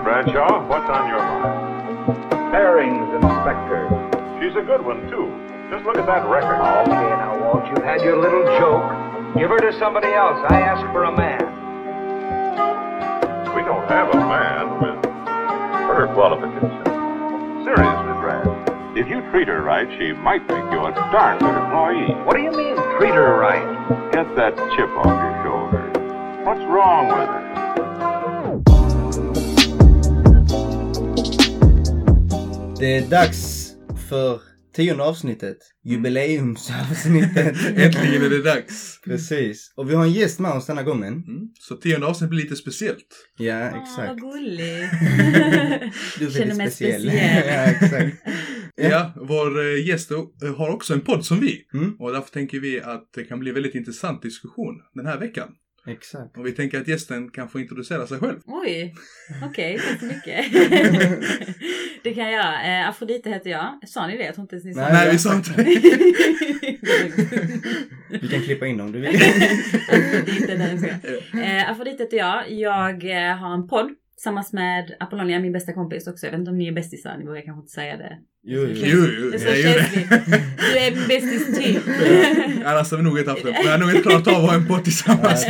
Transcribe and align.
Mr. 0.00 0.04
Bradshaw, 0.04 0.66
what's 0.66 0.88
on 0.88 1.08
your 1.08 1.18
mind? 1.18 2.52
Bearings, 2.52 3.04
Inspector. 3.20 4.40
She's 4.40 4.56
a 4.56 4.64
good 4.64 4.80
one, 4.80 5.04
too. 5.10 5.28
Just 5.70 5.84
look 5.84 5.98
at 5.98 6.06
that 6.06 6.24
record. 6.26 6.56
Okay, 6.56 7.10
now, 7.20 7.36
Walt, 7.38 7.66
you 7.68 7.82
had 7.84 8.00
your 8.00 8.16
little 8.16 8.44
joke. 8.56 9.36
Give 9.36 9.50
her 9.50 9.60
to 9.60 9.78
somebody 9.78 10.08
else. 10.08 10.40
I 10.48 10.60
asked 10.62 10.88
for 10.92 11.04
a 11.04 11.12
man. 11.14 11.44
We 13.54 13.60
don't 13.62 13.86
have 13.88 14.08
a 14.08 14.16
man 14.16 14.80
with 14.80 15.04
her 15.04 16.08
qualifications. 16.14 16.80
Seriously, 17.68 18.14
Brad. 18.24 18.96
If 18.96 19.06
you 19.06 19.20
treat 19.30 19.48
her 19.48 19.60
right, 19.60 19.86
she 19.98 20.12
might 20.12 20.48
make 20.48 20.64
you 20.72 20.80
a 20.80 20.92
darn 21.12 21.38
good 21.40 21.54
employee. 21.60 22.24
What 22.24 22.36
do 22.36 22.42
you 22.42 22.52
mean, 22.52 22.76
treat 22.96 23.12
her 23.12 23.36
right? 23.36 23.68
Get 24.12 24.34
that 24.36 24.56
chip 24.76 24.88
off 24.96 25.12
your 25.12 25.44
shoulder. 25.44 25.92
What's 26.44 26.64
wrong 26.72 27.08
with 27.08 27.28
her? 27.28 27.59
Det 32.80 32.96
är 32.96 33.10
dags 33.10 33.70
för 34.08 34.40
tionde 34.76 35.02
avsnittet. 35.04 35.56
Jubileumsavsnittet. 35.84 37.56
Äntligen 37.76 38.22
är 38.22 38.30
det 38.30 38.42
dags. 38.42 39.00
Precis. 39.04 39.72
Och 39.76 39.90
vi 39.90 39.94
har 39.94 40.04
en 40.04 40.12
gäst 40.12 40.40
med 40.40 40.50
oss 40.52 40.66
denna 40.66 40.82
gången. 40.82 41.12
Mm. 41.12 41.48
Så 41.60 41.76
tionde 41.76 42.06
avsnitt 42.06 42.30
blir 42.30 42.42
lite 42.42 42.56
speciellt. 42.56 43.06
Ja, 43.38 43.70
Ah, 43.70 43.82
exakt. 43.82 44.08
vad 44.08 44.20
gullig. 44.20 44.88
Du 46.18 46.26
är 46.26 46.30
Känner 46.30 46.38
väldigt 46.38 46.56
mig 46.56 46.70
speciell. 46.70 47.00
speciell. 47.02 47.46
ja, 47.46 47.62
exakt. 47.64 48.16
Ja, 48.76 49.12
vår 49.16 49.60
eh, 49.60 49.86
gäst 49.88 50.10
har 50.56 50.68
också 50.70 50.94
en 50.94 51.00
podd 51.00 51.24
som 51.24 51.40
vi. 51.40 51.62
Mm. 51.74 51.94
Och 51.98 52.12
därför 52.12 52.30
tänker 52.30 52.60
vi 52.60 52.80
att 52.80 53.08
det 53.14 53.24
kan 53.24 53.40
bli 53.40 53.52
väldigt 53.52 53.74
intressant 53.74 54.22
diskussion 54.22 54.74
den 54.94 55.06
här 55.06 55.18
veckan. 55.18 55.48
Exakt. 55.90 56.38
Och 56.38 56.46
vi 56.46 56.52
tänker 56.52 56.80
att 56.80 56.88
gästen 56.88 57.30
kan 57.30 57.48
få 57.48 57.60
introducera 57.60 58.06
sig 58.06 58.18
själv. 58.18 58.40
Oj, 58.46 58.94
okej, 59.50 59.78
tack 59.78 60.00
så 60.00 60.06
mycket. 60.06 60.52
det 62.02 62.14
kan 62.14 62.24
jag 62.24 62.32
göra. 62.32 62.62
Eh, 62.62 62.88
Afrodite 62.88 63.30
heter 63.30 63.50
jag. 63.50 63.78
Sa 63.86 64.06
ni 64.06 64.16
det? 64.16 64.24
Jag 64.24 64.34
tror 64.34 64.42
inte 64.42 64.54
ens 64.54 64.64
ni 64.64 64.74
sa 64.74 64.80
Nej, 64.80 64.92
Nej, 64.92 65.06
ja. 65.06 65.12
vi 65.12 65.18
sa 65.18 65.34
inte 65.34 65.50
det. 65.50 65.62
Vi 68.22 68.28
kan 68.28 68.42
klippa 68.42 68.66
in 68.66 68.80
om 68.80 68.92
du 68.92 69.00
vill. 69.00 69.16
Afrodite. 69.16 70.52
Eh, 71.42 71.70
Afrodite 71.70 72.02
heter 72.02 72.16
jag. 72.16 72.52
Jag 72.52 73.28
eh, 73.28 73.36
har 73.36 73.54
en 73.54 73.68
podd 73.68 73.90
tillsammans 74.20 74.52
med 74.52 74.96
Apollonia, 75.00 75.40
min 75.40 75.52
bästa 75.52 75.72
kompis 75.72 76.06
också. 76.06 76.26
Jag 76.26 76.30
vet 76.30 76.38
inte 76.38 76.50
om 76.50 76.58
ni 76.58 76.68
är 76.68 76.72
bästisar, 76.72 77.16
ni 77.18 77.26
vågar 77.26 77.40
kanske 77.40 77.60
inte 77.60 77.72
säga 77.72 77.96
det. 77.96 78.18
Jo, 78.42 78.60
jo. 78.60 78.82
Jo, 78.84 79.06
jo, 79.18 79.30
Det 79.30 79.36
är 79.36 79.66
jag 79.66 79.76
det. 79.76 80.42
Du 80.56 80.78
är 80.78 80.90
min 80.96 81.08
bästis 81.08 81.58
typ. 81.58 81.82
Annars 82.64 82.90
har 82.90 82.98
vi 82.98 83.04
nog 83.04 83.18
inte 83.18 83.30
haft 83.30 83.44
det. 83.44 83.56
Vi 83.62 83.68
har 83.68 83.78
nog 83.78 83.90
inte 83.90 84.02
klarat 84.02 84.28
av 84.28 84.34
att 84.34 84.50
ha 84.50 84.54
en 84.54 84.66
podd 84.66 84.84
tillsammans. 84.84 85.46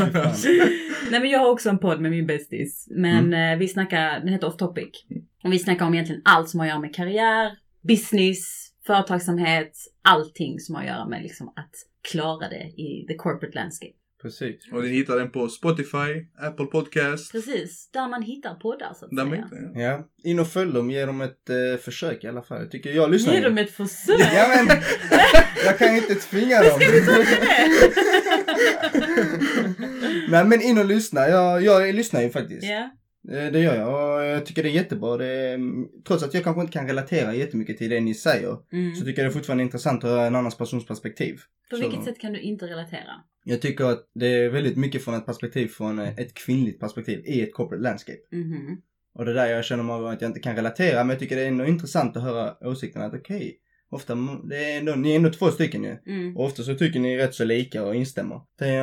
Nej, 1.11 1.21
men 1.21 1.31
jag 1.31 1.39
har 1.39 1.51
också 1.51 1.69
en 1.69 1.79
podd 1.79 2.01
med 2.01 2.11
min 2.11 2.27
bästis. 2.27 2.89
Men 2.91 3.35
eh, 3.35 3.59
vi 3.59 3.69
snackar, 3.69 4.21
den 4.21 4.29
heter 4.29 4.47
Off 4.47 4.57
Topic. 4.57 5.05
Och 5.45 5.53
vi 5.53 5.59
snackar 5.59 5.87
om 5.87 5.95
egentligen 5.95 6.23
allt 6.25 6.49
som 6.49 6.61
har 6.61 6.67
att 6.67 6.71
göra 6.71 6.81
med 6.81 6.95
karriär, 6.95 7.51
business, 7.89 8.71
företagsamhet, 8.87 9.73
allting 10.03 10.59
som 10.61 10.75
har 10.75 10.83
att 10.83 10.89
göra 10.89 11.09
med 11.09 11.23
liksom 11.23 11.49
att 11.49 11.75
klara 12.11 12.49
det 12.49 12.65
i 12.83 13.07
the 13.09 13.15
corporate 13.15 13.59
landscape. 13.59 14.00
Precis. 14.23 14.73
Och 14.73 14.83
ni 14.83 14.89
hittar 14.89 15.17
den 15.19 15.31
på 15.31 15.49
Spotify, 15.49 16.27
Apple 16.39 16.67
Podcast. 16.67 17.33
Precis, 17.33 17.91
där 17.93 18.09
man 18.09 18.23
hittar 18.23 18.55
poddar 18.55 18.93
så 18.95 19.05
att 19.05 19.11
Där 19.11 19.25
man 19.25 19.31
säga. 19.31 19.43
inte- 19.67 19.81
Ja. 19.81 20.09
In 20.25 20.39
och 20.41 20.49
följ 20.49 20.73
dem. 20.73 20.91
Ge 20.91 21.07
dem 21.07 21.21
ett 21.21 21.51
eh, 21.51 21.81
försök 21.81 22.25
i 22.25 22.27
alla 22.27 22.43
fall. 22.43 22.61
Jag 22.61 22.71
tycker 22.71 22.91
jag 22.93 23.11
lyssnar 23.11 23.33
Ge 23.33 23.39
ju. 23.39 23.45
dem 23.45 23.59
ett 23.59 23.71
försök! 23.71 24.21
Ja 24.35 24.49
men, 24.57 24.67
jag 25.65 25.79
kan 25.79 25.97
inte 25.97 26.15
tvinga 26.15 26.63
dem. 26.63 26.81
Nej 30.29 30.45
men 30.45 30.63
in 30.63 30.79
och 30.79 30.85
lyssna. 30.87 31.29
Jag, 31.29 31.63
jag 31.63 31.95
lyssnar 31.95 32.23
ju 32.23 32.31
faktiskt. 32.31 32.67
Ja, 32.67 32.91
Eh, 33.33 33.53
Det 33.53 33.59
gör 33.59 33.75
jag 33.77 34.17
och 34.19 34.25
jag 34.25 34.47
tycker 34.47 34.63
det 34.63 34.69
är 34.69 34.73
jättebra. 34.73 35.17
Det 35.17 35.27
är, 35.27 35.59
trots 36.07 36.23
att 36.25 36.35
jag 36.35 36.45
kanske 36.45 36.61
inte 36.61 36.73
kan 36.73 36.87
relatera 36.87 37.35
jättemycket 37.35 37.79
till 37.79 37.91
det 37.91 38.01
ni 38.01 38.15
säger. 38.15 38.57
mm. 38.73 38.95
Så 38.95 39.05
tycker 39.05 39.23
jag 39.23 39.31
det 39.31 39.33
är 39.33 39.39
fortfarande 39.39 39.65
intressant 39.65 40.05
att 40.05 40.11
höra 40.11 40.27
en 40.27 40.37
annans 40.37 40.57
persons 40.59 40.87
perspektiv. 40.87 41.37
På 41.71 41.77
Så- 41.77 41.83
vilket 41.83 42.05
sätt 42.05 42.19
kan 42.19 42.33
du 42.33 42.41
inte 42.41 42.67
relatera? 42.67 43.13
Jag 43.45 43.63
tycker 43.63 43.85
att 43.85 44.11
det 44.15 44.27
är 44.27 44.49
väldigt 44.49 44.77
mycket 44.77 45.05
från 45.05 45.15
ett 45.15 45.27
perspektiv 45.27 45.69
från 45.69 45.99
eh, 45.99 46.19
ett 46.19 46.35
kvinnligt 46.35 46.81
perspektiv 46.81 47.23
i 47.27 47.43
ett 47.43 47.55
corporate 47.55 47.83
landscape. 47.83 48.19
Mhm. 48.33 48.83
Och 49.15 49.25
det 49.25 49.31
är 49.31 49.35
där 49.35 49.47
jag 49.47 49.65
känner 49.65 49.83
mig 49.83 50.15
att 50.15 50.21
jag 50.21 50.29
inte 50.29 50.41
kan 50.41 50.57
relatera. 50.57 51.05
Men 51.05 51.11
jag 51.11 51.19
tycker 51.19 51.37
det 51.37 51.43
är 51.43 51.49
ändå 51.49 51.67
intressant 51.67 52.17
att 52.17 52.23
höra 52.23 52.69
åsikterna 52.69 53.05
att 53.05 53.15
okej. 53.15 53.57
ofta, 53.91 54.15
det 54.49 54.57
är 54.57 54.79
ändå, 54.79 54.95
ni 54.95 55.13
är 55.13 55.17
ändå 55.17 55.31
två 55.31 55.51
stycken 55.51 55.85
ju. 55.85 55.97
Mm. 56.07 56.37
Och 56.37 56.45
ofta 56.45 56.63
så 56.63 56.75
tycker 56.75 57.01
ni 57.01 57.17
rätt 57.17 57.35
så 57.35 57.45
lika 57.45 57.85
och 57.85 57.95
instämmer. 57.95 58.37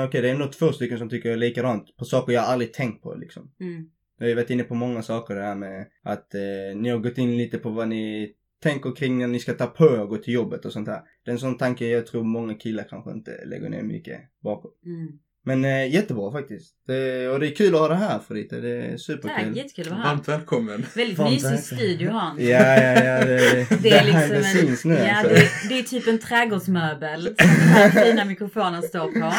Okej, 0.07 0.21
det 0.21 0.29
är 0.29 0.33
ändå 0.33 0.47
två 0.47 0.71
stycken 0.71 0.97
som 0.97 1.09
tycker 1.09 1.37
likadant 1.37 1.97
på 1.97 2.05
saker 2.05 2.33
jag 2.33 2.43
aldrig 2.43 2.73
tänkt 2.73 3.03
på 3.03 3.15
liksom. 3.15 3.51
Mm. 3.59 3.89
Jag 4.17 4.25
har 4.25 4.29
ju 4.29 4.35
varit 4.35 4.49
inne 4.49 4.63
på 4.63 4.75
många 4.75 5.01
saker 5.01 5.35
det 5.35 5.43
här 5.43 5.55
med 5.55 5.87
att 6.03 6.35
eh, 6.35 6.75
ni 6.75 6.89
har 6.89 6.97
gått 6.97 7.17
in 7.17 7.37
lite 7.37 7.57
på 7.57 7.69
vad 7.69 7.87
ni 7.87 8.33
tänker 8.63 8.95
kring 8.95 9.17
när 9.17 9.27
ni 9.27 9.39
ska 9.39 9.53
ta 9.53 9.67
på 9.67 9.85
er 9.85 9.99
och 10.01 10.09
gå 10.09 10.17
till 10.17 10.33
jobbet 10.33 10.65
och 10.65 10.73
sånt 10.73 10.85
där. 10.85 10.99
Det 11.25 11.31
är 11.31 11.33
en 11.33 11.39
sån 11.39 11.57
tanke 11.57 11.87
jag 11.87 12.07
tror 12.07 12.23
många 12.23 12.53
killar 12.53 12.85
kanske 12.89 13.11
inte 13.11 13.31
lägger 13.45 13.69
ner 13.69 13.83
mycket 13.83 14.19
bakom. 14.43 14.71
Mm. 14.85 15.07
Men 15.45 15.65
eh, 15.65 15.93
jättebra 15.93 16.31
faktiskt. 16.31 16.75
Det, 16.87 17.27
och 17.29 17.39
det 17.39 17.47
är 17.47 17.55
kul 17.55 17.75
att 17.75 17.81
ha 17.81 17.87
det 17.87 17.95
här 17.95 18.19
för 18.27 18.35
lite. 18.35 18.55
Det 18.61 18.69
är 18.69 18.89
Tack, 18.91 18.99
superkul. 19.01 19.57
jättekul 19.57 19.85
att 19.85 19.89
vara 19.91 19.99
här. 20.01 20.09
Varmt 20.09 20.27
välkommen. 20.27 20.85
Väldigt 20.95 21.17
Varmt 21.17 21.31
mysig 21.31 21.59
studio 21.59 22.09
har 22.09 22.19
han. 22.19 22.37
Ja, 22.39 22.47
ja, 22.81 23.03
ja. 23.03 23.25
Det, 23.25 23.67
Det 23.81 23.89
är 23.89 24.03
behind 24.03 24.05
liksom 24.05 24.29
the 24.29 24.43
scenes 24.43 24.85
en, 24.85 24.91
nu 24.91 24.97
ja, 24.97 25.15
alltså. 25.15 25.33
det, 25.33 25.39
är- 25.41 25.69
det 25.69 25.79
är 25.79 25.83
typ 25.83 26.07
en 26.07 26.19
trädgårdsmöbel 26.19 27.21
som 27.23 27.33
den 27.37 27.47
här 27.47 27.89
fina 28.05 28.25
mikrofonen 28.25 28.81
står 28.83 29.11
på. 29.21 29.33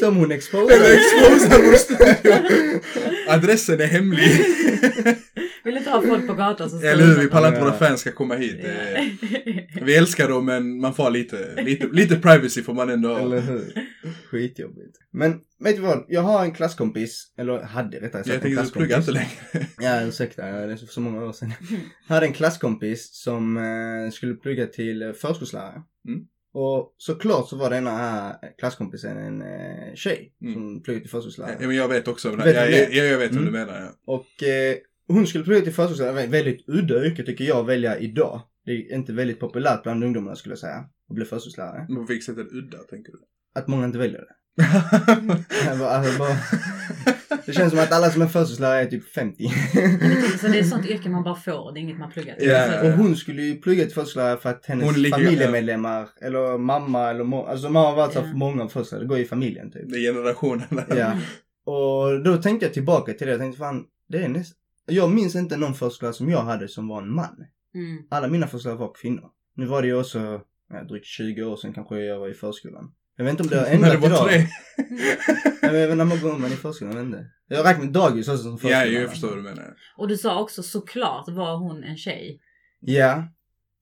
Som 0.00 0.16
hon 0.16 0.32
exposar. 0.32 0.74
exposar 0.74 1.62
vår 1.62 1.76
studio. 1.76 2.80
Adressen 3.28 3.80
är 3.80 3.86
hemlig. 3.86 4.30
Vill 5.64 5.76
inte 5.76 5.90
ha 5.90 6.02
folk 6.02 6.26
på 6.26 6.34
gatan 6.34 6.70
som 6.70 6.78
Eller 6.78 7.04
hur? 7.04 7.16
Vi 7.20 7.28
pallar 7.28 7.48
inte 7.48 7.60
våra 7.60 7.72
fans 7.72 8.00
ska 8.00 8.12
komma 8.12 8.34
hit. 8.34 8.56
Vi 9.82 9.96
älskar 9.96 10.28
dem 10.28 10.46
men 10.46 10.80
man 10.80 10.94
får 10.94 11.10
lite, 11.10 11.62
lite, 11.62 11.86
lite 11.86 12.16
privacy 12.16 12.62
får 12.62 12.74
man 12.74 12.90
ändå 12.90 13.08
ha. 13.08 13.18
Eller 13.20 13.40
hur? 13.40 13.72
Skitjobbigt. 14.30 14.96
Men 15.12 15.40
vet 15.60 15.76
du 15.76 15.82
vad? 15.82 16.04
Jag 16.08 16.20
har 16.22 16.44
en 16.44 16.52
klasskompis, 16.52 17.32
eller 17.38 17.60
hade 17.62 17.96
rättare 18.00 18.24
sagt 18.24 18.26
Jag 18.26 18.34
en 18.34 18.40
tänkte 18.40 18.48
du 18.48 18.54
klasskompis. 18.56 18.72
pluggar 18.78 18.98
inte 18.98 19.12
längre. 19.12 19.66
Ja, 19.80 20.02
ursäkta. 20.08 20.42
Det 20.42 20.72
är 20.72 20.76
så 20.76 21.00
många 21.00 21.24
år 21.24 21.32
sedan. 21.32 21.52
Jag 22.08 22.14
hade 22.14 22.26
en 22.26 22.32
klasskompis 22.32 23.10
som 23.12 23.56
eh, 23.56 24.10
skulle 24.12 24.34
plugga 24.34 24.66
till 24.66 25.02
eh, 25.02 25.12
förskollärare. 25.12 25.82
Mm. 26.08 26.20
Och 26.54 26.94
såklart 26.96 27.48
så 27.48 27.56
var 27.56 27.70
denna 27.70 27.90
här 27.90 28.34
klasskompisen 28.58 29.16
en 29.18 29.42
eh, 29.42 29.94
tjej 29.94 30.32
Mm. 30.42 30.54
som 30.54 30.82
pluggade 30.82 31.00
till 31.04 31.10
förskollärare. 31.10 31.56
Ja, 31.60 31.66
men 31.66 31.76
jag 31.76 31.88
vet 31.88 32.08
också. 32.08 32.30
Vet 32.30 32.46
jag, 32.46 32.54
jag, 32.56 32.70
det? 32.70 32.96
jag, 32.96 33.06
jag 33.06 33.18
vet 33.18 33.30
vad 33.30 33.40
Mm. 33.40 33.52
du 33.52 33.58
menar. 33.58 33.80
Ja. 33.80 34.12
Och 34.14 34.42
eh, 34.42 34.74
hon 35.08 35.26
skulle 35.26 35.44
plugga 35.44 35.60
till 35.60 35.72
förskollärare. 35.72 36.26
Väldigt 36.26 36.64
udda 36.68 37.04
yrke 37.04 37.22
tycker 37.22 37.44
jag 37.44 37.58
att 37.58 37.66
välja 37.66 37.98
idag. 37.98 38.40
Det 38.64 38.72
är 38.72 38.94
inte 38.94 39.12
väldigt 39.12 39.40
populärt 39.40 39.82
bland 39.82 40.04
ungdomarna 40.04 40.36
skulle 40.36 40.52
jag 40.52 40.58
säga. 40.58 40.84
Att 41.08 41.14
bli 41.14 41.24
förskollärare. 41.24 41.86
Men 41.88 41.96
på 41.96 42.02
vilket 42.12 42.26
sätt 42.26 42.38
är 42.38 42.44
det 42.44 42.50
udda, 42.50 42.78
tänker 42.78 43.12
du? 43.12 43.18
Att 43.54 43.68
många 43.68 43.84
inte 43.84 43.98
väljer 43.98 44.18
det. 44.20 44.34
Bara, 45.78 45.88
alltså, 45.90 46.18
bara, 46.18 46.36
det 47.46 47.52
känns 47.52 47.70
som 47.70 47.78
att 47.80 47.92
alla 47.92 48.10
som 48.10 48.22
är 48.22 48.26
förskollärare 48.26 48.80
är 48.80 48.86
typ 48.86 49.12
50. 49.12 49.48
Så 50.40 50.48
det 50.48 50.58
är 50.58 50.62
sånt 50.62 50.86
yrke 50.86 51.08
man 51.08 51.22
bara 51.22 51.34
får, 51.34 51.72
det 51.72 51.80
är 51.80 51.82
inget 51.82 51.98
man 51.98 52.10
pluggar 52.10 52.34
till. 52.36 52.48
Så- 52.50 52.86
Och 52.86 52.92
hon 52.92 53.16
skulle 53.16 53.42
ju 53.42 53.54
plugga 53.60 53.84
till 53.84 53.92
förskollärare 53.94 54.36
för 54.36 54.50
att 54.50 54.66
hennes 54.66 54.96
ligger- 54.96 55.18
familjemedlemmar, 55.18 56.08
eller 56.22 56.58
mamma 56.58 57.10
eller 57.10 57.24
mo- 57.24 57.46
alltså 57.48 57.68
mamma 57.68 57.88
har 57.88 57.96
varit 57.96 58.12
så 58.12 58.18
Ja. 58.18 58.22
för 58.22 58.36
många 58.36 58.68
förskollärare, 58.68 59.04
det 59.04 59.08
går 59.08 59.18
i 59.18 59.24
familjen 59.24 59.70
typ. 59.70 59.90
Det 59.90 59.96
är 60.06 60.12
generationerna. 60.12 60.84
Ja. 60.96 61.12
Och 61.72 62.22
då 62.22 62.36
tänkte 62.36 62.66
jag 62.66 62.72
tillbaka 62.74 63.12
till 63.12 63.26
det, 63.26 63.30
jag 63.32 63.40
tänkte 63.40 63.58
fan, 63.58 63.84
det 64.08 64.18
är 64.24 64.28
nästan, 64.28 64.56
jag 64.86 65.10
minns 65.10 65.34
inte 65.34 65.56
någon 65.56 65.74
förskollärare 65.74 66.14
som 66.14 66.28
jag 66.28 66.42
hade 66.42 66.68
som 66.68 66.88
var 66.88 67.02
en 67.02 67.14
man. 67.14 67.46
Mm. 67.74 68.06
Alla 68.10 68.28
mina 68.28 68.46
förskollärare 68.46 68.80
var 68.80 68.94
kvinnor. 68.94 69.30
Nu 69.54 69.66
var 69.66 69.82
det 69.82 69.88
ju 69.88 70.00
också, 70.00 70.40
ja, 70.70 70.82
drygt 70.84 71.06
20 71.06 71.42
år 71.44 71.56
sedan 71.56 71.72
kanske 71.74 71.98
jag 72.00 72.18
var 72.18 72.28
i 72.28 72.34
förskolan. 72.34 72.94
Jag 73.16 73.24
vet 73.24 73.30
inte 73.30 73.42
om 73.42 73.48
det 73.48 73.56
har 73.56 73.64
När 73.64 73.72
ändrat 73.74 73.92
det 73.92 74.08
var 74.08 74.08
idag. 74.08 74.28
tre. 74.28 74.46
Jag 75.62 75.72
vet 75.72 75.82
inte 75.82 75.94
när 75.94 76.04
man 76.04 76.20
går 76.20 76.38
man 76.38 76.52
i 76.52 76.56
förskolan, 76.56 76.96
jag 76.96 77.04
vet 77.04 77.06
inte. 77.06 77.30
Jag 77.48 77.66
räknar 77.66 77.84
med 77.84 77.92
dagis 77.92 78.28
också 78.28 78.42
som 78.42 78.58
förskola. 78.58 78.86
Ja, 78.86 79.00
jag 79.00 79.10
förstår 79.10 79.28
vad 79.28 79.38
du 79.38 79.42
menar. 79.42 79.76
Och 79.96 80.08
du 80.08 80.16
sa 80.16 80.40
också 80.40 80.62
såklart 80.62 81.28
var 81.28 81.56
hon 81.56 81.84
en 81.84 81.96
tjej. 81.96 82.40
Ja. 82.80 83.28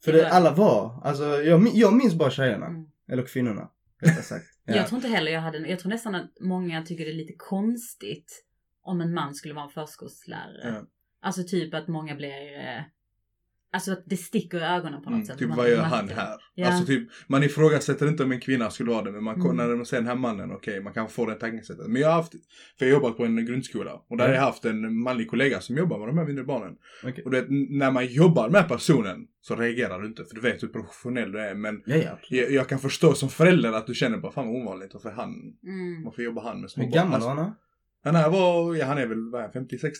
För 0.04 0.12
det, 0.12 0.28
alla 0.30 0.54
var, 0.54 1.00
alltså 1.04 1.24
jag, 1.24 1.68
jag 1.74 1.94
minns 1.94 2.14
bara 2.14 2.30
tjejerna. 2.30 2.66
Mm. 2.66 2.86
Eller 3.12 3.22
kvinnorna, 3.22 3.70
rättare 4.02 4.22
sagt. 4.22 4.44
Ja. 4.64 4.76
Jag 4.76 4.86
tror 4.88 4.96
inte 4.96 5.08
heller 5.08 5.32
jag 5.32 5.40
hade, 5.40 5.58
jag 5.58 5.78
tror 5.78 5.90
nästan 5.90 6.14
att 6.14 6.30
många 6.40 6.82
tycker 6.82 7.04
det 7.04 7.10
är 7.10 7.14
lite 7.14 7.34
konstigt 7.36 8.44
om 8.82 9.00
en 9.00 9.14
man 9.14 9.34
skulle 9.34 9.54
vara 9.54 9.64
en 9.64 9.70
förskollärare. 9.70 10.60
Ja. 10.62 10.86
Alltså 11.22 11.42
typ 11.44 11.74
att 11.74 11.88
många 11.88 12.14
blir, 12.14 12.58
eh, 12.58 12.82
alltså 13.72 13.92
att 13.92 14.02
det 14.06 14.16
sticker 14.16 14.58
i 14.58 14.62
ögonen 14.62 15.02
på 15.02 15.10
något 15.10 15.14
Mm, 15.16 15.26
sätt. 15.26 15.38
typ 15.38 15.48
Man- 15.48 15.56
vad 15.56 15.70
gör 15.70 15.82
han 15.82 16.08
här? 16.08 16.36
Ja. 16.54 16.66
Alltså 16.66 16.86
typ, 16.86 17.08
man 17.26 17.42
ifrågasätter 17.42 18.08
inte 18.08 18.22
om 18.24 18.32
en 18.32 18.40
kvinna 18.40 18.70
skulle 18.70 18.90
vara 18.90 19.02
det, 19.04 19.12
men 19.12 19.24
man, 19.24 19.40
Mm. 19.40 19.56
när 19.56 19.76
man 19.76 19.86
ser 19.86 19.96
den 19.96 20.06
här 20.06 20.14
mannen, 20.14 20.52
okej, 20.52 20.80
man 20.82 20.92
kan 20.92 21.08
få 21.08 21.26
det 21.26 21.34
tankesättet. 21.34 21.86
Men 21.88 22.02
jag 22.02 22.08
har 22.08 22.14
haft, 22.14 22.32
för 22.78 22.86
jag 22.86 22.86
har 22.86 23.00
jobbat 23.02 23.16
på 23.16 23.24
en 23.24 23.46
grundskola, 23.46 24.02
och 24.08 24.16
där 24.16 24.28
har 24.28 24.34
jag 24.34 24.42
haft 24.42 24.64
en 24.64 24.94
manlig 25.02 25.30
kollega 25.30 25.60
som 25.60 25.76
jobbar 25.76 25.98
med 25.98 26.08
de 26.08 26.18
här 26.18 26.24
mindre 26.26 26.44
barnen. 26.44 26.76
Okej. 27.04 27.24
Och 27.24 27.30
det, 27.30 27.46
när 27.70 27.90
man 27.90 28.06
jobbar 28.06 28.48
med 28.50 28.68
personen 28.68 29.26
så 29.40 29.56
reagerar 29.56 30.00
du 30.00 30.06
inte, 30.08 30.24
för 30.24 30.34
du 30.34 30.40
vet 30.40 30.62
hur 30.62 30.68
professionell 30.68 31.32
du 31.32 31.40
är. 31.40 31.54
Men 31.54 31.82
Ja, 31.86 31.96
ja. 31.96 32.18
jag, 32.28 32.50
jag 32.50 32.68
kan 32.68 32.78
förstå 32.78 33.14
som 33.14 33.28
förälder 33.28 33.72
att 33.72 33.86
du 33.86 33.94
känner 33.94 34.18
bara, 34.18 34.32
fan 34.32 34.46
vad 34.48 34.62
ovanligt, 34.62 34.90
varför 34.94 35.10
han, 35.10 35.34
Mm. 35.64 36.04
varför 36.04 36.22
jobbar 36.22 36.42
han 36.42 36.60
med 36.60 36.70
små 36.70 36.82
Hur 36.84 36.90
barn? 36.90 36.96
gammal 36.96 37.14
Alltså, 37.14 37.28
var 37.28 37.36
han? 37.36 37.54
Då? 38.04 38.10
Han 38.10 38.16
är, 38.16 38.30
var, 38.30 38.74
ja, 38.76 38.84
han 38.86 38.98
är 38.98 39.06
väl 39.06 39.30
vad 39.30 39.40
är 39.44 39.50
han, 39.54 39.66
50-60 39.66 39.90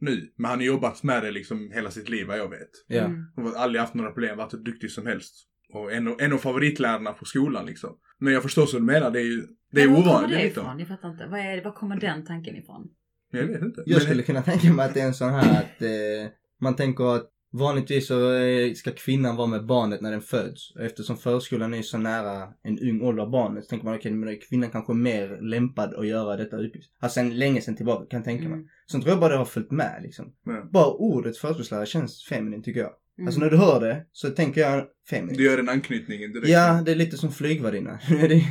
nu. 0.00 0.32
Men 0.36 0.48
han 0.50 0.58
har 0.58 0.66
jobbat 0.66 1.02
med 1.02 1.22
det 1.22 1.30
liksom 1.30 1.70
hela 1.74 1.90
sitt 1.90 2.08
liv 2.08 2.26
vad 2.26 2.38
jag 2.38 2.48
vet. 2.50 2.70
Ja. 2.86 3.00
Mm. 3.04 3.24
Han 3.36 3.46
har 3.46 3.52
aldrig 3.54 3.80
haft 3.80 3.94
några 3.94 4.10
problem, 4.12 4.36
varit 4.38 4.54
hur 4.54 4.58
duktig 4.58 4.90
som 4.90 5.06
helst. 5.06 5.34
Och 5.72 5.92
en, 5.92 6.08
av- 6.08 6.20
en 6.20 6.32
av 6.32 6.38
favoritlärarna 6.38 7.12
på 7.12 7.24
skolan 7.24 7.66
liksom. 7.66 7.90
Men 8.18 8.32
jag 8.32 8.42
förstår 8.42 8.62
vad 8.72 8.82
du 8.82 8.86
menar, 8.86 9.10
det 9.10 9.20
är 9.20 9.24
ju, 9.24 9.42
det 9.72 9.82
är 9.82 9.86
Men 9.86 9.94
var 9.94 10.02
kommer 10.02 10.16
ovanligt. 10.16 10.38
det 10.38 10.44
liksom. 10.44 10.62
ifrån? 10.62 10.78
Jag 10.78 10.88
fattar 10.88 11.10
inte. 11.10 11.26
Var, 11.26 11.38
är, 11.38 11.64
var 11.64 11.72
kommer 11.72 12.00
den 12.00 12.24
tanken 12.26 12.56
ifrån? 12.56 12.88
Jag 13.30 13.46
vet 13.46 13.62
inte. 13.62 13.82
Jag 13.86 13.96
Men- 13.96 14.00
skulle 14.06 14.22
kunna 14.22 14.42
tänka 14.42 14.72
mig 14.72 14.86
att 14.86 14.94
det 14.94 15.00
är 15.00 15.06
en 15.06 15.14
sån 15.14 15.30
här 15.30 15.60
att 15.60 15.82
eh, 15.82 16.32
man 16.60 16.76
tänker 16.76 17.16
att 17.16 17.28
vanligtvis 17.52 18.06
så 18.06 18.32
eh, 18.34 18.72
ska 18.74 18.90
kvinnan 18.90 19.36
vara 19.36 19.46
med 19.46 19.66
barnet 19.66 20.00
när 20.00 20.10
den 20.10 20.20
föds. 20.20 20.74
Och 20.74 20.80
Eftersom 20.84 21.16
förskolan 21.16 21.74
är 21.74 21.82
så 21.82 21.98
nära 21.98 22.48
en 22.62 22.78
ung 22.78 23.02
ålder 23.02 23.22
av 23.22 23.30
barnet 23.30 23.64
så 23.64 23.68
tänker 23.68 23.84
man 23.86 23.94
okej, 23.94 24.12
är 24.12 24.48
kvinnan 24.48 24.70
kanske 24.70 24.92
mer 24.94 25.38
lämpad 25.42 25.94
att 25.94 26.06
göra 26.06 26.36
detta 26.36 26.56
uppgift. 26.56 26.90
Alltså 27.00 27.14
sen 27.14 27.38
länge 27.38 27.60
sen 27.60 27.76
tillbaka 27.76 28.06
kan 28.06 28.18
jag 28.18 28.24
tänka 28.24 28.42
mig. 28.44 28.52
Mm. 28.52 28.68
Sen 28.92 29.00
tror 29.00 29.10
jag 29.12 29.20
bara 29.20 29.32
det 29.32 29.38
har 29.38 29.44
följt 29.44 29.70
med 29.70 30.00
liksom. 30.02 30.32
Ja. 30.46 30.68
Bara 30.72 30.86
ordet 30.92 31.36
förskollärare 31.36 31.86
känns 31.86 32.24
feminin 32.28 32.62
tycker 32.62 32.80
jag. 32.80 32.90
Mm. 33.18 33.28
Alltså 33.28 33.40
när 33.40 33.50
du 33.50 33.56
hör 33.56 33.80
det 33.80 34.06
så 34.12 34.30
tänker 34.30 34.60
jag 34.60 34.84
feminin. 35.10 35.36
Du 35.36 35.44
gör 35.44 35.58
en 35.58 35.68
anknytning 35.68 36.18
direkt. 36.18 36.48
Ja, 36.48 36.82
det 36.86 36.90
är 36.92 36.96
lite 36.96 37.16
som 37.16 37.32
flygvärdinna. 37.32 37.90
är 38.08 38.28
lite 38.28 38.44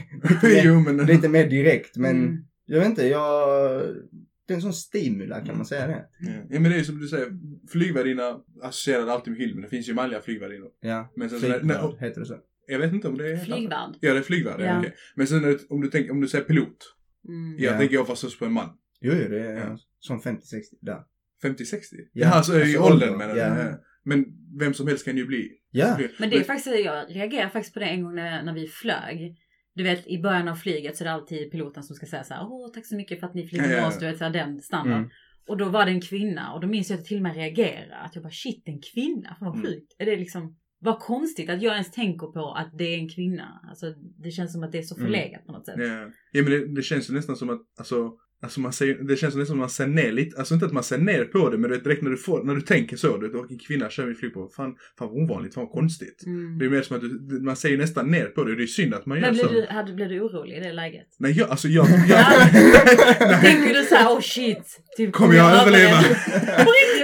mer, 0.47 0.61
jo 0.65 0.79
men... 0.79 0.97
lite 0.97 1.29
mer 1.29 1.49
direkt 1.49 1.97
men 1.97 2.15
Mm. 2.23 2.37
jag 2.65 2.79
vet 2.79 2.89
inte, 2.89 3.07
jag... 3.07 3.81
Det 4.49 4.53
är 4.53 4.55
en 4.55 4.61
sån 4.61 4.73
stimula 4.73 5.45
kan 5.45 5.57
man 5.57 5.65
säga 5.65 5.87
det. 5.87 6.05
Ja. 6.19 6.31
ja 6.49 6.59
men 6.59 6.71
det 6.71 6.77
är 6.77 6.83
som 6.83 6.99
du 6.99 7.07
säger, 7.07 7.27
flygvärdinna 7.71 8.39
associerar 8.63 9.07
alltid 9.07 9.31
med 9.31 9.37
film. 9.37 9.61
Det 9.61 9.67
finns 9.67 9.89
ju 9.89 9.93
manliga 9.93 10.21
flygvärdinnor. 10.21 10.69
Ja. 10.81 11.13
Men 11.15 11.29
sen, 11.29 11.39
Flygvärd, 11.39 11.65
nej, 11.65 11.77
heter 11.99 12.19
det 12.19 12.25
så? 12.25 12.37
jag 12.67 12.79
vet 12.79 12.93
inte 12.93 13.07
om 13.07 13.17
det 13.17 13.31
är... 13.31 13.37
Flygvärd. 13.37 13.95
Ja 13.99 14.13
det 14.13 14.19
är 14.19 14.23
flygvärd, 14.23 14.59
ja. 14.61 14.65
Ja. 14.65 14.79
okej. 14.79 14.93
Men 15.15 15.27
sen 15.27 15.59
om 15.69 15.81
du 15.81 15.87
tänker, 15.89 16.11
om 16.11 16.21
du 16.21 16.27
säger 16.27 16.43
pilot. 16.43 16.95
Mm. 17.27 17.55
Jag 17.59 17.73
Ja. 17.73 17.77
tänker 17.77 17.95
jag 17.95 18.07
fast 18.07 18.39
på 18.39 18.45
en 18.45 18.53
man. 18.53 18.69
Jo, 19.01 19.13
jo, 19.23 19.29
det 19.29 19.39
är 19.47 19.57
Ja. 19.57 19.77
som 19.99 20.19
50-60 20.21 20.37
där. 20.81 20.99
50-60? 21.43 21.77
Ja, 21.91 22.27
Jaha, 22.27 22.43
så 22.43 22.53
är 22.53 22.59
det 22.59 22.65
ju 22.65 22.77
alltså 22.77 22.93
åldern 22.93 23.09
ålder, 23.09 23.27
menar 23.27 23.33
du? 23.33 23.39
Ja. 23.39 23.77
Men 24.03 24.25
vem 24.59 24.73
som 24.73 24.87
helst 24.87 25.05
kan 25.05 25.17
ju 25.17 25.25
bli. 25.25 25.51
Ja. 25.71 25.97
Men 26.19 26.29
det 26.29 26.35
är 26.37 26.43
faktiskt, 26.43 26.79
jag 26.85 27.05
reagerar 27.15 27.49
faktiskt 27.49 27.73
på 27.73 27.79
det 27.79 27.85
en 27.85 28.03
gång 28.03 28.15
när, 28.15 28.43
när 28.43 28.53
vi 28.53 28.67
flög. 28.67 29.35
Du 29.79 29.83
vet 29.83 30.07
i 30.07 30.17
början 30.21 30.47
av 30.47 30.55
flyget 30.55 30.97
så 30.97 31.03
är 31.03 31.05
det 31.05 31.11
alltid 31.13 31.51
piloten 31.51 31.83
som 31.83 31.95
ska 31.95 32.05
säga 32.05 32.23
så 32.23 32.33
här, 32.33 32.47
åh 32.49 32.71
tack 32.73 32.85
så 32.85 32.95
mycket 32.95 33.19
för 33.19 33.27
att 33.27 33.33
ni 33.33 33.47
flyger 33.47 33.67
med 33.67 33.85
oss, 33.87 33.99
du 33.99 34.05
vet 34.05 34.17
så 34.17 34.23
här, 34.23 34.31
den 34.31 34.61
standard. 34.61 34.97
Mm. 34.97 35.09
Och 35.47 35.57
då 35.57 35.65
var 35.69 35.85
det 35.85 35.91
en 35.91 36.01
kvinna 36.01 36.53
och 36.53 36.61
då 36.61 36.67
minns 36.67 36.89
jag 36.89 36.95
att 36.95 36.99
jag 36.99 37.07
till 37.07 37.17
och 37.17 37.23
med 37.23 37.35
reagerade. 37.35 37.95
Att 37.95 38.15
jag 38.15 38.23
bara 38.23 38.31
shit 38.31 38.63
en 38.65 38.81
kvinna, 38.93 39.35
fan 39.39 39.47
vad 39.47 39.55
Mm. 39.55 39.65
sjukt. 39.65 39.95
Är 39.97 40.05
det 40.05 40.15
liksom, 40.15 40.57
vad 40.79 40.99
konstigt 40.99 41.49
att 41.49 41.61
jag 41.61 41.73
ens 41.73 41.91
tänker 41.91 42.27
på 42.27 42.53
att 42.53 42.77
det 42.77 42.83
är 42.83 42.97
en 42.97 43.09
kvinna. 43.09 43.59
Alltså 43.69 43.93
det 44.23 44.31
känns 44.31 44.53
som 44.53 44.63
att 44.63 44.71
det 44.71 44.77
är 44.77 44.81
så 44.81 44.95
Mm. 44.95 45.05
förlegat 45.07 45.45
på 45.45 45.51
något 45.51 45.65
sätt. 45.65 45.75
Ja, 45.77 46.09
ja 46.31 46.41
men 46.43 46.51
det, 46.51 46.75
det 46.75 46.81
känns 46.81 47.09
ju 47.09 47.13
nästan 47.13 47.35
som 47.35 47.49
att, 47.49 47.61
alltså, 47.77 48.11
alltså 48.41 48.59
man 48.59 48.73
säger, 48.73 48.95
det 48.95 49.15
känns 49.15 49.35
nästan 49.35 49.45
som 49.45 49.57
man 49.57 49.69
ser 49.69 49.87
ner 49.87 50.11
lite, 50.11 50.37
alltså 50.37 50.53
inte 50.53 50.65
att 50.65 50.71
man 50.73 50.83
ser 50.83 50.97
ner 50.97 51.23
på 51.25 51.49
det, 51.49 51.57
men 51.57 51.69
du 51.69 51.75
vet 51.75 51.83
direkt 51.83 52.01
när 52.01 52.11
du 52.11 52.17
får, 52.17 52.43
när 52.43 52.55
du 52.55 52.61
tänker 52.61 52.97
så, 52.97 53.17
du 53.17 53.31
"Åh, 53.35 53.45
en 53.49 53.59
kvinna 53.59 53.89
kör 53.89 54.05
vi 54.05 54.15
flyg 54.15 54.33
på, 54.33 54.49
fan, 54.55 54.75
fan 54.99 55.07
vad 55.13 55.23
ovanligt, 55.23 55.53
fan 55.53 55.63
vad 55.63 55.71
konstigt. 55.73 56.23
Mm. 56.25 56.57
Det 56.59 56.65
är 56.65 56.69
mer 56.69 56.81
som 56.81 56.95
att 56.95 57.01
du, 57.01 57.39
man 57.41 57.55
säger 57.55 57.77
nästan 57.77 58.07
ner 58.11 58.25
på 58.25 58.43
det 58.43 58.51
och 58.51 58.57
det 58.57 58.63
är 58.63 58.67
synd 58.67 58.93
att 58.93 59.05
man 59.05 59.17
gör 59.17 59.25
Men 59.25 59.33
blev 59.33 59.43
så. 59.43 59.53
du, 59.53 59.65
hade, 59.69 59.93
blev 59.93 60.09
du 60.09 60.19
orolig 60.21 60.57
i 60.57 60.59
det 60.59 60.73
läget? 60.73 61.07
Nej, 61.17 61.31
jag, 61.31 61.49
alltså 61.49 61.67
jag, 61.67 61.85
jag 61.89 61.99
nej, 63.19 63.41
Tänker 63.41 63.73
du 63.73 63.83
såhär, 63.85 64.07
oh 64.15 64.21
shit. 64.21 64.79
Typ, 64.97 65.11
Kommer 65.13 65.35
jag 65.35 65.61
överleva? 65.61 65.97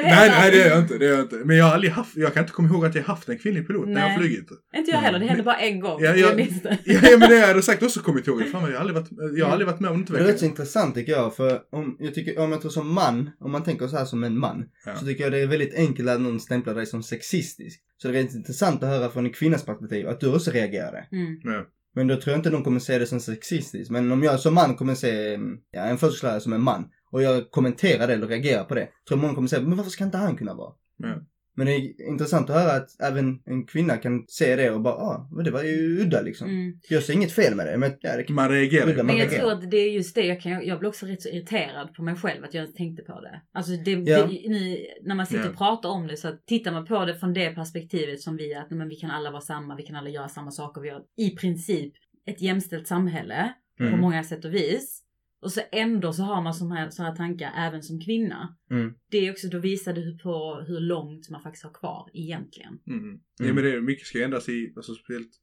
Nej, 0.09 0.29
nej, 0.29 0.51
det 0.51 0.63
är 0.63 0.69
jag 0.69 0.79
inte, 0.79 0.97
det 0.97 1.05
är 1.07 1.11
jag 1.11 1.19
inte. 1.21 1.35
Men 1.35 1.57
jag 1.57 1.65
har 1.65 1.73
aldrig 1.73 1.91
haft, 1.93 2.17
jag 2.17 2.33
kan 2.33 2.43
inte 2.43 2.53
komma 2.53 2.67
ihåg 2.67 2.85
att 2.85 2.95
jag 2.95 3.03
haft 3.03 3.29
en 3.29 3.37
kvinnlig 3.37 3.67
pilot 3.67 3.87
när 3.87 3.93
jag 3.93 4.01
har 4.01 4.07
Nej. 4.09 4.17
flugit. 4.17 4.47
Inte 4.75 4.91
jag 4.91 4.97
heller, 4.97 5.19
det 5.19 5.25
hände 5.25 5.43
bara 5.43 5.55
en 5.55 5.79
gång. 5.79 6.03
Ja, 6.03 6.15
Ja, 6.15 6.15
jag- 6.15 6.39
jag. 6.63 6.77
Ja, 6.85 6.99
ja 7.11 7.17
men 7.17 7.29
det 7.29 7.35
har 7.39 7.47
jag 7.55 7.63
sagt 7.63 7.83
också 7.83 7.99
kommit 7.99 8.27
ihåg. 8.27 8.47
Fan, 8.51 8.63
jag 8.63 8.71
har 8.71 8.79
aldrig 8.79 8.95
varit, 8.95 9.09
jag 9.37 9.45
har 9.45 9.51
aldrig 9.51 9.67
varit 9.67 9.79
med 9.79 9.91
om 9.91 10.05
det 10.05 10.13
Det 10.13 10.19
är 10.19 10.23
rätt 10.23 10.39
så 10.39 10.45
intressant 10.45 10.95
tycker 10.95 11.11
jag, 11.11 11.35
för 11.35 11.59
om 11.71 11.95
jag 11.99 12.13
tycker, 12.13 12.39
om 12.39 12.51
jag 12.51 12.61
tror 12.61 12.71
som 12.71 12.93
man, 12.93 13.29
om 13.39 13.51
man 13.51 13.63
tänker 13.63 13.87
så 13.87 13.97
här 13.97 14.05
som 14.05 14.23
en 14.23 14.39
man, 14.39 14.65
Ja. 14.85 14.95
så 14.95 15.05
tycker 15.05 15.23
jag 15.23 15.31
det 15.33 15.39
är 15.39 15.47
väldigt 15.47 15.75
enkelt 15.75 16.09
att 16.09 16.21
någon 16.21 16.39
stämplar 16.39 16.75
dig 16.75 16.85
som 16.85 17.03
sexistisk. 17.03 17.81
Så 17.97 18.07
det 18.07 18.19
är 18.19 18.23
rätt 18.23 18.35
intressant 18.35 18.83
att 18.83 18.89
höra 18.89 19.09
från 19.09 19.25
en 19.25 19.33
kvinnas 19.33 19.65
perspektiv, 19.65 20.07
att 20.07 20.19
du 20.19 20.35
också 20.35 20.51
reagerade. 20.51 21.07
Mm. 21.11 21.39
Ja. 21.43 21.65
Men 21.95 22.07
då 22.07 22.15
tror 22.15 22.31
jag 22.31 22.39
inte 22.39 22.49
någon 22.49 22.63
kommer 22.63 22.79
se 22.79 22.97
det 22.99 23.05
som 23.07 23.19
sexistiskt. 23.19 23.91
Men 23.91 24.11
om 24.11 24.23
jag 24.23 24.39
som 24.39 24.53
man 24.53 24.75
kommer 24.75 24.95
se 24.95 25.33
mm, 25.33 25.57
ja, 25.71 25.81
en 25.81 25.97
förskollärare 25.97 26.41
som 26.41 26.53
en 26.53 26.61
man 26.61 26.85
och 27.15 27.21
jag 27.21 27.51
kommenterar 27.51 28.07
det 28.07 28.13
eller 28.13 28.27
reagerar 28.27 28.63
på 28.63 28.75
det. 28.75 28.85
Tror 28.85 29.17
jag 29.17 29.19
många 29.19 29.35
kommer 29.35 29.47
säga, 29.47 29.61
men 29.61 29.77
varför 29.77 29.91
ska 29.91 30.03
inte 30.03 30.17
han 30.17 30.37
kunna 30.37 30.53
vara? 30.53 30.73
Ja. 30.97 31.15
Men 31.57 31.67
det 31.67 31.75
är 31.75 32.07
intressant 32.09 32.49
att 32.49 32.55
höra 32.55 32.71
att 32.71 33.01
även 33.01 33.39
en 33.45 33.65
kvinna 33.65 33.97
kan 33.97 34.25
se 34.27 34.55
det 34.55 34.71
och 34.71 34.81
bara, 34.81 34.93
ah, 34.93 35.29
men 35.31 35.45
det 35.45 35.51
var 35.51 35.63
ju 35.63 36.01
udda 36.01 36.21
liksom. 36.21 36.49
Mm. 36.49 36.73
Jag 36.89 37.03
ser 37.03 37.13
inget 37.13 37.31
fel 37.31 37.55
med 37.55 37.67
det, 37.67 37.77
men 37.77 37.91
ja, 38.01 38.17
det 38.17 38.23
kan... 38.23 38.35
Man 38.35 38.49
reagerar 38.49 38.87
Udda, 38.89 38.97
man 38.97 39.05
Men 39.05 39.17
jag 39.17 39.23
reagerar. 39.25 39.41
tror 39.41 39.51
att 39.63 39.71
det 39.71 39.77
är 39.77 39.91
just 39.91 40.15
det, 40.15 40.21
jag, 40.25 40.41
kan, 40.41 40.65
jag 40.67 40.79
blir 40.79 40.89
också 40.89 41.05
rätt 41.05 41.21
så 41.21 41.29
irriterad 41.29 41.93
på 41.93 42.03
mig 42.03 42.15
själv 42.15 42.43
att 42.43 42.53
jag 42.53 42.75
tänkte 42.75 43.03
på 43.03 43.21
det. 43.21 43.41
Alltså 43.53 43.71
det, 43.71 43.91
Ja. 43.91 44.25
det, 44.27 44.49
nu, 44.49 44.77
när 45.03 45.15
man 45.15 45.25
sitter 45.25 45.43
Ja. 45.43 45.49
och 45.49 45.57
pratar 45.57 45.89
om 45.89 46.07
det 46.07 46.17
så 46.17 46.27
att 46.27 46.45
tittar 46.45 46.71
man 46.71 46.85
på 46.85 47.05
det 47.05 47.15
från 47.15 47.33
det 47.33 47.55
perspektivet 47.55 48.21
som 48.21 48.37
vi 48.37 48.55
att 48.55 48.71
men 48.71 48.89
vi 48.89 48.95
kan 48.95 49.11
alla 49.11 49.31
vara 49.31 49.41
samma, 49.41 49.75
vi 49.75 49.83
kan 49.83 49.95
alla 49.95 50.09
göra 50.09 50.29
samma 50.29 50.51
saker, 50.51 50.81
vi 50.81 50.89
har 50.89 51.01
i 51.17 51.29
princip 51.35 51.93
ett 52.27 52.41
jämställt 52.41 52.87
samhälle 52.87 53.53
på 53.77 53.83
Mm. 53.83 53.99
många 54.01 54.23
sätt 54.23 54.45
och 54.45 54.53
vis. 54.53 55.01
Och 55.45 55.51
så 55.51 55.61
ändå 55.71 56.13
så 56.13 56.23
har 56.23 56.41
man 56.41 56.53
sådana 56.53 56.75
här, 56.75 56.89
såna 56.89 57.09
här 57.09 57.15
tankar 57.15 57.51
även 57.57 57.83
som 57.83 58.01
kvinna. 58.01 58.55
Mm. 58.71 58.93
Det 59.11 59.17
är 59.17 59.31
också, 59.31 59.47
då 59.47 59.59
visar 59.59 59.93
det 59.93 60.01
hur- 60.01 60.17
på 60.17 60.63
hur 60.67 60.79
långt 60.79 61.29
man 61.29 61.41
faktiskt 61.41 61.63
har 61.63 61.73
kvar 61.73 62.09
egentligen. 62.13 62.79
Mm. 62.87 63.19
Ja 63.37 63.53
men 63.53 63.63
det 63.63 63.71
är 63.73 63.81
mycket 63.81 64.07
ska 64.07 64.23
ändras 64.23 64.49
i, 64.49 64.73
alltså 64.75 64.93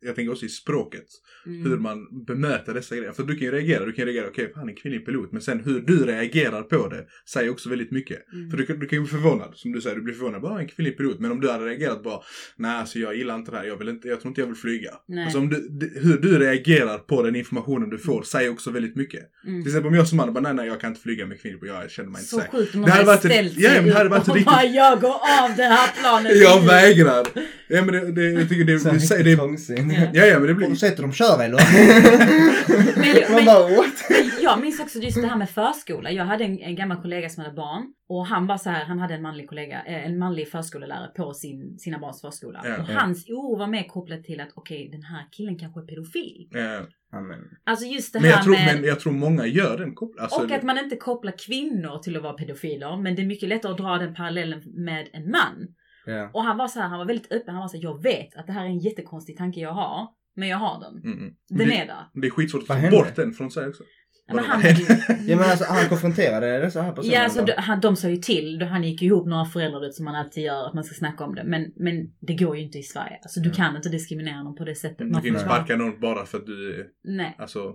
jag 0.01 0.15
tänker 0.15 0.33
också 0.33 0.47
i 0.47 0.49
språket. 0.49 1.05
Mm. 1.47 1.71
Hur 1.71 1.77
man 1.79 2.25
bemöter 2.27 2.75
dessa 2.75 2.97
grejer. 2.97 3.13
För 3.13 3.23
du 3.23 3.35
kan 3.37 3.45
ju 3.47 3.51
reagera, 3.53 3.85
du 3.85 3.93
kan 3.93 4.07
ju 4.07 4.13
reagera, 4.13 4.29
okej 4.31 4.53
fan 4.55 4.69
en 4.69 4.75
kvinnlig 4.75 5.07
pilot. 5.07 5.33
Men 5.33 5.43
sen 5.43 5.61
hur 5.65 5.81
du 5.81 6.05
reagerar 6.07 6.63
på 6.63 6.89
det 6.89 7.07
säger 7.29 7.51
också 7.51 7.69
väldigt 7.69 7.91
mycket. 7.91 8.33
Mm. 8.33 8.51
För 8.51 8.57
du, 8.59 8.67
kan- 8.67 8.79
du 8.79 8.87
kan 8.87 8.97
ju 8.99 9.03
bli 9.03 9.11
förvånad, 9.11 9.53
som 9.55 9.73
du 9.73 9.81
säger, 9.81 9.97
du 9.97 10.03
blir 10.03 10.15
förvånad, 10.15 10.43
bara 10.43 10.61
en 10.61 10.69
kvinnlig 10.69 10.97
pilot. 10.97 11.21
Men 11.21 11.33
om 11.33 11.41
du 11.41 11.51
hade 11.51 11.65
reagerat 11.65 12.03
bara, 12.03 12.21
nej 12.57 12.71
alltså 12.77 12.99
jag 12.99 13.17
gillar 13.17 13.35
inte 13.37 13.51
det 13.51 13.57
här, 13.57 13.65
jag 13.65 13.77
vill 13.77 13.89
inte, 13.89 14.09
jag 14.09 14.21
tror 14.21 14.31
inte 14.31 14.41
jag 14.41 14.47
vill 14.47 14.57
flyga. 14.57 14.91
Nej. 15.09 15.25
Alltså 15.25 15.39
om 15.39 15.49
du, 15.49 15.93
hur 16.03 16.19
du 16.19 16.39
reagerar 16.39 16.99
på 16.99 17.23
den 17.23 17.37
informationen 17.37 17.91
du 17.91 17.99
får 17.99 18.23
säger 18.23 18.51
också 18.51 18.71
väldigt 18.71 18.97
mycket. 18.97 19.23
Mm. 19.47 19.63
Till 19.63 19.71
exempel 19.71 19.89
om 19.89 19.95
jag 19.95 20.09
som 20.09 20.17
man 20.17 20.33
bara, 20.35 20.41
nej 20.41 20.55
nej 20.55 20.67
jag 20.67 20.81
kan 20.81 20.91
inte 20.91 21.01
flyga 21.03 21.27
med 21.27 21.41
kvinnor, 21.43 21.59
jag 21.67 21.91
känner 21.91 22.11
mig 22.11 22.19
inte 22.21 22.29
Så 22.31 22.39
säker. 22.41 22.53
sjukt 22.59 22.75
om 22.75 22.81
Det 22.83 22.89
någon 22.89 23.07
hade 23.07 23.19
ställt 23.19 23.55
sig 23.55 23.81
upp 23.81 24.13
och 24.29 24.35
riktigt- 24.35 24.45
bara 24.45 24.65
jag 24.65 25.01
går 25.01 25.15
av 25.43 25.57
det 25.57 25.63
här 25.63 26.01
planet. 26.01 26.41
Jag 26.43 26.67
vägrar! 26.67 27.27
Ja 27.87 27.93
men 27.93 28.15
det, 28.15 28.23
det, 28.23 28.41
jag 28.41 28.49
tycker 28.49 28.65
det, 28.65 28.79
Så 28.79 28.89
det, 28.89 29.17
det, 29.17 29.23
det, 29.31 29.37
trångsynt. 29.37 29.93
Ja. 29.93 30.01
ja 30.13 30.27
ja 30.27 30.39
men 30.39 30.47
det 30.47 30.51
Och 30.53 30.57
blir, 30.57 30.75
sätter 30.75 31.03
dem 31.03 31.13
kör 31.13 31.43
eller? 31.45 31.61
Men, 32.99 33.07
jag- 33.17 33.31
Man 33.33 33.45
bara 33.45 33.77
what? 33.77 33.93
jag 34.43 34.61
minns 34.61 34.81
också 34.81 34.99
just 34.99 35.23
det 35.23 35.27
här 35.29 35.37
med 35.37 35.51
förskola. 35.51 36.11
Jag 36.11 36.25
hade 36.25 36.45
en, 36.45 36.59
en 36.59 36.77
gammal 36.77 37.03
kollega 37.03 37.29
som 37.29 37.43
hade 37.45 37.57
barn 37.57 37.83
och 38.09 38.27
han 38.27 38.47
var 38.47 38.57
så 38.59 38.71
här, 38.71 38.85
han 38.85 38.99
hade 38.99 39.15
en 39.15 39.23
manlig 39.23 39.49
kollega, 39.49 39.83
eh, 39.87 40.07
en 40.07 40.19
manlig 40.19 40.49
förskollärare 40.51 41.09
på 41.17 41.33
sin, 41.35 41.79
sina 41.79 41.99
barns 41.99 42.21
förskola. 42.21 42.61
Ja. 42.65 42.83
och 42.83 42.91
Ja. 42.91 42.99
hans 43.01 43.29
oro 43.29 43.59
var 43.59 43.67
mer 43.67 43.83
kopplat 43.89 44.25
till 44.25 44.41
att 44.41 44.51
okej, 44.55 44.89
den 44.93 45.03
här 45.03 45.25
killen 45.31 45.59
kanske 45.59 45.81
är 45.81 45.85
pedofil. 45.85 46.49
ja. 46.51 46.81
Amen. 47.15 47.39
Alltså 47.65 47.87
just 47.87 48.13
det 48.13 48.21
Men 48.21 48.31
här 48.31 48.37
jag, 48.37 48.45
tror, 48.45 48.53
med... 48.55 48.75
men 48.75 48.85
jag 48.85 49.01
tror 49.01 49.13
många 49.13 49.47
gör 49.47 49.79
den 49.79 49.95
kopplingen. 49.95 50.23
Alltså, 50.25 50.41
och 50.45 50.51
att 50.51 50.63
man 50.63 50.79
inte 50.79 50.97
kopplar 50.97 51.35
kvinnor 51.47 51.99
till 52.03 52.17
att 52.17 52.23
vara 52.23 52.33
pedofiler. 52.33 52.97
Men 52.97 53.15
det 53.17 53.23
är 53.23 53.27
mycket 53.27 53.49
lättare 53.49 53.73
att 53.73 53.79
dra 53.79 53.99
den 53.99 54.15
parallellen 54.15 54.63
med 54.75 55.09
en 55.13 55.31
man. 55.31 55.69
Ja. 56.07 56.31
Och 56.33 56.43
han 56.43 56.57
var 56.57 56.69
så 56.69 56.81
här, 56.81 56.89
han 56.89 56.99
var 56.99 57.07
väldigt 57.07 57.33
öppen. 57.33 57.55
Han 57.55 57.61
var 57.61 57.69
så 57.69 57.77
här, 57.77 57.85
jag 57.85 58.03
vet 58.03 58.37
att 58.37 58.47
det 58.47 58.53
här 58.53 58.65
är 58.65 58.69
en 58.69 58.79
jättekonstig 58.79 59.37
tanke 59.37 59.61
jag 59.61 59.73
har. 59.73 60.09
Men 60.37 60.49
jag 60.49 60.59
har 60.59 60.81
den. 60.81 61.13
Mm, 61.13 61.19
mm. 61.19 61.35
Den 61.49 61.69
det, 61.69 61.77
är 61.77 61.87
där. 61.87 62.05
det 62.15 62.27
är 62.27 62.31
skitsvårt 62.31 62.71
att 62.71 62.81
få 62.83 62.91
bort 62.91 63.17
den 63.17 63.33
från 63.33 63.51
sig 63.51 63.69
också. 63.69 63.83
Ja, 64.27 64.35
men 64.35 64.45
han 64.45 64.61
Ja 65.27 65.37
men 65.37 65.51
alltså 65.51 65.65
han 65.69 65.89
konfronterade 65.89 66.59
dessa 66.59 66.83
här 66.83 66.93
personerna. 66.93 67.15
Ja, 67.15 67.25
alltså, 67.25 67.41
då? 67.41 67.47
de, 67.47 67.53
han, 67.53 67.81
de 67.81 67.97
sa 67.97 68.09
ju 68.09 68.17
till. 68.17 68.59
Då 68.59 68.67
Han 68.67 68.85
gick 68.85 69.03
ihop 69.03 69.27
några 69.27 69.45
föräldrar 69.45 69.91
som 69.91 70.05
man 70.05 70.15
alltid 70.15 70.45
gör, 70.45 70.67
att 70.67 70.75
man 70.75 70.85
ska 70.85 70.95
snacka 70.95 71.25
om 71.25 71.35
det. 71.35 71.45
Men, 71.45 71.73
men 71.77 71.95
det 72.21 72.35
går 72.35 72.57
ju 72.57 72.63
inte 72.63 72.79
i 72.79 72.83
Sverige. 72.83 73.19
Alltså 73.23 73.41
du 73.41 73.47
Mm. 73.49 73.57
kan 73.57 73.77
inte 73.77 73.89
diskriminera 73.89 74.43
någon 74.43 74.55
på 74.55 74.65
det 74.65 74.75
sättet. 74.75 74.99
Du 74.99 75.15
kan 75.15 75.27
inte 75.27 75.41
sparka 75.41 75.77
någon 75.77 76.01
bara 76.01 76.27
för 76.27 76.39
att 76.39 76.47
du 76.47 76.81
är 76.81 76.87
Nej. 77.05 77.37
alltså, 77.39 77.75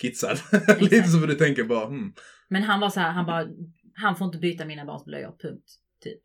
skitsad. 0.00 0.38
Lite 0.80 1.08
så 1.08 1.18
för 1.18 1.26
du 1.26 1.34
tänker 1.34 1.64
bara, 1.64 1.86
hmm. 1.86 2.12
Men 2.48 2.62
han 2.62 2.80
var 2.80 2.88
så 2.88 3.00
här, 3.00 3.10
han 3.10 3.26
bara, 3.26 3.46
han 3.94 4.16
får 4.16 4.26
inte 4.26 4.38
byta 4.38 4.64
mina 4.64 4.84
barns 4.84 5.04
blöjor, 5.04 5.34
punkt. 5.42 5.64
Typ. 6.04 6.20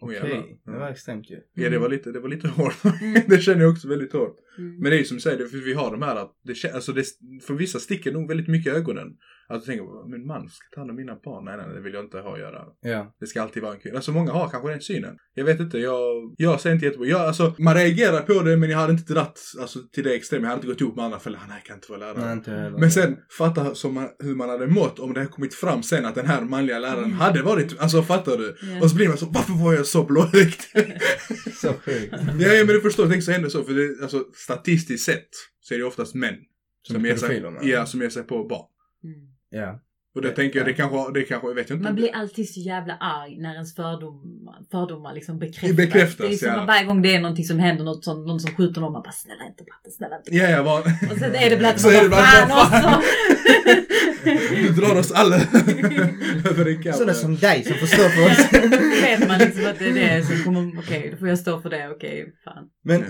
Okej, 0.00 0.16
jävlar. 0.16 0.44
det 0.64 0.78
var 0.78 0.90
extremt 0.90 1.30
ju. 1.30 1.40
Ja 1.54 1.70
det 1.70 1.78
var 1.78 1.88
lite, 1.88 2.12
det 2.12 2.20
var 2.20 2.28
lite 2.28 2.48
hårt. 2.58 2.84
Mm. 2.84 3.22
det 3.26 3.38
känner 3.38 3.62
jag 3.62 3.72
också 3.72 3.88
väldigt 3.88 4.12
hårt. 4.12 4.36
Mm. 4.58 4.76
Men 4.76 4.90
det 4.90 4.96
är 4.96 4.98
ju 4.98 5.04
som 5.04 5.16
du 5.16 5.20
säger, 5.20 5.64
vi 5.64 5.74
har 5.74 5.90
de 5.90 6.02
här 6.02 6.16
att 6.16 6.32
det, 6.44 6.74
alltså 6.74 6.92
det, 6.92 7.04
för 7.42 7.54
vissa 7.54 7.78
sticker 7.78 8.12
nog 8.12 8.28
väldigt 8.28 8.48
mycket 8.48 8.72
i 8.72 8.76
ögonen. 8.76 9.16
Att 9.50 9.60
du 9.60 9.66
tänker, 9.66 10.08
min 10.10 10.26
man 10.26 10.48
ska 10.48 10.64
ta 10.74 10.80
hand 10.80 10.90
om 10.90 10.96
mina 10.96 11.14
barn. 11.24 11.44
Nej, 11.44 11.56
nej, 11.56 11.66
det 11.74 11.80
vill 11.80 11.94
jag 11.94 12.04
inte 12.04 12.18
ha 12.18 12.32
att 12.34 12.40
göra. 12.40 12.64
Ja. 12.80 13.14
Det 13.20 13.26
ska 13.26 13.42
alltid 13.42 13.62
vara 13.62 13.74
en 13.74 13.80
kvinna. 13.80 13.96
Alltså 13.96 14.12
många 14.12 14.32
har 14.32 14.48
kanske 14.48 14.70
den 14.70 14.80
synen. 14.80 15.16
Jag 15.34 15.44
vet 15.44 15.60
inte, 15.60 15.78
jag, 15.78 16.34
jag 16.36 16.60
säger 16.60 16.74
inte 16.74 16.86
jättebra. 16.86 17.08
Jag, 17.08 17.20
alltså, 17.20 17.54
man 17.58 17.74
reagerar 17.74 18.20
på 18.22 18.42
det 18.42 18.56
men 18.56 18.70
jag 18.70 18.78
hade 18.78 18.92
inte 18.92 19.12
dratt 19.12 19.38
alltså, 19.60 19.78
till 19.92 20.04
det 20.04 20.14
extrema. 20.14 20.42
Jag 20.42 20.48
hade 20.48 20.58
inte 20.58 20.68
gått 20.72 20.80
ihop 20.80 20.96
med 20.96 21.04
andra 21.04 21.18
för 21.18 21.30
nej, 21.30 21.40
jag 21.50 21.64
kan 21.64 21.76
inte 21.76 21.92
vara 21.92 22.00
lärare. 22.00 22.24
Nej, 22.24 22.32
inte 22.32 22.50
heller. 22.50 22.78
Men 22.78 22.90
sen 22.90 23.16
fatta 23.38 23.74
som 23.74 23.94
man, 23.94 24.08
hur 24.18 24.34
man 24.34 24.48
hade 24.48 24.66
mått 24.66 24.98
om 24.98 25.14
det 25.14 25.20
hade 25.20 25.32
kommit 25.32 25.54
fram 25.54 25.82
sen 25.82 26.06
att 26.06 26.14
den 26.14 26.26
här 26.26 26.40
manliga 26.42 26.78
läraren 26.78 27.04
Mm. 27.04 27.16
hade 27.16 27.42
varit, 27.42 27.78
alltså 27.80 28.02
fattar 28.02 28.36
du? 28.38 28.56
Ja. 28.62 28.80
Och 28.82 28.90
så 28.90 28.96
blir 28.96 29.08
man 29.08 29.18
så, 29.18 29.26
varför 29.26 29.64
var 29.64 29.74
jag 29.74 29.86
så 29.86 30.04
blåögd? 30.04 30.60
Så 31.60 31.72
sjukt. 31.72 32.12
ja, 32.38 32.48
ja 32.52 32.64
men 32.64 32.74
du 32.74 32.80
förstår, 32.80 33.08
tänk 33.08 33.22
så 33.22 33.32
händer 33.32 33.48
så. 33.48 33.64
För 33.64 33.72
det, 33.74 34.02
alltså 34.02 34.24
statistiskt 34.34 35.04
sett 35.04 35.28
så 35.60 35.74
är 35.74 35.78
det 35.78 35.84
oftast 35.84 36.14
män 36.14 36.34
Som 36.82 36.94
som, 36.96 37.04
ger 37.04 37.16
sig, 37.16 37.44
ja, 37.62 37.86
som 37.86 38.02
ger 38.02 38.10
sig 38.10 38.22
på 38.22 38.44
barn. 38.44 38.66
Mm. 39.04 39.18
Ja. 39.50 39.80
Och 40.14 40.22
det 40.22 40.30
tänker 40.30 40.58
jag, 40.58 40.66
det 40.66 40.72
kanske, 40.72 41.12
det 41.14 41.22
kanske, 41.22 41.48
jag 41.48 41.54
vet 41.54 41.70
inte. 41.70 41.84
Man 41.84 41.94
blir 41.94 42.14
alltid 42.14 42.54
så 42.54 42.60
jävla 42.60 42.96
arg 42.96 43.36
när 43.38 43.54
ens 43.54 43.74
fördomar, 43.74 44.58
fördomar 44.70 45.14
liksom 45.14 45.38
bekräftas. 45.38 45.76
Bekräftas, 45.76 46.26
det 46.26 46.34
är 46.34 46.36
som 46.36 46.48
ja. 46.48 46.64
varje 46.64 46.84
gång 46.84 47.02
det 47.02 47.14
är 47.16 47.20
någonting 47.20 47.44
som 47.44 47.58
händer, 47.58 47.84
något 47.84 48.04
som, 48.04 48.26
någon 48.26 48.40
som 48.40 48.54
skjuter 48.54 48.80
någon, 48.80 48.92
man 48.92 49.02
bara 49.02 49.12
snälla 49.12 49.46
inte 49.46 49.64
Blatte, 49.64 49.90
snälla 49.90 50.16
inte. 50.16 50.36
Ja, 50.36 50.48
ja, 50.50 50.62
vad... 50.62 50.80
Och 50.80 51.18
sen 51.18 51.34
är 51.34 51.50
det 51.50 51.56
Blatte 51.62 51.78
Så 51.78 51.90
som 51.90 52.10
bara 52.10 52.22
fan 52.22 52.50
också. 52.50 53.02
Du 54.50 54.68
drar 54.68 54.98
oss 54.98 55.12
alla 55.12 55.36
över 56.50 56.66
en 56.66 56.82
kam. 56.82 56.92
Sådana 56.92 57.14
som 57.14 57.36
dig 57.36 57.64
som 57.64 57.74
förstår 57.74 58.08
för 58.08 58.26
oss. 58.26 58.52
Vet 59.02 59.28
man 59.28 59.38
liksom 59.38 59.66
att 59.66 59.78
det 59.78 59.88
är 59.88 59.94
det 59.94 60.26
som 60.26 60.44
kommer, 60.44 60.78
okej 60.78 61.08
då 61.10 61.16
får 61.16 61.28
jag 61.28 61.38
stå 61.38 61.60
för 61.60 61.70
det, 61.70 61.88
okej 61.88 62.34
fan. 62.44 62.64
Men 62.84 63.04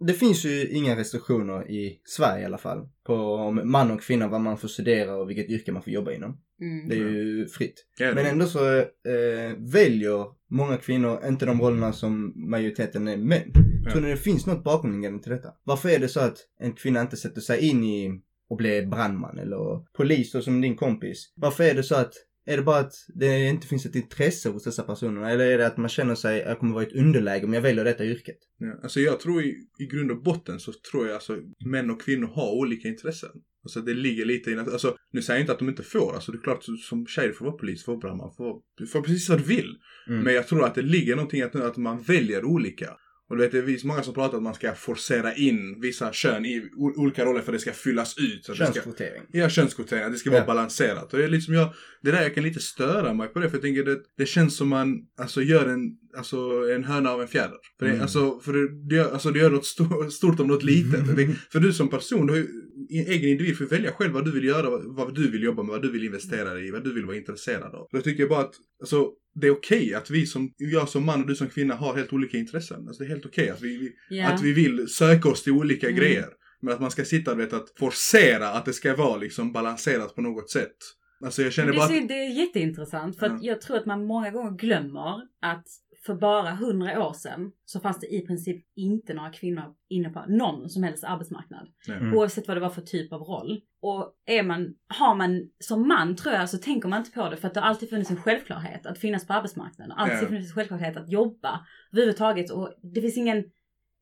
det 0.00 0.12
finns 0.12 0.44
ju 0.44 0.68
inga 0.68 0.96
restriktioner 0.96 1.70
i 1.70 2.00
Sverige 2.04 2.42
i 2.42 2.44
alla 2.44 2.58
fall. 2.58 2.88
På 3.06 3.14
om 3.34 3.60
man 3.64 3.90
och 3.90 4.02
kvinna, 4.02 4.28
vad 4.28 4.40
man 4.40 4.58
får 4.58 4.68
studera 4.68 5.16
och 5.16 5.30
vilket 5.30 5.50
yrke 5.50 5.72
man 5.72 5.82
får 5.82 5.92
jobba 5.92 6.12
inom. 6.12 6.40
Mm. 6.60 6.88
Det 6.88 6.94
är 6.94 6.98
ju 6.98 7.48
fritt. 7.48 7.86
Ja, 7.98 8.14
Men 8.14 8.26
ändå 8.26 8.46
så 8.46 8.78
eh, 8.78 9.52
väljer 9.58 10.26
många 10.50 10.76
kvinnor 10.76 11.20
inte 11.26 11.46
de 11.46 11.60
rollerna 11.60 11.92
som 11.92 12.32
majoriteten 12.50 13.08
är 13.08 13.16
män. 13.16 13.52
Ja. 13.84 13.90
Tror 13.90 14.02
ni 14.02 14.10
det 14.10 14.16
finns 14.16 14.46
något 14.46 14.64
bakomliggande 14.64 15.22
till 15.22 15.32
detta? 15.32 15.48
Varför 15.64 15.88
är 15.88 15.98
det 15.98 16.08
så 16.08 16.20
att 16.20 16.36
en 16.60 16.72
kvinna 16.72 17.00
inte 17.00 17.16
sätter 17.16 17.40
sig 17.40 17.68
in 17.68 17.84
i 17.84 18.20
och 18.50 18.56
blir 18.56 18.86
brandman 18.86 19.38
eller 19.38 19.92
polis 19.96 20.32
då, 20.32 20.42
som 20.42 20.60
din 20.60 20.76
kompis? 20.76 21.32
Varför 21.36 21.64
är 21.64 21.74
det 21.74 21.82
så 21.82 21.94
att 21.94 22.12
är 22.48 22.56
det 22.56 22.62
bara 22.62 22.78
att 22.78 22.94
det 23.14 23.48
inte 23.48 23.66
finns 23.66 23.86
ett 23.86 23.94
intresse 23.94 24.48
hos 24.48 24.64
dessa 24.64 24.82
personer? 24.82 25.30
Eller 25.30 25.44
är 25.44 25.58
det 25.58 25.66
att 25.66 25.76
man 25.76 25.88
känner 25.88 26.14
sig, 26.14 26.38
jag 26.38 26.58
kommer 26.58 26.74
vara 26.74 26.84
i 26.84 26.86
ett 26.86 26.96
underläge 26.96 27.44
om 27.44 27.52
jag 27.52 27.60
väljer 27.60 27.84
detta 27.84 28.04
yrket? 28.04 28.36
Ja, 28.58 28.80
alltså 28.82 29.00
jag 29.00 29.20
tror 29.20 29.42
i, 29.42 29.54
i 29.78 29.86
grund 29.86 30.10
och 30.10 30.22
botten 30.22 30.60
så 30.60 30.72
tror 30.90 31.06
jag 31.06 31.14
alltså 31.14 31.36
män 31.66 31.90
och 31.90 32.02
kvinnor 32.02 32.26
har 32.26 32.52
olika 32.52 32.88
intressen. 32.88 33.30
Alltså 33.62 33.80
det 33.80 33.94
ligger 33.94 34.24
lite 34.24 34.50
i, 34.50 34.58
alltså 34.58 34.96
nu 35.12 35.22
säger 35.22 35.38
jag 35.38 35.42
inte 35.42 35.52
att 35.52 35.58
de 35.58 35.68
inte 35.68 35.82
får, 35.82 36.14
alltså 36.14 36.32
det 36.32 36.38
är 36.38 36.42
klart 36.42 36.64
som 36.88 37.06
tjej 37.06 37.32
får 37.32 37.44
vara 37.44 37.56
polis, 37.56 37.84
får 37.84 37.96
brandman, 37.96 38.34
får, 38.36 38.60
får 38.92 39.02
precis 39.02 39.28
vad 39.28 39.38
du 39.38 39.44
vill. 39.44 39.76
Mm. 40.08 40.22
Men 40.24 40.34
jag 40.34 40.46
tror 40.48 40.64
att 40.64 40.74
det 40.74 40.82
ligger 40.82 41.16
någonting 41.16 41.42
att, 41.42 41.56
att 41.56 41.76
man 41.76 42.02
väljer 42.02 42.44
olika. 42.44 42.96
Och 43.30 43.36
du 43.36 43.42
vet, 43.42 43.52
det 43.52 43.62
finns 43.62 43.84
många 43.84 44.02
som 44.02 44.14
pratar 44.14 44.32
om 44.32 44.36
att 44.38 44.42
man 44.42 44.54
ska 44.54 44.74
forcera 44.74 45.34
in 45.34 45.80
vissa 45.80 46.12
kön 46.12 46.44
i 46.46 46.70
olika 46.76 47.24
roller 47.24 47.40
för 47.40 47.52
att 47.52 47.56
det 47.58 47.62
ska 47.62 47.72
fyllas 47.72 48.18
ut. 48.18 48.44
Så 48.44 48.52
det 48.52 48.56
ska, 48.56 48.64
Könskvotering. 48.72 49.22
Ja, 49.32 49.48
könskvotering. 49.48 50.04
Att 50.04 50.12
det 50.12 50.18
ska 50.18 50.30
vara 50.30 50.40
Ja. 50.40 50.46
balanserat. 50.46 51.12
Och 51.12 51.18
det 51.18 51.24
är 51.24 51.28
liksom 51.28 51.54
jag, 51.54 51.74
det 52.02 52.10
där 52.10 52.22
jag 52.22 52.34
kan 52.34 52.44
lite 52.44 52.60
störa 52.60 53.14
mig 53.14 53.28
på 53.28 53.38
det. 53.38 53.48
För 53.50 53.56
jag 53.56 53.62
tänker 53.62 53.84
det, 53.84 53.98
det 54.18 54.26
känns 54.26 54.56
som 54.56 54.68
man, 54.68 54.98
alltså 55.20 55.42
gör 55.42 55.66
en, 55.68 55.80
alltså 56.16 56.36
en 56.74 56.84
höna 56.84 57.10
av 57.10 57.22
en 57.22 57.28
fjäder. 57.28 57.56
För 57.78 57.86
det, 57.86 57.90
Mm. 57.92 58.02
alltså, 58.02 58.40
för 58.40 58.52
det, 58.52 58.96
det, 58.96 59.12
alltså 59.12 59.30
det 59.30 59.38
gör 59.38 59.50
något 59.50 59.66
stort, 59.66 60.12
stort 60.12 60.40
av 60.40 60.46
något 60.46 60.62
litet. 60.62 61.06
Tänker, 61.16 61.34
för 61.52 61.60
du 61.60 61.72
som 61.72 61.88
person, 61.88 62.26
du 62.26 62.32
har 62.32 62.38
ju, 62.38 62.46
egen 62.90 63.30
individ 63.30 63.58
får 63.58 63.64
välja 63.64 63.92
själv 63.92 64.12
vad 64.12 64.24
du 64.24 64.30
vill 64.30 64.44
göra, 64.44 64.70
vad, 64.70 64.84
vad 64.96 65.14
du 65.14 65.30
vill 65.30 65.42
jobba 65.42 65.62
med, 65.62 65.72
vad 65.72 65.82
du 65.82 65.92
vill 65.92 66.04
investera 66.04 66.60
i, 66.60 66.70
vad 66.70 66.84
du 66.84 66.94
vill 66.94 67.04
vara 67.04 67.16
intresserad 67.16 67.74
av. 67.74 67.88
Då 67.92 68.00
tycker 68.00 68.22
jag 68.22 68.30
bara 68.30 68.40
att, 68.40 68.54
alltså 68.80 69.10
det 69.34 69.46
är 69.46 69.50
okej 69.50 69.94
att 69.94 70.10
vi 70.10 70.26
som, 70.26 70.52
jag 70.56 70.88
som 70.88 71.04
man 71.06 71.20
och 71.20 71.26
du 71.26 71.34
som 71.36 71.48
kvinna 71.48 71.74
har 71.74 71.96
helt 71.96 72.12
olika 72.12 72.38
intressen. 72.38 72.88
Alltså 72.88 73.02
det 73.02 73.06
är 73.08 73.10
helt 73.10 73.26
okej 73.26 73.50
att 73.50 73.62
vi, 73.62 73.92
Ja. 74.10 74.28
att 74.28 74.42
vi 74.42 74.52
vill 74.52 74.88
söka 74.88 75.28
oss 75.28 75.42
till 75.42 75.52
olika 75.52 75.86
Mm. 75.88 75.98
grejer. 76.00 76.26
Men 76.60 76.74
att 76.74 76.80
man 76.80 76.90
ska 76.90 77.04
sitta 77.04 77.32
och 77.32 77.38
vet 77.40 77.52
att 77.52 77.72
forcera 77.78 78.48
att 78.48 78.64
det 78.64 78.72
ska 78.72 78.96
vara 78.96 79.16
liksom 79.16 79.52
balanserat 79.52 80.14
på 80.14 80.20
något 80.22 80.50
sätt. 80.50 80.76
Alltså 81.24 81.42
jag 81.42 81.52
känner 81.52 81.72
det, 81.72 81.76
bara 81.78 81.84
att, 81.98 82.08
det 82.08 82.14
är 82.14 82.28
jätteintressant 82.40 83.18
för 83.18 83.26
att 83.26 83.42
jag 83.42 83.60
tror 83.60 83.76
att 83.76 83.86
man 83.86 84.06
många 84.06 84.30
gånger 84.30 84.58
glömmer 84.58 85.14
att 85.42 85.66
för 86.06 86.14
bara 86.14 86.50
hundra 86.54 87.06
år 87.08 87.12
sedan 87.12 87.50
så 87.64 87.80
fanns 87.80 88.00
det 88.00 88.06
i 88.14 88.26
princip 88.26 88.66
inte 88.76 89.14
några 89.14 89.30
kvinnor 89.30 89.74
inne 89.88 90.08
på 90.10 90.24
någon 90.28 90.68
som 90.68 90.82
helst 90.82 91.04
arbetsmarknad. 91.04 91.68
Mm. 91.88 92.14
Oavsett 92.14 92.48
vad 92.48 92.56
det 92.56 92.60
var 92.60 92.70
för 92.70 92.82
typ 92.82 93.12
av 93.12 93.20
roll. 93.20 93.60
Och 93.80 94.14
är 94.26 94.42
man, 94.42 94.74
har 94.88 95.14
man 95.14 95.48
som 95.58 95.88
man 95.88 96.16
tror 96.16 96.34
jag 96.34 96.50
så 96.50 96.58
tänker 96.58 96.88
man 96.88 96.98
inte 96.98 97.10
på 97.10 97.28
det 97.30 97.36
för 97.36 97.48
att 97.48 97.54
det 97.54 97.60
har 97.60 97.66
alltid 97.68 97.90
funnits 97.90 98.10
en 98.10 98.16
självklarhet 98.22 98.86
att 98.86 98.98
finnas 98.98 99.26
på 99.26 99.32
arbetsmarknaden. 99.32 99.92
Alltid 99.92 100.16
Ja. 100.22 100.26
funnits 100.26 100.48
en 100.50 100.54
självklarhet 100.54 100.96
att 100.96 101.10
jobba 101.10 101.66
överhuvudtaget 101.92 102.50
och 102.50 102.74
det 102.82 103.00
finns 103.00 103.16
ingen 103.16 103.44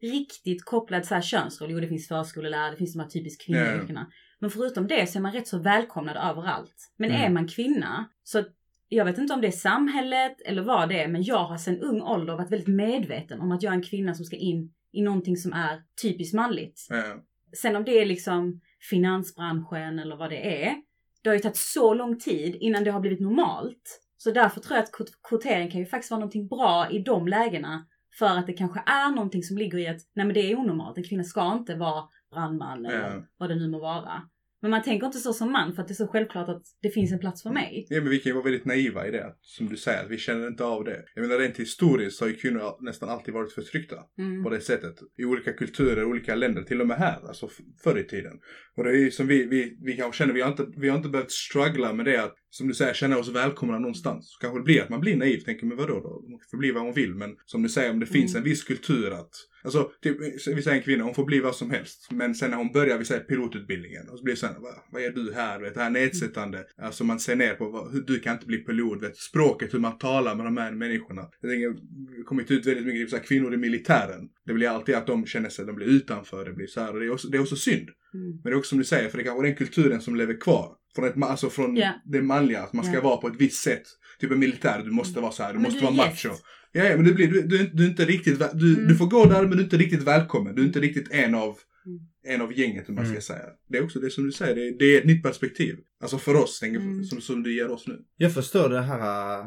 riktigt 0.02 0.64
kopplad 0.64 1.06
så 1.06 1.14
här 1.14 1.22
könsroll. 1.22 1.70
Jo 1.70 1.80
det 1.80 1.88
finns 1.88 2.08
förskollärare, 2.08 2.70
det 2.70 2.76
finns 2.76 2.92
de 2.92 3.00
här 3.00 3.08
typiskt 3.08 3.46
kvinnoyrkena. 3.46 4.06
Men 4.38 4.50
förutom 4.50 4.86
det 4.86 5.06
så 5.10 5.18
är 5.18 5.22
man 5.22 5.32
rätt 5.32 5.48
så 5.48 5.58
välkomnad 5.58 6.16
överallt. 6.16 6.92
Men 6.96 7.10
Mm. 7.10 7.22
är 7.22 7.30
man 7.30 7.48
kvinna 7.48 8.08
så 8.22 8.44
jag 8.88 9.04
vet 9.04 9.18
inte 9.18 9.34
om 9.34 9.40
det 9.40 9.46
är 9.46 9.50
samhället 9.52 10.40
eller 10.44 10.62
vad 10.62 10.88
det 10.88 11.02
är 11.02 11.08
men 11.08 11.22
jag 11.22 11.44
har 11.44 11.56
sedan 11.56 11.80
ung 11.80 12.02
ålder 12.02 12.36
varit 12.36 12.52
väldigt 12.52 12.68
medveten 12.68 13.40
om 13.40 13.52
att 13.52 13.62
jag 13.62 13.70
är 13.72 13.76
en 13.76 13.82
kvinna 13.82 14.14
som 14.14 14.24
ska 14.24 14.36
in 14.36 14.72
i 14.92 15.02
någonting 15.02 15.36
som 15.36 15.52
är 15.52 15.82
typiskt 16.02 16.34
manligt. 16.34 16.86
ja, 16.90 17.16
Sen 17.56 17.76
om 17.76 17.84
det 17.84 17.98
är 18.02 18.06
liksom 18.06 18.60
finansbranschen 18.90 19.98
eller 19.98 20.16
vad 20.16 20.30
det 20.30 20.64
är. 20.66 20.74
Det 21.22 21.28
har 21.28 21.34
ju 21.34 21.40
tagit 21.40 21.56
så 21.56 21.94
lång 21.94 22.18
tid 22.18 22.56
innan 22.60 22.84
det 22.84 22.90
har 22.90 23.00
blivit 23.00 23.20
normalt. 23.20 24.02
Så 24.16 24.30
därför 24.30 24.60
tror 24.60 24.76
jag 24.76 24.84
att 24.84 24.92
kvot- 24.92 25.14
kvotering 25.28 25.70
kan 25.70 25.80
ju 25.80 25.86
faktiskt 25.86 26.10
vara 26.10 26.18
någonting 26.20 26.48
bra 26.48 26.90
i 26.90 26.98
de 26.98 27.28
lägena. 27.28 27.86
För 28.18 28.26
att 28.38 28.46
det 28.46 28.52
kanske 28.52 28.80
är 28.86 29.10
någonting 29.10 29.42
som 29.42 29.58
ligger 29.58 29.78
i 29.78 29.88
att 29.88 30.00
nej 30.14 30.26
men 30.26 30.34
det 30.34 30.52
är 30.52 30.58
onormalt. 30.58 30.96
En 30.98 31.04
kvinna 31.04 31.24
ska 31.24 31.52
inte 31.52 31.74
vara 31.74 32.04
brandman 32.30 32.86
eller 32.86 33.10
Ja. 33.10 33.22
vad 33.36 33.48
det 33.50 33.54
nu 33.54 33.68
må 33.68 33.78
vara. 33.78 34.22
Men 34.66 34.70
man 34.70 34.82
tänker 34.82 35.06
inte 35.06 35.18
så 35.18 35.32
som 35.32 35.52
man 35.52 35.74
för 35.74 35.82
att 35.82 35.88
det 35.88 35.92
är 35.92 35.94
så 35.94 36.06
självklart 36.06 36.48
att 36.48 36.62
det 36.82 36.90
finns 36.90 37.12
en 37.12 37.18
plats 37.18 37.42
för 37.42 37.50
mig. 37.50 37.86
ja 37.88 38.00
men 38.00 38.10
vi 38.10 38.18
kan 38.18 38.30
ju 38.30 38.34
vara 38.34 38.44
väldigt 38.44 38.64
naiva 38.64 39.06
i 39.06 39.10
det. 39.10 39.34
Som 39.40 39.68
du 39.68 39.76
säger, 39.76 40.08
vi 40.08 40.18
känner 40.18 40.46
inte 40.46 40.64
av 40.64 40.84
det. 40.84 41.04
Jag 41.14 41.22
menar 41.22 41.38
rent 41.38 41.56
historiskt 41.56 42.16
så 42.16 42.24
har 42.24 42.30
ju 42.30 42.36
kvinnor 42.36 42.84
nästan 42.84 43.08
alltid 43.08 43.34
varit 43.34 43.52
förtryckta. 43.52 43.96
Mm. 44.18 44.44
på 44.44 44.50
det 44.50 44.60
sättet. 44.60 44.94
I 45.18 45.24
olika 45.24 45.52
kulturer, 45.52 46.04
olika 46.04 46.34
länder, 46.34 46.62
till 46.62 46.80
och 46.80 46.86
med 46.86 46.96
här, 46.96 47.28
alltså 47.28 47.48
förr 47.82 47.98
i 47.98 48.04
tiden. 48.04 48.32
Och 48.76 48.84
det 48.84 48.90
är 48.90 48.94
ju 48.94 49.10
som 49.10 49.26
vi, 49.26 49.46
vi, 49.46 49.78
vi 49.84 49.96
kanske 49.96 50.18
känner, 50.18 50.34
vi 50.34 50.40
har, 50.40 50.50
inte, 50.50 50.66
vi 50.76 50.88
har 50.88 50.96
inte 50.96 51.08
behövt 51.08 51.30
struggla 51.30 51.92
med 51.92 52.04
det 52.04 52.24
att, 52.24 52.34
som 52.50 52.68
du 52.68 52.74
säger, 52.74 52.94
känna 52.94 53.18
oss 53.18 53.28
välkomna 53.28 53.78
någonstans. 53.78 54.30
Så 54.30 54.38
kanske 54.40 54.58
det 54.58 54.64
blir 54.64 54.82
att 54.82 54.88
man 54.88 55.00
blir 55.00 55.16
naiv, 55.16 55.38
tänker 55.38 55.66
men 55.66 55.76
vadå 55.76 56.00
då? 56.00 56.24
Hon 56.28 56.40
får 56.50 56.58
bli 56.58 56.70
vad 56.70 56.82
hon 56.82 56.92
vill. 56.94 57.14
Men 57.14 57.30
som 57.44 57.62
du 57.62 57.68
säger, 57.68 57.90
om 57.90 58.00
det 58.00 58.06
finns 58.06 58.34
Mm. 58.34 58.42
en 58.42 58.50
viss 58.50 58.64
kultur 58.64 59.10
att, 59.12 59.30
alltså, 59.64 59.90
typ, 60.02 60.16
vi 60.46 60.62
säger 60.62 60.76
en 60.76 60.82
kvinna, 60.82 61.04
hon 61.04 61.14
får 61.14 61.24
bli 61.24 61.40
vad 61.40 61.54
som 61.56 61.70
helst. 61.70 62.08
Men 62.10 62.34
sen 62.34 62.50
när 62.50 62.56
hon 62.56 62.72
börjar, 62.72 62.98
vi 62.98 63.04
säger 63.04 63.20
pilotutbildningen, 63.20 64.08
och 64.08 64.18
så 64.18 64.24
blir 64.24 64.34
det 64.34 64.40
sen, 64.40 64.54
vad, 64.58 64.74
vad 64.92 65.02
är 65.02 65.10
du 65.10 65.32
här? 65.34 65.60
Vet, 65.60 65.74
det 65.74 65.82
här 65.82 65.90
nedsättande, 65.90 66.64
alltså 66.82 67.04
man 67.04 67.20
ser 67.20 67.36
ner 67.36 67.54
på, 67.54 67.68
vad, 67.70 68.06
du 68.06 68.18
kan 68.18 68.34
inte 68.34 68.46
bli 68.46 68.58
pilot, 68.58 69.02
vet, 69.02 69.16
språket, 69.16 69.74
hur 69.74 69.78
man 69.78 69.98
talar 69.98 70.34
med 70.34 70.46
de 70.46 70.56
här 70.56 70.72
människorna. 70.72 71.22
Jag 71.40 71.50
tänker, 71.50 71.68
det 71.68 72.16
har 72.16 72.24
kommit 72.24 72.50
ut 72.50 72.66
väldigt 72.66 72.86
mycket, 72.86 73.00
typ 73.00 73.10
så 73.10 73.16
här, 73.16 73.24
kvinnor 73.24 73.54
i 73.54 73.56
militären. 73.56 74.28
Det 74.46 74.52
blir 74.52 74.68
alltid 74.68 74.94
att 74.94 75.06
de 75.06 75.26
känner 75.26 75.48
sig, 75.48 75.66
de 75.66 75.76
blir 75.76 75.86
utanför, 75.86 76.44
det 76.44 76.52
blir 76.52 76.66
så 76.66 76.80
här, 76.80 76.92
och 76.92 77.00
det 77.00 77.06
är 77.06 77.10
också, 77.10 77.28
det 77.28 77.36
är 77.36 77.42
också 77.42 77.56
synd. 77.56 77.88
Mm. 78.14 78.30
Men 78.30 78.42
det 78.42 78.50
är 78.50 78.54
också 78.54 78.68
som 78.68 78.78
du 78.78 78.84
säger, 78.84 79.08
för 79.08 79.18
det 79.18 79.24
kanske 79.24 79.42
är 79.42 79.46
den 79.46 79.56
kulturen 79.56 80.00
som 80.00 80.16
lever 80.16 80.40
kvar. 80.40 80.72
Från, 80.94 81.04
ett, 81.04 81.14
alltså 81.22 81.50
från 81.50 81.76
Ja. 81.76 81.92
det 82.04 82.22
manliga, 82.22 82.62
att 82.62 82.72
man 82.72 82.84
ska 82.84 82.94
Ja. 82.94 83.00
vara 83.00 83.16
på 83.16 83.28
ett 83.28 83.36
visst 83.38 83.62
sätt. 83.62 83.82
Typ 84.20 84.30
en 84.30 84.38
militär, 84.38 84.82
du 84.84 84.90
måste 84.90 85.20
vara 85.20 85.32
så 85.32 85.42
här, 85.42 85.48
du 85.52 85.54
Men 85.58 85.62
måste 85.62 85.78
du 85.80 85.84
vara 85.84 85.94
macho. 85.94 86.28
Ja, 86.72 86.84
ja, 86.84 86.96
men 86.96 87.04
du, 87.04 87.14
blir, 87.14 87.28
du, 87.28 87.42
du, 87.42 87.66
du 87.72 87.84
är 87.84 87.88
inte 87.88 88.04
riktigt, 88.04 88.38
du, 88.54 88.74
Mm. 88.74 88.88
du 88.88 88.96
får 88.96 89.06
gå 89.06 89.24
där 89.24 89.42
men 89.42 89.50
du 89.50 89.58
är 89.58 89.62
inte 89.64 89.76
riktigt 89.76 90.02
välkommen. 90.02 90.54
Du 90.54 90.62
är 90.62 90.66
inte 90.66 90.80
riktigt 90.80 91.10
en 91.10 91.34
av, 91.34 91.56
Mm. 91.86 91.98
en 92.34 92.40
av 92.40 92.58
gänget, 92.58 92.88
om 92.88 92.94
man 92.94 93.04
ska 93.04 93.10
Mm. 93.10 93.22
säga. 93.22 93.44
Det 93.68 93.78
är 93.78 93.84
också 93.84 94.00
det 94.00 94.10
som 94.10 94.24
du 94.24 94.32
säger, 94.32 94.54
det, 94.54 94.76
det 94.78 94.84
är 94.94 94.98
ett 94.98 95.04
nytt 95.06 95.22
perspektiv. 95.22 95.76
Alltså 96.02 96.18
för 96.18 96.34
oss, 96.34 96.62
Mm. 96.62 97.04
som, 97.04 97.20
som 97.20 97.42
du 97.42 97.56
ger 97.56 97.70
oss 97.70 97.86
nu. 97.86 97.98
Jag 98.16 98.34
förstår 98.34 98.68
det 98.68 98.80
här, 98.80 99.00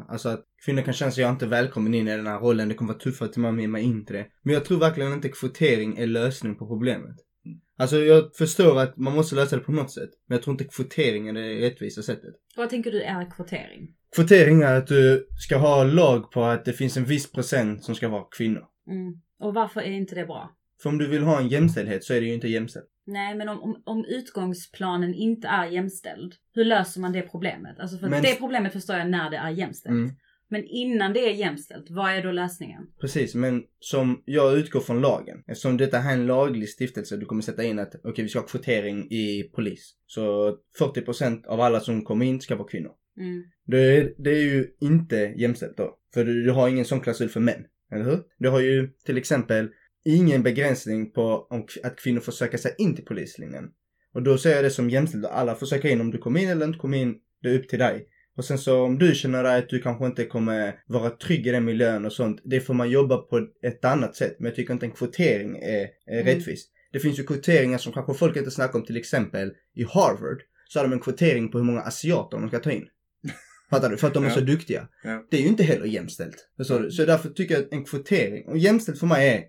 alltså 0.08 0.28
att 0.28 0.44
kvinnor 0.64 0.82
kan 0.82 0.94
känna 0.94 1.10
sig 1.10 1.22
jag 1.22 1.28
är 1.28 1.32
inte 1.32 1.46
välkommen 1.46 1.94
in 1.94 2.08
i 2.08 2.16
den 2.16 2.26
här 2.26 2.38
rollen, 2.38 2.68
det 2.68 2.74
kommer 2.74 2.92
vara 2.92 3.02
tuffare 3.02 3.28
till 3.32 3.40
mig 3.42 3.52
med 3.52 3.70
mig 3.70 3.82
in 3.82 4.04
till 4.06 4.16
det. 4.16 4.26
Men 4.42 4.54
jag 4.54 4.64
tror 4.64 4.78
verkligen 4.78 5.12
inte 5.12 5.28
kvotering 5.28 5.96
är 5.98 6.06
lösning 6.06 6.54
på 6.54 6.66
problemet. 6.66 7.16
Alltså 7.80 7.96
jag 7.96 8.36
förstår 8.36 8.80
att 8.80 8.96
man 8.96 9.14
måste 9.14 9.34
lösa 9.34 9.56
det 9.56 9.62
på 9.62 9.72
något 9.72 9.90
sätt, 9.90 10.10
men 10.26 10.36
jag 10.36 10.42
tror 10.42 10.54
inte 10.54 10.64
kvotering 10.64 11.28
är 11.28 11.32
det 11.32 11.60
rättvisa 11.60 12.02
sättet. 12.02 12.34
Vad 12.56 12.70
tänker 12.70 12.90
du 12.90 13.02
är 13.02 13.30
kvotering? 13.30 13.88
Kvotering 14.16 14.62
är 14.62 14.74
att 14.74 14.86
du 14.86 15.28
ska 15.38 15.56
ha 15.56 15.84
lag 15.84 16.30
på 16.30 16.44
att 16.44 16.64
det 16.64 16.72
finns 16.72 16.96
en 16.96 17.04
viss 17.04 17.32
procent 17.32 17.84
som 17.84 17.94
ska 17.94 18.08
vara 18.08 18.24
kvinnor. 18.36 18.64
Mm. 18.90 19.20
Och 19.40 19.54
varför 19.54 19.80
är 19.80 19.90
inte 19.90 20.14
det 20.14 20.26
bra? 20.26 20.50
För 20.82 20.88
om 20.90 20.98
du 20.98 21.06
vill 21.06 21.22
ha 21.22 21.40
en 21.40 21.48
jämställdhet 21.48 22.04
så 22.04 22.14
är 22.14 22.20
det 22.20 22.26
ju 22.26 22.34
inte 22.34 22.48
jämställt. 22.48 22.86
Nej, 23.06 23.34
men 23.34 23.48
om, 23.48 23.62
om, 23.62 23.82
om 23.84 24.04
utgångsplanen 24.04 25.14
inte 25.14 25.48
är 25.48 25.66
jämställd, 25.66 26.34
hur 26.54 26.64
löser 26.64 27.00
man 27.00 27.12
det 27.12 27.22
problemet? 27.22 27.80
Alltså 27.80 27.98
för 27.98 28.08
Men- 28.08 28.22
det 28.22 28.34
problemet 28.38 28.72
förstår 28.72 28.96
jag 28.96 29.10
när 29.10 29.30
det 29.30 29.36
är 29.36 29.50
jämställt. 29.50 29.92
Mm. 29.92 30.10
Men 30.50 30.64
innan 30.64 31.12
det 31.12 31.20
är 31.20 31.34
jämställt, 31.34 31.90
vad 31.90 32.10
är 32.10 32.22
då 32.22 32.32
lösningen? 32.32 32.86
Precis, 33.00 33.34
men 33.34 33.62
som 33.80 34.22
jag 34.24 34.58
utgår 34.58 34.80
från 34.80 35.00
lagen. 35.00 35.42
Eftersom 35.46 35.76
detta 35.76 35.98
här 35.98 36.16
är 36.16 36.20
en 36.20 36.26
laglig 36.26 36.68
stiftelse, 36.68 37.16
du 37.16 37.26
kommer 37.26 37.42
sätta 37.42 37.64
in 37.64 37.78
att 37.78 37.94
okej 38.04 38.24
vi 38.24 38.28
ska 38.28 38.38
ha 38.38 38.46
kvotering 38.46 39.10
i 39.10 39.50
polis. 39.54 39.94
Så 40.06 40.56
40% 40.78 41.46
av 41.46 41.60
alla 41.60 41.80
som 41.80 42.04
kommer 42.04 42.26
in 42.26 42.40
ska 42.40 42.56
vara 42.56 42.68
kvinnor. 42.68 42.92
Mm. 43.18 43.44
Det 43.66 43.78
är, 43.78 44.14
det 44.18 44.30
är 44.30 44.42
ju 44.42 44.66
inte 44.80 45.16
jämställt 45.16 45.76
då. 45.76 45.98
För 46.14 46.24
du, 46.24 46.44
du 46.44 46.50
har 46.50 46.68
ingen 46.68 46.84
sån 46.84 47.00
klausul 47.00 47.28
för 47.28 47.40
män. 47.40 47.64
Eller 47.92 48.04
hur? 48.04 48.22
Du 48.38 48.48
har 48.48 48.60
ju 48.60 48.88
till 49.04 49.18
exempel 49.18 49.68
ingen 50.04 50.42
begränsning 50.42 51.12
på 51.12 51.46
om, 51.50 51.66
att 51.82 51.96
kvinnor 51.96 52.20
får 52.20 52.32
söka 52.32 52.58
sig 52.58 52.74
in 52.78 52.96
till 52.96 53.04
polislinjen. 53.04 53.64
Och 54.14 54.22
då 54.22 54.38
ser 54.38 54.50
jag 54.50 54.64
det 54.64 54.70
som 54.70 54.90
jämställt. 54.90 55.24
Alla 55.24 55.54
får 55.54 55.66
söka 55.66 55.88
in 55.88 56.00
om 56.00 56.10
du 56.10 56.18
kommer 56.18 56.40
in 56.40 56.48
eller 56.48 56.66
inte 56.66 56.78
kommer 56.78 56.98
in. 56.98 57.14
Det 57.42 57.48
är 57.48 57.58
upp 57.58 57.68
till 57.68 57.78
dig. 57.78 58.06
Och 58.40 58.44
sen 58.44 58.58
så 58.58 58.82
om 58.82 58.98
du 58.98 59.14
känner 59.14 59.42
dig 59.42 59.58
att 59.58 59.68
du 59.68 59.78
kanske 59.82 60.06
inte 60.06 60.24
kommer 60.24 60.74
vara 60.86 61.10
trygg 61.10 61.46
i 61.46 61.50
den 61.50 61.64
miljön 61.64 62.04
och 62.04 62.12
sånt. 62.12 62.40
Det 62.44 62.60
får 62.60 62.74
man 62.74 62.90
jobba 62.90 63.16
på 63.16 63.46
ett 63.62 63.84
annat 63.84 64.16
sätt. 64.16 64.36
Men 64.38 64.46
jag 64.46 64.54
tycker 64.56 64.72
inte 64.72 64.86
en 64.86 64.92
kvotering 64.92 65.56
är, 65.56 65.80
är 66.06 66.20
Mm. 66.20 66.24
rättvist. 66.26 66.70
Det 66.92 67.00
finns 67.00 67.18
ju 67.18 67.22
kvoteringar 67.26 67.78
som 67.78 67.92
kanske 67.92 68.14
folk 68.14 68.36
inte 68.36 68.50
snackar 68.50 68.78
om 68.78 68.84
till 68.84 68.96
exempel 68.96 69.52
i 69.76 69.82
Harvard. 69.84 70.42
så 70.68 70.78
har 70.78 70.84
de 70.84 70.92
en 70.92 71.00
kvotering 71.00 71.50
på 71.50 71.58
hur 71.58 71.64
många 71.64 71.80
asiater 71.80 72.38
de 72.38 72.48
ska 72.48 72.58
ta 72.58 72.70
in. 72.70 72.86
Fattar 73.70 73.90
du? 73.90 73.96
För 73.96 74.06
att 74.06 74.14
de 74.14 74.24
är 74.24 74.28
Ja. 74.28 74.34
så 74.34 74.40
duktiga. 74.40 74.88
Ja. 75.04 75.26
Det 75.30 75.36
är 75.36 75.40
ju 75.40 75.48
inte 75.48 75.62
heller 75.62 75.86
jämställt. 75.86 76.48
Förstår 76.56 76.80
du? 76.80 76.90
Så 76.90 77.04
därför 77.04 77.28
tycker 77.30 77.54
jag 77.54 77.62
att 77.64 77.72
en 77.72 77.84
kvotering, 77.84 78.48
och 78.48 78.58
jämställt 78.58 78.98
för 78.98 79.06
mig 79.06 79.28
är 79.28 79.44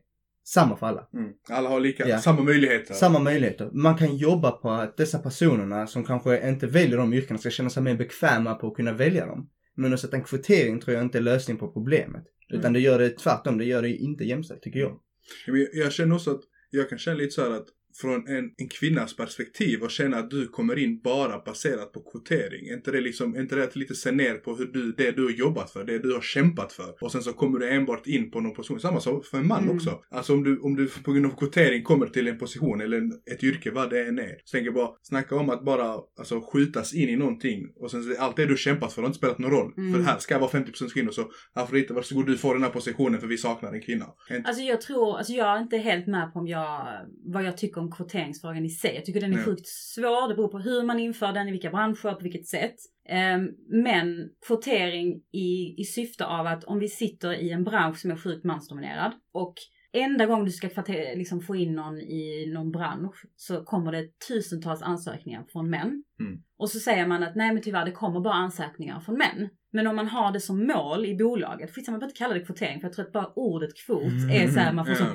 samma 0.53 0.77
för 0.77 0.85
alla. 0.87 1.07
Mm. 1.13 1.31
Alla 1.49 1.69
har 1.69 1.79
lika, 1.79 2.07
Ja. 2.07 2.19
samma 2.19 2.41
möjligheter. 2.41 2.93
Samma 2.93 3.19
möjligheter. 3.19 3.69
Man 3.73 3.97
kan 3.97 4.17
jobba 4.17 4.51
på 4.51 4.69
att 4.69 4.97
dessa 4.97 5.19
personerna 5.19 5.87
som 5.87 6.03
kanske 6.03 6.49
inte 6.49 6.67
väljer 6.67 6.97
de 6.97 7.13
yrkena 7.13 7.39
ska 7.39 7.49
känna 7.49 7.69
sig 7.69 7.83
mer 7.83 7.95
bekväma 7.95 8.55
på 8.55 8.67
att 8.67 8.75
kunna 8.75 8.93
välja 8.93 9.25
dem. 9.25 9.49
Men 9.75 9.93
att 9.93 9.99
sätta 9.99 10.17
en 10.17 10.23
kvotering 10.23 10.79
tror 10.79 10.95
jag 10.95 11.03
inte 11.03 11.17
är 11.17 11.21
lösning 11.21 11.57
på 11.57 11.67
problemet. 11.71 12.23
Utan 12.53 12.73
det 12.73 12.79
gör 12.79 12.99
det 12.99 13.09
tvärtom, 13.09 13.57
det 13.57 13.65
gör 13.65 13.81
det 13.81 13.89
inte 13.89 14.23
jämställt 14.23 14.61
tycker 14.61 14.79
jag. 14.79 14.99
Jag, 15.47 15.67
jag 15.73 15.91
känner 15.91 16.15
också 16.15 16.31
att 16.31 16.41
jag 16.69 16.89
kan 16.89 16.97
känna 16.97 17.17
lite 17.17 17.31
så 17.31 17.41
här 17.41 17.51
att 17.51 17.67
från 18.01 18.27
en, 18.27 18.51
en 18.57 18.69
kvinnas 18.69 19.15
perspektiv 19.15 19.81
och 19.83 19.91
känna 19.91 20.17
att 20.17 20.29
du 20.29 20.47
kommer 20.47 20.77
in 20.77 21.01
bara 21.03 21.39
baserat 21.39 21.91
på 21.93 21.99
kvotering. 22.11 22.67
Är 22.67 22.73
inte 22.73 22.91
det 22.91 23.01
liksom, 23.01 23.35
är 23.35 23.39
inte 23.39 23.55
det 23.55 23.63
att 23.63 23.75
lite 23.75 23.95
se 23.95 24.11
ner 24.11 24.35
på 24.35 24.55
hur 24.55 24.65
du, 24.65 24.91
det 24.91 25.11
du 25.11 25.23
har 25.23 25.31
jobbat 25.31 25.71
för, 25.71 25.83
det 25.83 25.99
du 25.99 26.13
har 26.13 26.21
kämpat 26.21 26.73
för. 26.73 26.95
Och 27.01 27.11
sen 27.11 27.21
så 27.21 27.33
kommer 27.33 27.59
du 27.59 27.69
enbart 27.69 28.07
in 28.07 28.31
på 28.31 28.39
någon 28.39 28.53
position. 28.53 28.79
Samma 28.79 28.99
sak 28.99 29.25
för 29.25 29.37
en 29.37 29.47
man 29.47 29.61
Mm. 29.63 29.75
också. 29.75 29.99
Alltså 30.09 30.33
om 30.33 30.43
du, 30.43 30.59
om 30.59 30.75
du 30.75 30.89
på 30.89 31.11
grund 31.11 31.25
av 31.25 31.29
kvotering 31.37 31.83
kommer 31.83 32.07
till 32.07 32.27
en 32.27 32.37
position 32.37 32.81
eller 32.81 32.97
en, 32.97 33.11
ett 33.31 33.43
yrke, 33.43 33.71
vad 33.71 33.89
det 33.89 34.07
än 34.07 34.19
är. 34.19 34.35
Så 34.43 34.51
tänker 34.51 34.65
jag 34.65 34.73
bara, 34.73 34.89
snacka 35.01 35.35
om 35.35 35.49
att 35.49 35.65
bara 35.65 35.97
alltså, 36.17 36.41
skjutas 36.41 36.93
in 36.93 37.09
i 37.09 37.15
någonting 37.15 37.67
och 37.75 37.91
sen 37.91 38.15
allt 38.19 38.35
det 38.35 38.45
du 38.45 38.57
kämpat 38.57 38.93
för 38.93 39.01
har 39.01 39.07
inte 39.07 39.17
spelat 39.17 39.39
någon 39.39 39.51
roll. 39.51 39.73
Mm. 39.77 39.93
För 39.93 39.99
här 40.11 40.17
ska 40.19 40.39
vara 40.39 40.49
50% 40.51 40.93
kvinnor 40.93 41.11
så 41.11 41.31
Afrodite, 41.53 41.93
varsågod 41.93 42.25
du 42.25 42.37
får 42.37 42.53
den 42.53 42.63
här 42.63 42.69
positionen 42.69 43.19
för 43.19 43.27
vi 43.27 43.37
saknar 43.37 43.73
en 43.73 43.81
kvinna. 43.81 44.05
Alltså 44.43 44.63
jag 44.63 44.81
tror, 44.81 45.17
alltså 45.17 45.33
jag 45.33 45.57
är 45.57 45.61
inte 45.61 45.77
helt 45.77 46.07
med 46.07 46.33
på 46.33 46.39
om 46.39 46.47
jag, 46.47 46.87
vad 47.25 47.43
jag 47.43 47.57
tycker 47.57 47.81
om 47.81 47.90
kvoteringsfrågan 47.91 48.65
i 48.65 48.69
sig. 48.69 48.95
Jag 48.95 49.05
tycker 49.05 49.21
den 49.21 49.31
är 49.31 49.35
Nej. 49.35 49.45
sjukt 49.45 49.67
svår. 49.67 50.29
Det 50.29 50.35
beror 50.35 50.47
på 50.47 50.59
hur 50.59 50.83
man 50.83 50.99
inför 50.99 51.33
den, 51.33 51.47
i 51.47 51.51
vilka 51.51 51.69
branscher, 51.69 52.13
på 52.13 52.23
vilket 52.23 52.47
sätt. 52.47 52.75
Ehm, 53.09 53.49
men 53.69 54.29
kvotering 54.47 55.21
i, 55.31 55.75
i 55.77 55.83
syfte 55.83 56.25
av 56.25 56.47
att 56.47 56.63
om 56.63 56.79
vi 56.79 56.87
sitter 56.89 57.33
i 57.33 57.51
en 57.51 57.63
bransch 57.63 57.97
som 57.97 58.11
är 58.11 58.15
sjukt 58.15 58.43
mansdominerad 58.45 59.11
och 59.33 59.53
enda 59.93 60.25
gång 60.25 60.45
du 60.45 60.51
ska 60.51 60.67
kvote- 60.67 61.15
liksom 61.15 61.41
få 61.41 61.55
in 61.55 61.75
någon 61.75 61.97
i 61.99 62.51
någon 62.53 62.71
bransch 62.71 63.25
så 63.35 63.63
kommer 63.63 63.91
det 63.91 64.19
tusentals 64.27 64.81
ansökningar 64.81 65.43
från 65.51 65.69
män. 65.69 66.03
Mm. 66.19 66.41
Och 66.57 66.69
så 66.69 66.79
säger 66.79 67.07
man 67.07 67.23
att 67.23 67.35
nej 67.35 67.53
men 67.53 67.61
tyvärr 67.63 67.85
det 67.85 67.91
kommer 67.91 68.19
bara 68.19 68.33
ansökningar 68.33 68.99
från 68.99 69.17
män. 69.17 69.49
Men 69.73 69.87
om 69.87 69.95
man 69.95 70.07
har 70.07 70.31
det 70.31 70.39
som 70.39 70.67
mål 70.67 71.05
i 71.05 71.15
bolaget, 71.15 71.75
skitsamma 71.75 71.93
man 71.93 71.99
behöver 71.99 72.11
inte 72.11 72.17
kalla 72.19 72.33
det 72.33 72.45
kvotering 72.45 72.79
för 72.81 72.87
jag 72.87 72.93
tror 72.93 73.05
att 73.05 73.11
bara 73.11 73.31
ordet 73.35 73.69
kvot 73.85 74.31
är 74.33 74.47
så 74.47 74.59
här, 74.59 74.73
man 74.73 74.85
får 74.85 74.93
Ja. 74.93 74.99
så 74.99 75.05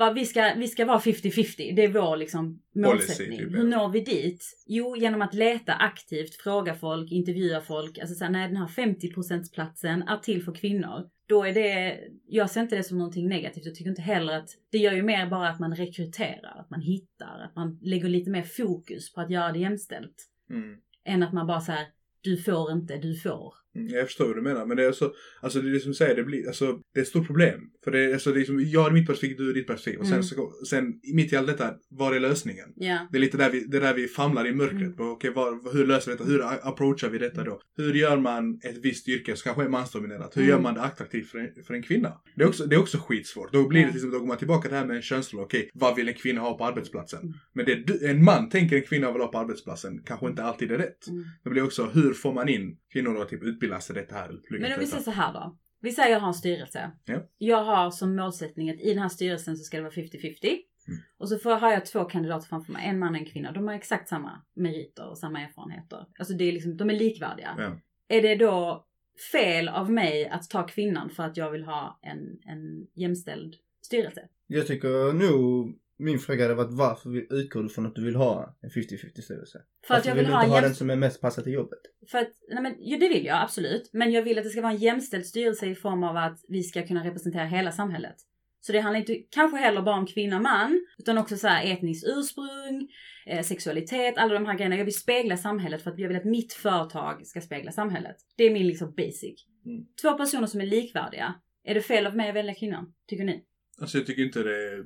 bara, 0.00 0.12
vi, 0.12 0.26
ska, 0.26 0.54
vi 0.56 0.68
ska 0.68 0.84
vara 0.84 0.98
50-50, 0.98 1.74
det 1.76 1.84
är 1.84 1.88
vår 1.88 2.16
liksom 2.16 2.62
målsättning. 2.74 3.38
typ, 3.38 3.52
ja. 3.52 3.58
Hur 3.58 3.68
når 3.68 3.88
vi 3.88 4.00
dit? 4.00 4.44
Jo, 4.66 4.96
genom 4.96 5.22
att 5.22 5.34
leta 5.34 5.72
aktivt, 5.72 6.34
fråga 6.34 6.74
folk, 6.74 7.12
intervjua 7.12 7.60
folk. 7.60 7.98
Alltså 7.98 8.14
såhär, 8.14 8.30
nej 8.30 8.48
den 8.48 8.56
här 8.56 8.66
50% 8.66 9.52
platsen 9.54 10.02
är 10.02 10.16
till 10.16 10.44
för 10.44 10.54
kvinnor. 10.54 11.08
Då 11.28 11.44
är 11.44 11.54
det, 11.54 11.98
jag 12.26 12.50
ser 12.50 12.60
inte 12.60 12.76
det 12.76 12.82
som 12.82 12.98
någonting 12.98 13.28
negativt. 13.28 13.64
Jag 13.64 13.74
tycker 13.74 13.90
inte 13.90 14.02
heller 14.02 14.36
att, 14.36 14.48
det 14.72 14.78
gör 14.78 14.92
ju 14.92 15.02
mer 15.02 15.26
bara 15.26 15.48
att 15.48 15.60
man 15.60 15.76
rekryterar, 15.76 16.60
att 16.60 16.70
man 16.70 16.80
hittar, 16.80 17.40
att 17.44 17.56
man 17.56 17.78
lägger 17.82 18.08
lite 18.08 18.30
mer 18.30 18.42
fokus 18.42 19.12
på 19.12 19.20
att 19.20 19.30
göra 19.30 19.52
det 19.52 19.58
jämställt. 19.58 20.16
Mm. 20.50 20.76
Än 21.04 21.22
att 21.22 21.32
man 21.32 21.46
bara 21.46 21.60
så 21.60 21.72
här, 21.72 21.86
du 22.20 22.36
får 22.36 22.72
inte, 22.72 22.96
du 22.96 23.14
får. 23.14 23.54
Mm, 23.76 23.88
Jag 23.88 24.06
förstår 24.06 24.26
vad 24.26 24.36
du 24.36 24.42
menar, 24.42 24.66
men 24.66 24.76
det 24.76 24.84
är 24.84 24.92
så, 24.92 25.12
alltså 25.40 25.60
det 25.60 25.68
är 25.68 25.72
det 25.72 25.80
som 25.80 25.94
säger, 25.94 26.16
det 26.16 26.22
blir, 26.24 26.46
alltså 26.46 26.78
det 26.94 27.00
är 27.00 27.02
ett 27.02 27.08
stort 27.08 27.26
problem. 27.26 27.60
För 27.84 27.90
det 27.90 27.98
är, 28.00 28.12
alltså 28.12 28.32
det 28.32 28.40
är 28.40 28.44
som, 28.44 28.60
jag 28.64 28.80
har 28.80 28.90
mitt 28.90 29.06
perspektiv, 29.06 29.36
du 29.38 29.46
har 29.46 29.54
ditt 29.54 29.66
perspektiv. 29.66 30.00
Och 30.00 30.06
sen, 30.06 30.12
Mm. 30.14 30.22
så, 30.22 30.52
sen 30.68 31.00
mitt 31.14 31.32
i 31.32 31.36
allt 31.36 31.46
detta, 31.46 31.74
var 31.90 32.14
är 32.14 32.20
lösningen? 32.20 32.68
Ja. 32.76 33.08
Det 33.12 33.18
är 33.18 33.20
lite 33.20 33.36
där 33.36 33.50
vi, 33.50 33.60
det 33.60 33.76
är 33.76 33.80
där 33.80 33.94
vi 33.94 34.08
famlar 34.08 34.46
i 34.46 34.52
mörkret. 34.54 34.80
Mm. 34.80 34.96
på, 34.96 35.04
Okej, 35.04 35.30
var, 35.30 35.72
hur 35.76 35.86
löser 35.86 36.10
vi 36.10 36.16
detta? 36.16 36.30
Hur 36.30 36.68
approachar 36.68 37.08
vi 37.10 37.18
detta 37.18 37.44
då? 37.44 37.60
Hur 37.76 37.94
gör 37.94 38.16
man 38.18 38.54
ett 38.64 38.76
visst 38.82 39.08
yrke 39.08 39.36
som 39.36 39.44
kanske 39.48 39.64
är 39.64 39.68
mansdominerat? 39.68 40.36
Hur 40.36 40.42
Mm. 40.42 40.50
gör 40.50 40.60
man 40.60 40.74
det 40.74 40.80
attraktivt 40.80 41.28
för 41.30 41.38
en, 41.38 41.64
för 41.66 41.74
en 41.74 41.82
kvinna? 41.82 42.12
Det 42.36 42.42
är, 42.42 42.48
också, 42.48 42.66
det 42.66 42.76
är 42.76 42.80
också 42.80 42.98
skitsvårt. 42.98 43.52
Då 43.52 43.68
blir 43.68 43.80
det 43.80 43.86
exempel, 43.86 44.10
då 44.10 44.18
går 44.18 44.26
man 44.26 44.36
tillbaka 44.38 44.62
till 44.62 44.70
det 44.70 44.76
här 44.78 44.86
med 44.86 44.96
en 44.96 45.02
könsroll. 45.02 45.42
Okej, 45.44 45.70
vad 45.74 45.96
vill 45.96 46.08
en 46.08 46.14
kvinna 46.14 46.40
ha 46.40 46.58
på 46.58 46.64
arbetsplatsen? 46.64 47.20
Mm. 47.22 47.34
Men 47.54 47.64
det 47.66 48.02
en 48.10 48.24
man 48.24 48.48
tänker 48.48 48.76
en 48.76 48.82
kvinna 48.82 49.12
vill 49.12 49.20
ha 49.22 49.28
på 49.28 49.38
arbetsplatsen 49.38 50.02
kanske 50.06 50.26
inte 50.26 50.42
alltid 50.42 50.70
är 50.72 50.78
rätt. 50.78 51.08
Mm. 51.08 51.24
Det 51.44 51.50
blir 51.50 51.62
också, 51.64 51.84
hur 51.94 52.12
får 52.12 52.32
man 52.32 52.48
in 52.48 52.76
kvinnor 52.92 53.22
att 53.22 53.28
typ 53.28 53.42
utbilda 53.42 53.80
sig 53.80 53.94
detta 53.94 54.14
här? 54.14 54.28
eller 54.28 54.60
Men 54.60 54.72
om 54.72 54.80
vi 54.80 54.86
säger 54.86 55.02
så 55.02 55.10
här 55.10 55.32
då. 55.32 55.58
Vi 55.80 55.92
säger 55.92 56.10
jag 56.10 56.20
har 56.20 56.28
en 56.28 56.34
styrelse. 56.34 56.90
Ja. 57.04 57.28
Jag 57.38 57.64
har 57.64 57.90
som 57.90 58.16
målsättning 58.16 58.70
att 58.70 58.80
i 58.80 58.88
den 58.88 59.02
här 59.02 59.08
styrelsen 59.08 59.56
så 59.56 59.64
ska 59.64 59.76
det 59.76 59.82
vara 59.82 59.92
50-50. 59.92 60.58
Mm. 60.88 61.00
Och 61.18 61.28
så 61.28 61.38
får, 61.38 61.50
har 61.50 61.72
jag 61.72 61.86
två 61.86 62.04
kandidater 62.04 62.48
framför 62.48 62.72
mig, 62.72 62.86
en 62.86 62.98
man 62.98 63.14
och 63.14 63.20
en 63.20 63.26
kvinna. 63.26 63.52
De 63.52 63.68
har 63.68 63.74
exakt 63.74 64.08
samma 64.08 64.42
meriter 64.54 65.08
och 65.08 65.18
samma 65.18 65.40
erfarenheter. 65.40 66.06
Alltså 66.18 66.34
det 66.34 66.44
är 66.44 66.52
liksom, 66.52 66.76
de 66.76 66.90
är 66.90 66.94
likvärdiga. 66.94 67.54
Ja. 67.58 67.80
Är 68.16 68.22
det 68.22 68.34
då 68.34 68.86
fel 69.32 69.68
av 69.68 69.90
mig 69.90 70.28
att 70.28 70.50
ta 70.50 70.66
kvinnan 70.66 71.10
för 71.10 71.22
att 71.22 71.36
jag 71.36 71.50
vill 71.50 71.64
ha 71.64 71.98
en, 72.02 72.38
en 72.42 72.86
jämställd 72.94 73.54
styrelse? 73.82 74.28
Jag 74.46 74.66
tycker 74.66 75.12
nog 75.12 75.78
min 76.00 76.18
fråga 76.18 76.44
hade 76.44 76.54
varit 76.54 76.72
varför 76.72 77.32
utgår 77.34 77.62
du 77.62 77.68
från 77.68 77.86
att 77.86 77.94
du 77.94 78.04
vill 78.04 78.16
ha 78.16 78.58
en 78.62 78.70
50-50 78.70 79.20
styrelse? 79.20 79.62
För 79.86 79.94
att 79.94 79.98
Varför 79.98 80.08
jag 80.08 80.16
vill 80.16 80.24
du 80.24 80.32
ha 80.32 80.44
inte 80.44 80.54
ha 80.54 80.60
den 80.60 80.74
som 80.74 80.90
är 80.90 80.96
mest 80.96 81.20
passad 81.20 81.44
till 81.44 81.52
jobbet? 81.52 81.78
För 82.10 82.18
att, 82.18 82.32
nej 82.48 82.62
men, 82.62 82.74
jo 82.78 82.98
det 82.98 83.08
vill 83.08 83.24
jag 83.24 83.42
absolut. 83.42 83.90
Men 83.92 84.12
jag 84.12 84.22
vill 84.22 84.38
att 84.38 84.44
det 84.44 84.50
ska 84.50 84.60
vara 84.60 84.72
en 84.72 84.78
jämställd 84.78 85.26
styrelse 85.26 85.66
i 85.66 85.74
form 85.74 86.04
av 86.04 86.16
att 86.16 86.44
vi 86.48 86.62
ska 86.62 86.86
kunna 86.86 87.04
representera 87.04 87.44
hela 87.44 87.72
samhället. 87.72 88.16
Så 88.60 88.72
det 88.72 88.80
handlar 88.80 89.00
inte 89.00 89.14
kanske 89.30 89.56
heller 89.56 89.82
bara 89.82 89.96
om 89.96 90.06
kvinna 90.06 90.40
man, 90.40 90.86
utan 90.98 91.18
också 91.18 91.36
så 91.36 91.48
här 91.48 91.72
etniskt 91.72 92.06
ursprung, 92.08 92.88
eh, 93.26 93.42
sexualitet, 93.42 94.18
alla 94.18 94.34
de 94.34 94.46
här 94.46 94.54
grejerna. 94.54 94.76
Jag 94.76 94.84
vill 94.84 94.98
spegla 94.98 95.36
samhället 95.36 95.82
för 95.82 95.90
att 95.90 95.98
jag 95.98 96.08
vill 96.08 96.16
att 96.16 96.24
mitt 96.24 96.52
företag 96.52 97.26
ska 97.26 97.40
spegla 97.40 97.72
samhället. 97.72 98.16
Det 98.36 98.44
är 98.44 98.52
min 98.52 98.66
liksom 98.66 98.94
basic. 98.96 99.46
Mm. 99.66 99.86
Två 100.02 100.12
personer 100.12 100.46
som 100.46 100.60
är 100.60 100.66
likvärdiga. 100.66 101.34
Är 101.64 101.74
det 101.74 101.80
fel 101.80 102.06
av 102.06 102.16
mig 102.16 102.28
att 102.28 102.34
välja 102.34 102.54
kvinnan? 102.54 102.92
Tycker 103.08 103.24
ni? 103.24 103.44
Alltså 103.80 103.98
jag 103.98 104.06
tycker 104.06 104.22
inte 104.22 104.42
det 104.42 104.72
är 104.72 104.84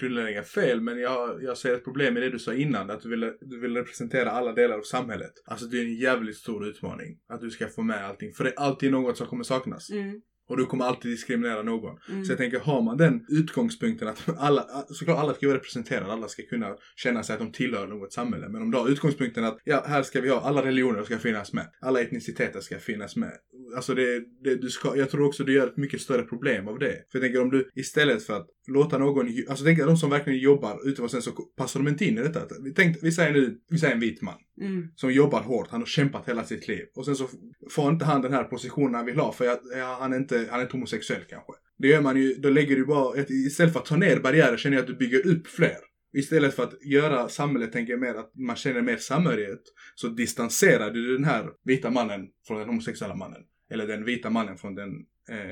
grundläggande 0.00 0.48
fel, 0.48 0.80
men 0.80 0.98
jag, 0.98 1.42
jag 1.42 1.58
ser 1.58 1.74
ett 1.74 1.84
problem 1.84 2.16
i 2.16 2.20
det 2.20 2.30
du 2.30 2.38
sa 2.38 2.54
innan, 2.54 2.90
att 2.90 3.00
du 3.00 3.08
vill, 3.08 3.32
du 3.40 3.60
vill 3.60 3.76
representera 3.76 4.30
alla 4.30 4.52
delar 4.52 4.78
av 4.78 4.82
samhället. 4.82 5.32
Alltså 5.44 5.66
det 5.66 5.78
är 5.78 5.84
en 5.84 5.94
jävligt 5.94 6.36
stor 6.36 6.66
utmaning, 6.66 7.18
att 7.28 7.40
du 7.40 7.50
ska 7.50 7.68
få 7.68 7.82
med 7.82 8.06
allting. 8.06 8.32
För 8.32 8.44
det 8.44 8.50
är 8.50 8.60
alltid 8.60 8.92
något 8.92 9.16
som 9.16 9.26
kommer 9.26 9.44
saknas. 9.44 9.90
Mm. 9.90 10.20
Och 10.48 10.56
du 10.56 10.66
kommer 10.66 10.84
alltid 10.84 11.10
diskriminera 11.10 11.62
någon. 11.62 11.98
Mm. 12.08 12.24
Så 12.24 12.32
jag 12.32 12.38
tänker, 12.38 12.58
har 12.58 12.82
man 12.82 12.96
den 12.96 13.24
utgångspunkten 13.28 14.08
att 14.08 14.22
alla, 14.38 14.66
såklart 14.88 15.18
alla 15.18 15.34
ska 15.34 15.46
vara 15.46 15.56
representerade, 15.56 16.12
alla 16.12 16.28
ska 16.28 16.42
kunna 16.42 16.76
känna 16.96 17.22
sig 17.22 17.32
att 17.32 17.38
de 17.38 17.52
tillhör 17.52 17.86
något 17.86 18.12
samhälle. 18.12 18.48
Men 18.48 18.62
om 18.62 18.70
du 18.70 18.78
har 18.78 18.88
utgångspunkten 18.88 19.44
att, 19.44 19.58
ja, 19.64 19.84
här 19.86 20.02
ska 20.02 20.20
vi 20.20 20.28
ha, 20.28 20.40
alla 20.40 20.64
religioner 20.64 21.02
ska 21.02 21.18
finnas 21.18 21.52
med. 21.52 21.66
Alla 21.80 22.00
etniciteter 22.00 22.60
ska 22.60 22.78
finnas 22.78 23.16
med. 23.16 23.32
Alltså 23.76 23.94
det, 23.94 24.20
det 24.44 24.56
du 24.56 24.70
ska, 24.70 24.96
jag 24.96 25.10
tror 25.10 25.26
också 25.26 25.44
du 25.44 25.52
gör 25.52 25.66
ett 25.66 25.76
mycket 25.76 26.00
större 26.00 26.22
problem 26.22 26.68
av 26.68 26.78
det. 26.78 26.92
För 26.92 27.18
jag 27.18 27.22
tänker 27.22 27.42
om 27.42 27.50
du 27.50 27.70
istället 27.74 28.22
för 28.22 28.36
att 28.36 28.46
låta 28.68 28.98
någon, 28.98 29.26
alltså 29.48 29.64
tänk 29.64 29.78
de 29.78 29.96
som 29.96 30.10
verkligen 30.10 30.38
jobbar 30.38 31.00
och 31.00 31.10
sen 31.10 31.22
så 31.22 31.30
passar 31.32 31.80
de 31.80 31.88
inte 31.88 32.04
in 32.04 32.18
i 32.18 32.22
detta. 32.22 32.40
Tänk, 32.76 32.96
vi 33.02 33.12
säger 33.12 33.32
nu, 33.32 33.58
vi 33.70 33.78
säger 33.78 33.94
en 33.94 34.00
vit 34.00 34.22
man 34.22 34.34
Mm. 34.60 34.88
som 34.96 35.12
jobbar 35.12 35.42
hårt, 35.42 35.68
han 35.70 35.80
har 35.80 35.86
kämpat 35.86 36.28
hela 36.28 36.44
sitt 36.44 36.68
liv. 36.68 36.84
Och 36.94 37.04
sen 37.04 37.16
så 37.16 37.28
får 37.70 37.88
inte 37.88 38.04
han 38.04 38.22
den 38.22 38.32
här 38.32 38.44
positionen 38.44 38.94
han 38.94 39.06
vill 39.06 39.18
ha 39.18 39.32
för 39.32 39.48
att, 39.48 39.60
ja, 39.76 39.96
han, 40.00 40.12
är 40.12 40.16
inte, 40.16 40.35
han 40.50 40.60
är 40.60 40.62
inte 40.62 40.76
homosexuell 40.76 41.22
kanske. 41.28 41.52
Det 41.78 41.88
gör 41.88 42.00
man 42.00 42.16
ju, 42.16 42.34
då 42.34 42.50
lägger 42.50 42.76
du 42.76 42.86
bara, 42.86 43.20
istället 43.28 43.72
för 43.72 43.80
att 43.80 43.86
ta 43.86 43.96
ner 43.96 44.20
barriärer 44.20 44.56
känner 44.56 44.76
jag 44.76 44.82
att 44.82 44.88
du 44.88 44.96
bygger 44.96 45.26
upp 45.26 45.46
fler. 45.46 45.76
Istället 46.12 46.54
för 46.54 46.62
att 46.62 46.84
göra 46.84 47.28
samhället, 47.28 47.72
tänker 47.72 47.92
jag 47.92 48.00
mer 48.00 48.14
att 48.14 48.32
man 48.34 48.56
känner 48.56 48.82
mer 48.82 48.96
samhörighet, 48.96 49.62
så 49.94 50.08
distanserar 50.08 50.90
du 50.90 51.16
den 51.16 51.24
här 51.24 51.50
vita 51.64 51.90
mannen 51.90 52.28
från 52.46 52.58
den 52.58 52.68
homosexuella 52.68 53.14
mannen. 53.14 53.42
Eller 53.70 53.86
den 53.86 54.04
vita 54.04 54.30
mannen 54.30 54.56
från 54.56 54.74
den 54.74 54.90